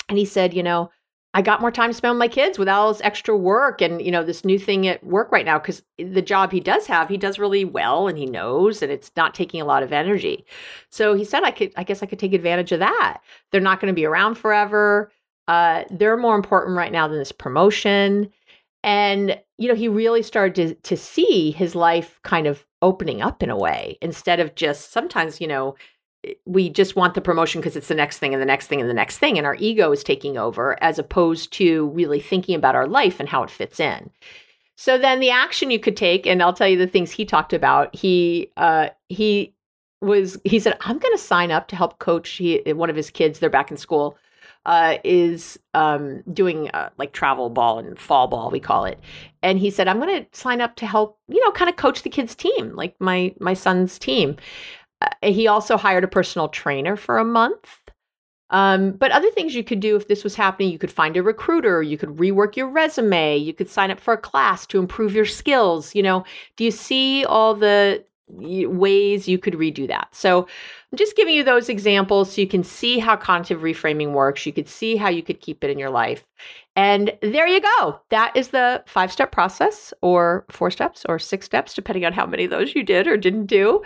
and 0.09 0.17
he 0.17 0.25
said, 0.25 0.53
you 0.53 0.63
know, 0.63 0.89
I 1.37 1.43
got 1.43 1.61
more 1.61 1.69
time 1.69 1.91
to 1.91 1.93
spend 1.93 2.15
with 2.15 2.17
my 2.17 2.27
kids 2.27 2.57
without 2.57 2.81
all 2.81 2.91
this 2.91 3.01
extra 3.03 3.37
work 3.37 3.79
and 3.79 4.01
you 4.01 4.09
know 4.09 4.23
this 4.23 4.43
new 4.43 4.57
thing 4.57 4.87
at 4.87 5.03
work 5.03 5.31
right 5.31 5.45
now 5.45 5.59
because 5.59 5.83
the 5.99 6.19
job 6.23 6.51
he 6.51 6.59
does 6.59 6.87
have 6.87 7.09
he 7.09 7.17
does 7.17 7.37
really 7.37 7.63
well 7.63 8.07
and 8.07 8.17
he 8.17 8.25
knows 8.25 8.81
and 8.81 8.91
it's 8.91 9.11
not 9.15 9.35
taking 9.35 9.61
a 9.61 9.65
lot 9.65 9.83
of 9.83 9.93
energy. 9.93 10.43
So 10.89 11.13
he 11.13 11.23
said 11.23 11.43
I 11.43 11.51
could 11.51 11.71
I 11.77 11.83
guess 11.83 12.01
I 12.01 12.07
could 12.07 12.17
take 12.17 12.33
advantage 12.33 12.71
of 12.71 12.79
that. 12.79 13.19
They're 13.51 13.61
not 13.61 13.79
going 13.79 13.93
to 13.93 13.95
be 13.95 14.05
around 14.05 14.33
forever. 14.33 15.11
Uh, 15.47 15.83
they're 15.91 16.17
more 16.17 16.35
important 16.35 16.75
right 16.75 16.91
now 16.91 17.07
than 17.07 17.19
this 17.19 17.31
promotion. 17.31 18.31
And 18.83 19.39
you 19.59 19.67
know 19.67 19.75
he 19.75 19.89
really 19.89 20.23
started 20.23 20.55
to 20.55 20.73
to 20.89 20.97
see 20.97 21.51
his 21.51 21.75
life 21.75 22.19
kind 22.23 22.47
of 22.47 22.65
opening 22.81 23.21
up 23.21 23.43
in 23.43 23.51
a 23.51 23.57
way 23.57 23.99
instead 24.01 24.39
of 24.39 24.55
just 24.55 24.91
sometimes 24.91 25.39
you 25.39 25.45
know 25.45 25.75
we 26.45 26.69
just 26.69 26.95
want 26.95 27.13
the 27.13 27.21
promotion 27.21 27.61
because 27.61 27.75
it's 27.75 27.87
the 27.87 27.95
next 27.95 28.17
thing 28.17 28.33
and 28.33 28.41
the 28.41 28.45
next 28.45 28.67
thing 28.67 28.81
and 28.81 28.89
the 28.89 28.93
next 28.93 29.17
thing 29.17 29.37
and 29.37 29.45
our 29.45 29.55
ego 29.55 29.91
is 29.91 30.03
taking 30.03 30.37
over 30.37 30.81
as 30.83 30.99
opposed 30.99 31.53
to 31.53 31.87
really 31.89 32.19
thinking 32.19 32.55
about 32.55 32.75
our 32.75 32.87
life 32.87 33.19
and 33.19 33.29
how 33.29 33.43
it 33.43 33.51
fits 33.51 33.79
in. 33.79 34.09
So 34.75 34.97
then 34.97 35.19
the 35.19 35.31
action 35.31 35.71
you 35.71 35.79
could 35.79 35.97
take 35.97 36.27
and 36.27 36.41
i'll 36.41 36.53
tell 36.53 36.67
you 36.67 36.77
the 36.77 36.87
things 36.87 37.11
he 37.11 37.25
talked 37.25 37.53
about 37.53 37.95
he 37.95 38.51
uh 38.57 38.89
he 39.09 39.53
was 40.01 40.39
he 40.43 40.59
said 40.59 40.77
i'm 40.81 40.99
going 40.99 41.15
to 41.15 41.21
sign 41.21 41.49
up 41.49 41.67
to 41.67 41.75
help 41.75 41.97
coach 41.99 42.29
he 42.29 42.61
one 42.73 42.89
of 42.89 42.95
his 42.95 43.09
kids 43.09 43.39
they're 43.39 43.49
back 43.49 43.71
in 43.71 43.77
school 43.77 44.17
uh, 44.67 44.97
is 45.05 45.57
um, 45.75 46.21
doing 46.33 46.69
uh, 46.71 46.89
like 46.97 47.13
travel 47.13 47.49
ball 47.49 47.79
and 47.79 47.97
fall 47.97 48.27
ball 48.27 48.51
we 48.51 48.59
call 48.59 48.83
it. 48.83 48.99
And 49.41 49.57
he 49.57 49.71
said 49.71 49.87
i'm 49.87 49.99
going 49.99 50.23
to 50.23 50.37
sign 50.37 50.61
up 50.61 50.75
to 50.75 50.85
help 50.85 51.17
you 51.29 51.43
know 51.43 51.51
kind 51.51 51.69
of 51.69 51.77
coach 51.77 52.03
the 52.03 52.09
kids 52.09 52.35
team 52.35 52.75
like 52.75 52.93
my 52.99 53.33
my 53.39 53.53
son's 53.53 53.97
team 53.97 54.35
he 55.21 55.47
also 55.47 55.77
hired 55.77 56.03
a 56.03 56.07
personal 56.07 56.49
trainer 56.49 56.95
for 56.95 57.17
a 57.17 57.25
month. 57.25 57.77
Um, 58.49 58.91
but 58.91 59.11
other 59.11 59.29
things 59.31 59.55
you 59.55 59.63
could 59.63 59.81
do 59.81 59.97
if 59.97 60.07
this 60.07 60.23
was 60.23 60.33
happening, 60.33 60.71
you 60.71 60.79
could 60.79 60.91
find 60.91 61.17
a 61.17 61.23
recruiter, 61.23 61.83
you 61.83 61.97
could 61.97 62.15
rework 62.15 62.55
your 62.55 62.69
resume, 62.69 63.35
you 63.35 63.53
could 63.53 63.69
sign 63.69 63.91
up 63.91 63.99
for 63.99 64.13
a 64.13 64.17
class 64.17 64.65
to 64.67 64.79
improve 64.79 65.13
your 65.13 65.25
skills. 65.25 65.93
You 65.93 66.03
know, 66.03 66.23
do 66.55 66.63
you 66.63 66.71
see 66.71 67.25
all 67.25 67.53
the 67.53 68.03
ways 68.29 69.27
you 69.27 69.37
could 69.37 69.53
redo 69.53 69.87
that. 69.87 70.13
So 70.13 70.47
I'm 70.91 70.97
just 70.97 71.15
giving 71.15 71.33
you 71.33 71.43
those 71.43 71.69
examples 71.69 72.33
so 72.33 72.41
you 72.41 72.47
can 72.47 72.63
see 72.63 72.99
how 72.99 73.15
cognitive 73.15 73.61
reframing 73.61 74.11
works. 74.11 74.45
You 74.45 74.53
could 74.53 74.67
see 74.67 74.97
how 74.97 75.09
you 75.09 75.23
could 75.23 75.39
keep 75.39 75.63
it 75.63 75.69
in 75.69 75.79
your 75.79 75.89
life. 75.89 76.25
And 76.75 77.17
there 77.21 77.47
you 77.47 77.61
go. 77.61 77.99
That 78.09 78.35
is 78.35 78.49
the 78.49 78.83
five 78.85 79.11
step 79.11 79.31
process, 79.31 79.93
or 80.01 80.45
four 80.49 80.69
steps, 80.69 81.05
or 81.09 81.19
six 81.19 81.45
steps, 81.45 81.73
depending 81.73 82.05
on 82.05 82.13
how 82.13 82.25
many 82.25 82.45
of 82.45 82.51
those 82.51 82.75
you 82.75 82.83
did 82.83 83.07
or 83.07 83.17
didn't 83.17 83.47
do. 83.47 83.81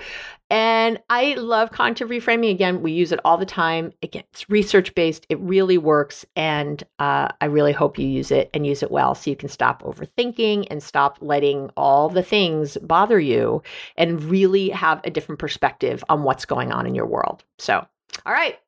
And 0.52 1.00
I 1.10 1.36
love 1.36 1.72
cognitive 1.72 2.10
reframing. 2.10 2.52
Again, 2.52 2.82
we 2.82 2.92
use 2.92 3.14
it 3.14 3.22
all 3.24 3.38
the 3.38 3.46
time. 3.46 3.94
Again, 4.04 4.26
it's 4.34 4.50
research 4.50 4.94
based, 4.94 5.26
it 5.30 5.40
really 5.40 5.78
works. 5.78 6.26
And 6.36 6.84
uh, 7.00 7.30
I 7.40 7.46
really 7.46 7.72
hope 7.72 7.98
you 7.98 8.06
use 8.06 8.32
it 8.32 8.50
and 8.54 8.68
use 8.68 8.84
it 8.84 8.92
well 8.92 9.16
so 9.16 9.30
you 9.30 9.38
can 9.38 9.48
stop 9.48 9.82
overthinking 9.84 10.68
and 10.70 10.84
stop 10.84 11.18
letting 11.22 11.70
all 11.78 12.10
the 12.10 12.22
things 12.22 12.78
bother 12.82 13.18
you 13.18 13.64
and 13.96 14.22
really 14.26 14.68
have 14.70 15.00
a 15.06 15.10
different 15.10 15.40
perspective 15.40 16.04
on 16.10 16.24
what's 16.24 16.44
going 16.44 16.74
on 16.74 16.86
in 16.86 16.96
your 16.96 17.08
world. 17.08 17.46
So, 17.58 17.88
all 18.26 18.34
right, 18.34 18.60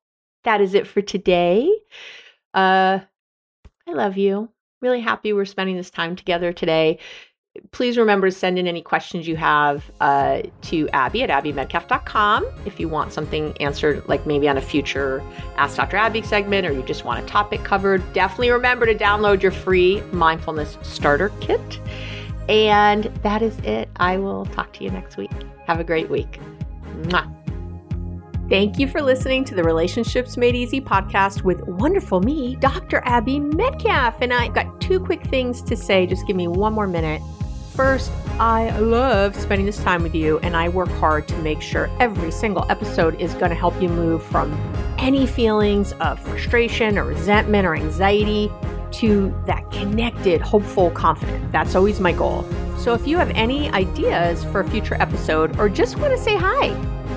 that 0.46 0.62
is 0.62 0.76
it 0.76 0.88
for 0.88 1.02
today. 1.02 1.70
Uh, 2.54 3.00
I 3.90 3.92
love 3.92 4.16
you. 4.16 4.48
Really 4.82 5.02
happy 5.02 5.34
we're 5.34 5.44
spending 5.44 5.76
this 5.76 5.90
time 5.90 6.16
together 6.16 6.54
today. 6.54 7.00
Please 7.70 8.00
remember 8.00 8.30
to 8.30 8.36
send 8.36 8.58
in 8.58 8.66
any 8.66 8.82
questions 8.82 9.28
you 9.28 9.36
have 9.36 9.92
uh, 10.02 10.42
to 10.64 10.90
Abby 10.90 11.22
at 11.22 11.30
abbymedcalf.com 11.30 12.48
if 12.66 12.80
you 12.80 12.90
want 12.90 13.14
something 13.14 13.56
answered, 13.60 14.04
like 14.08 14.26
maybe 14.26 14.50
on 14.50 14.58
a 14.58 14.62
future 14.62 15.22
Ask 15.56 15.78
Dr. 15.78 15.98
Abby 15.98 16.24
segment, 16.24 16.66
or 16.66 16.74
you 16.74 16.82
just 16.82 17.06
want 17.06 17.24
a 17.24 17.28
topic 17.28 17.64
covered. 17.64 18.02
Definitely 18.14 18.50
remember 18.50 18.88
to 18.88 18.96
download 18.96 19.44
your 19.44 19.52
free 19.52 20.02
mindfulness 20.12 20.80
starter 20.82 21.30
kit. 21.42 21.80
And 22.50 23.06
that 23.22 23.44
is 23.44 23.58
it. 23.60 23.88
I 23.98 24.18
will 24.18 24.48
talk 24.48 24.74
to 24.74 24.84
you 24.84 24.90
next 24.90 25.18
week. 25.18 25.32
Have 25.68 25.80
a 25.80 25.84
great 25.84 26.10
week. 26.10 26.40
Mwah. 27.04 27.32
Thank 28.50 28.78
you 28.78 28.88
for 28.88 29.02
listening 29.02 29.46
to 29.46 29.56
the 29.56 29.64
Relationships 29.64 30.38
Made 30.38 30.56
Easy 30.56 30.82
podcast 30.82 31.44
with 31.44 31.62
wonderful 31.62 32.20
me, 32.20 32.56
Dr. 32.58 33.02
Abby 33.06 33.40
Medcalf. 33.40 34.18
And 34.22 34.34
I've 34.34 34.54
got 34.54 34.82
two 34.82 35.00
quick 35.00 35.24
things 35.28 35.62
to 35.64 35.78
say. 35.78 36.06
Just 36.06 36.28
give 36.28 36.36
me 36.36 36.48
one 36.48 36.74
more 36.74 36.88
minute. 36.88 37.22
First, 37.76 38.12
I 38.40 38.78
love 38.78 39.36
spending 39.36 39.66
this 39.66 39.84
time 39.84 40.04
with 40.04 40.14
you, 40.14 40.38
and 40.40 40.56
I 40.56 40.70
work 40.70 40.90
hard 40.90 41.28
to 41.30 41.38
make 41.40 41.60
sure 41.60 41.90
every 42.00 42.32
single 42.32 42.70
episode 42.70 43.20
is 43.20 43.34
going 43.34 43.50
to 43.50 43.56
help 43.56 43.82
you 43.82 43.90
move 43.90 44.24
from 44.24 44.54
any 45.00 45.26
feelings 45.26 45.92
of 45.94 46.20
frustration 46.20 47.00
or 47.00 47.06
resentment 47.06 47.66
or 47.66 47.76
anxiety 47.76 48.52
to 48.92 49.36
that 49.48 49.70
connected, 49.72 50.40
hopeful, 50.40 50.92
confident. 50.92 51.52
That's 51.52 51.74
always 51.74 52.00
my 52.00 52.12
goal. 52.12 52.46
So 52.78 52.94
if 52.94 53.08
you 53.08 53.18
have 53.18 53.32
any 53.32 53.72
ideas 53.72 54.44
for 54.44 54.60
a 54.60 54.70
future 54.70 54.96
episode 55.02 55.58
or 55.60 55.68
just 55.68 55.98
want 55.98 56.16
to 56.16 56.24
say 56.24 56.38
hi, 56.38 56.70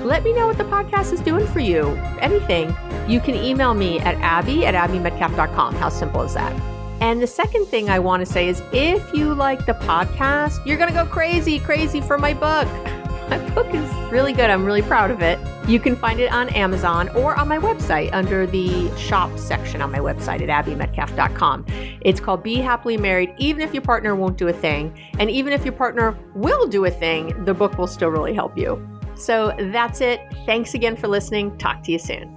let 0.03 0.23
me 0.23 0.33
know 0.33 0.47
what 0.47 0.57
the 0.57 0.63
podcast 0.63 1.13
is 1.13 1.19
doing 1.21 1.45
for 1.45 1.59
you. 1.59 1.89
Anything, 2.19 2.75
you 3.07 3.19
can 3.19 3.35
email 3.35 3.75
me 3.75 3.99
at 3.99 4.15
abby 4.15 4.65
at 4.65 4.73
abbymedcalf.com. 4.73 5.75
How 5.75 5.89
simple 5.89 6.23
is 6.23 6.33
that? 6.33 6.76
And 6.99 7.21
the 7.21 7.27
second 7.27 7.65
thing 7.65 7.89
I 7.89 7.99
want 7.99 8.25
to 8.25 8.25
say 8.25 8.47
is 8.47 8.61
if 8.71 9.13
you 9.13 9.33
like 9.33 9.65
the 9.65 9.73
podcast, 9.73 10.65
you're 10.65 10.77
going 10.77 10.89
to 10.89 10.95
go 10.95 11.05
crazy, 11.05 11.59
crazy 11.59 12.01
for 12.01 12.17
my 12.17 12.33
book. 12.33 12.67
My 13.29 13.37
book 13.49 13.67
is 13.73 13.93
really 14.09 14.31
good. 14.31 14.49
I'm 14.49 14.63
really 14.63 14.81
proud 14.81 15.11
of 15.11 15.21
it. 15.21 15.37
You 15.67 15.81
can 15.81 15.97
find 15.97 16.21
it 16.21 16.31
on 16.31 16.47
Amazon 16.49 17.09
or 17.09 17.35
on 17.35 17.49
my 17.49 17.57
website 17.57 18.09
under 18.13 18.47
the 18.47 18.89
shop 18.95 19.37
section 19.37 19.81
on 19.81 19.91
my 19.91 19.99
website 19.99 20.47
at 20.47 20.65
abbymedcalf.com. 20.65 21.65
It's 21.99 22.21
called 22.21 22.41
Be 22.41 22.55
Happily 22.55 22.95
Married, 22.95 23.33
even 23.37 23.61
if 23.61 23.73
your 23.73 23.81
partner 23.81 24.15
won't 24.15 24.37
do 24.37 24.47
a 24.47 24.53
thing. 24.53 24.97
And 25.19 25.29
even 25.29 25.51
if 25.51 25.65
your 25.65 25.73
partner 25.73 26.17
will 26.35 26.67
do 26.67 26.85
a 26.85 26.91
thing, 26.91 27.43
the 27.43 27.53
book 27.53 27.77
will 27.77 27.87
still 27.87 28.07
really 28.07 28.33
help 28.33 28.57
you. 28.57 28.81
So 29.15 29.53
that's 29.59 29.99
it. 29.99 30.21
Thanks 30.45 30.73
again 30.73 30.95
for 30.95 31.09
listening. 31.09 31.57
Talk 31.57 31.83
to 31.83 31.91
you 31.91 31.99
soon. 31.99 32.36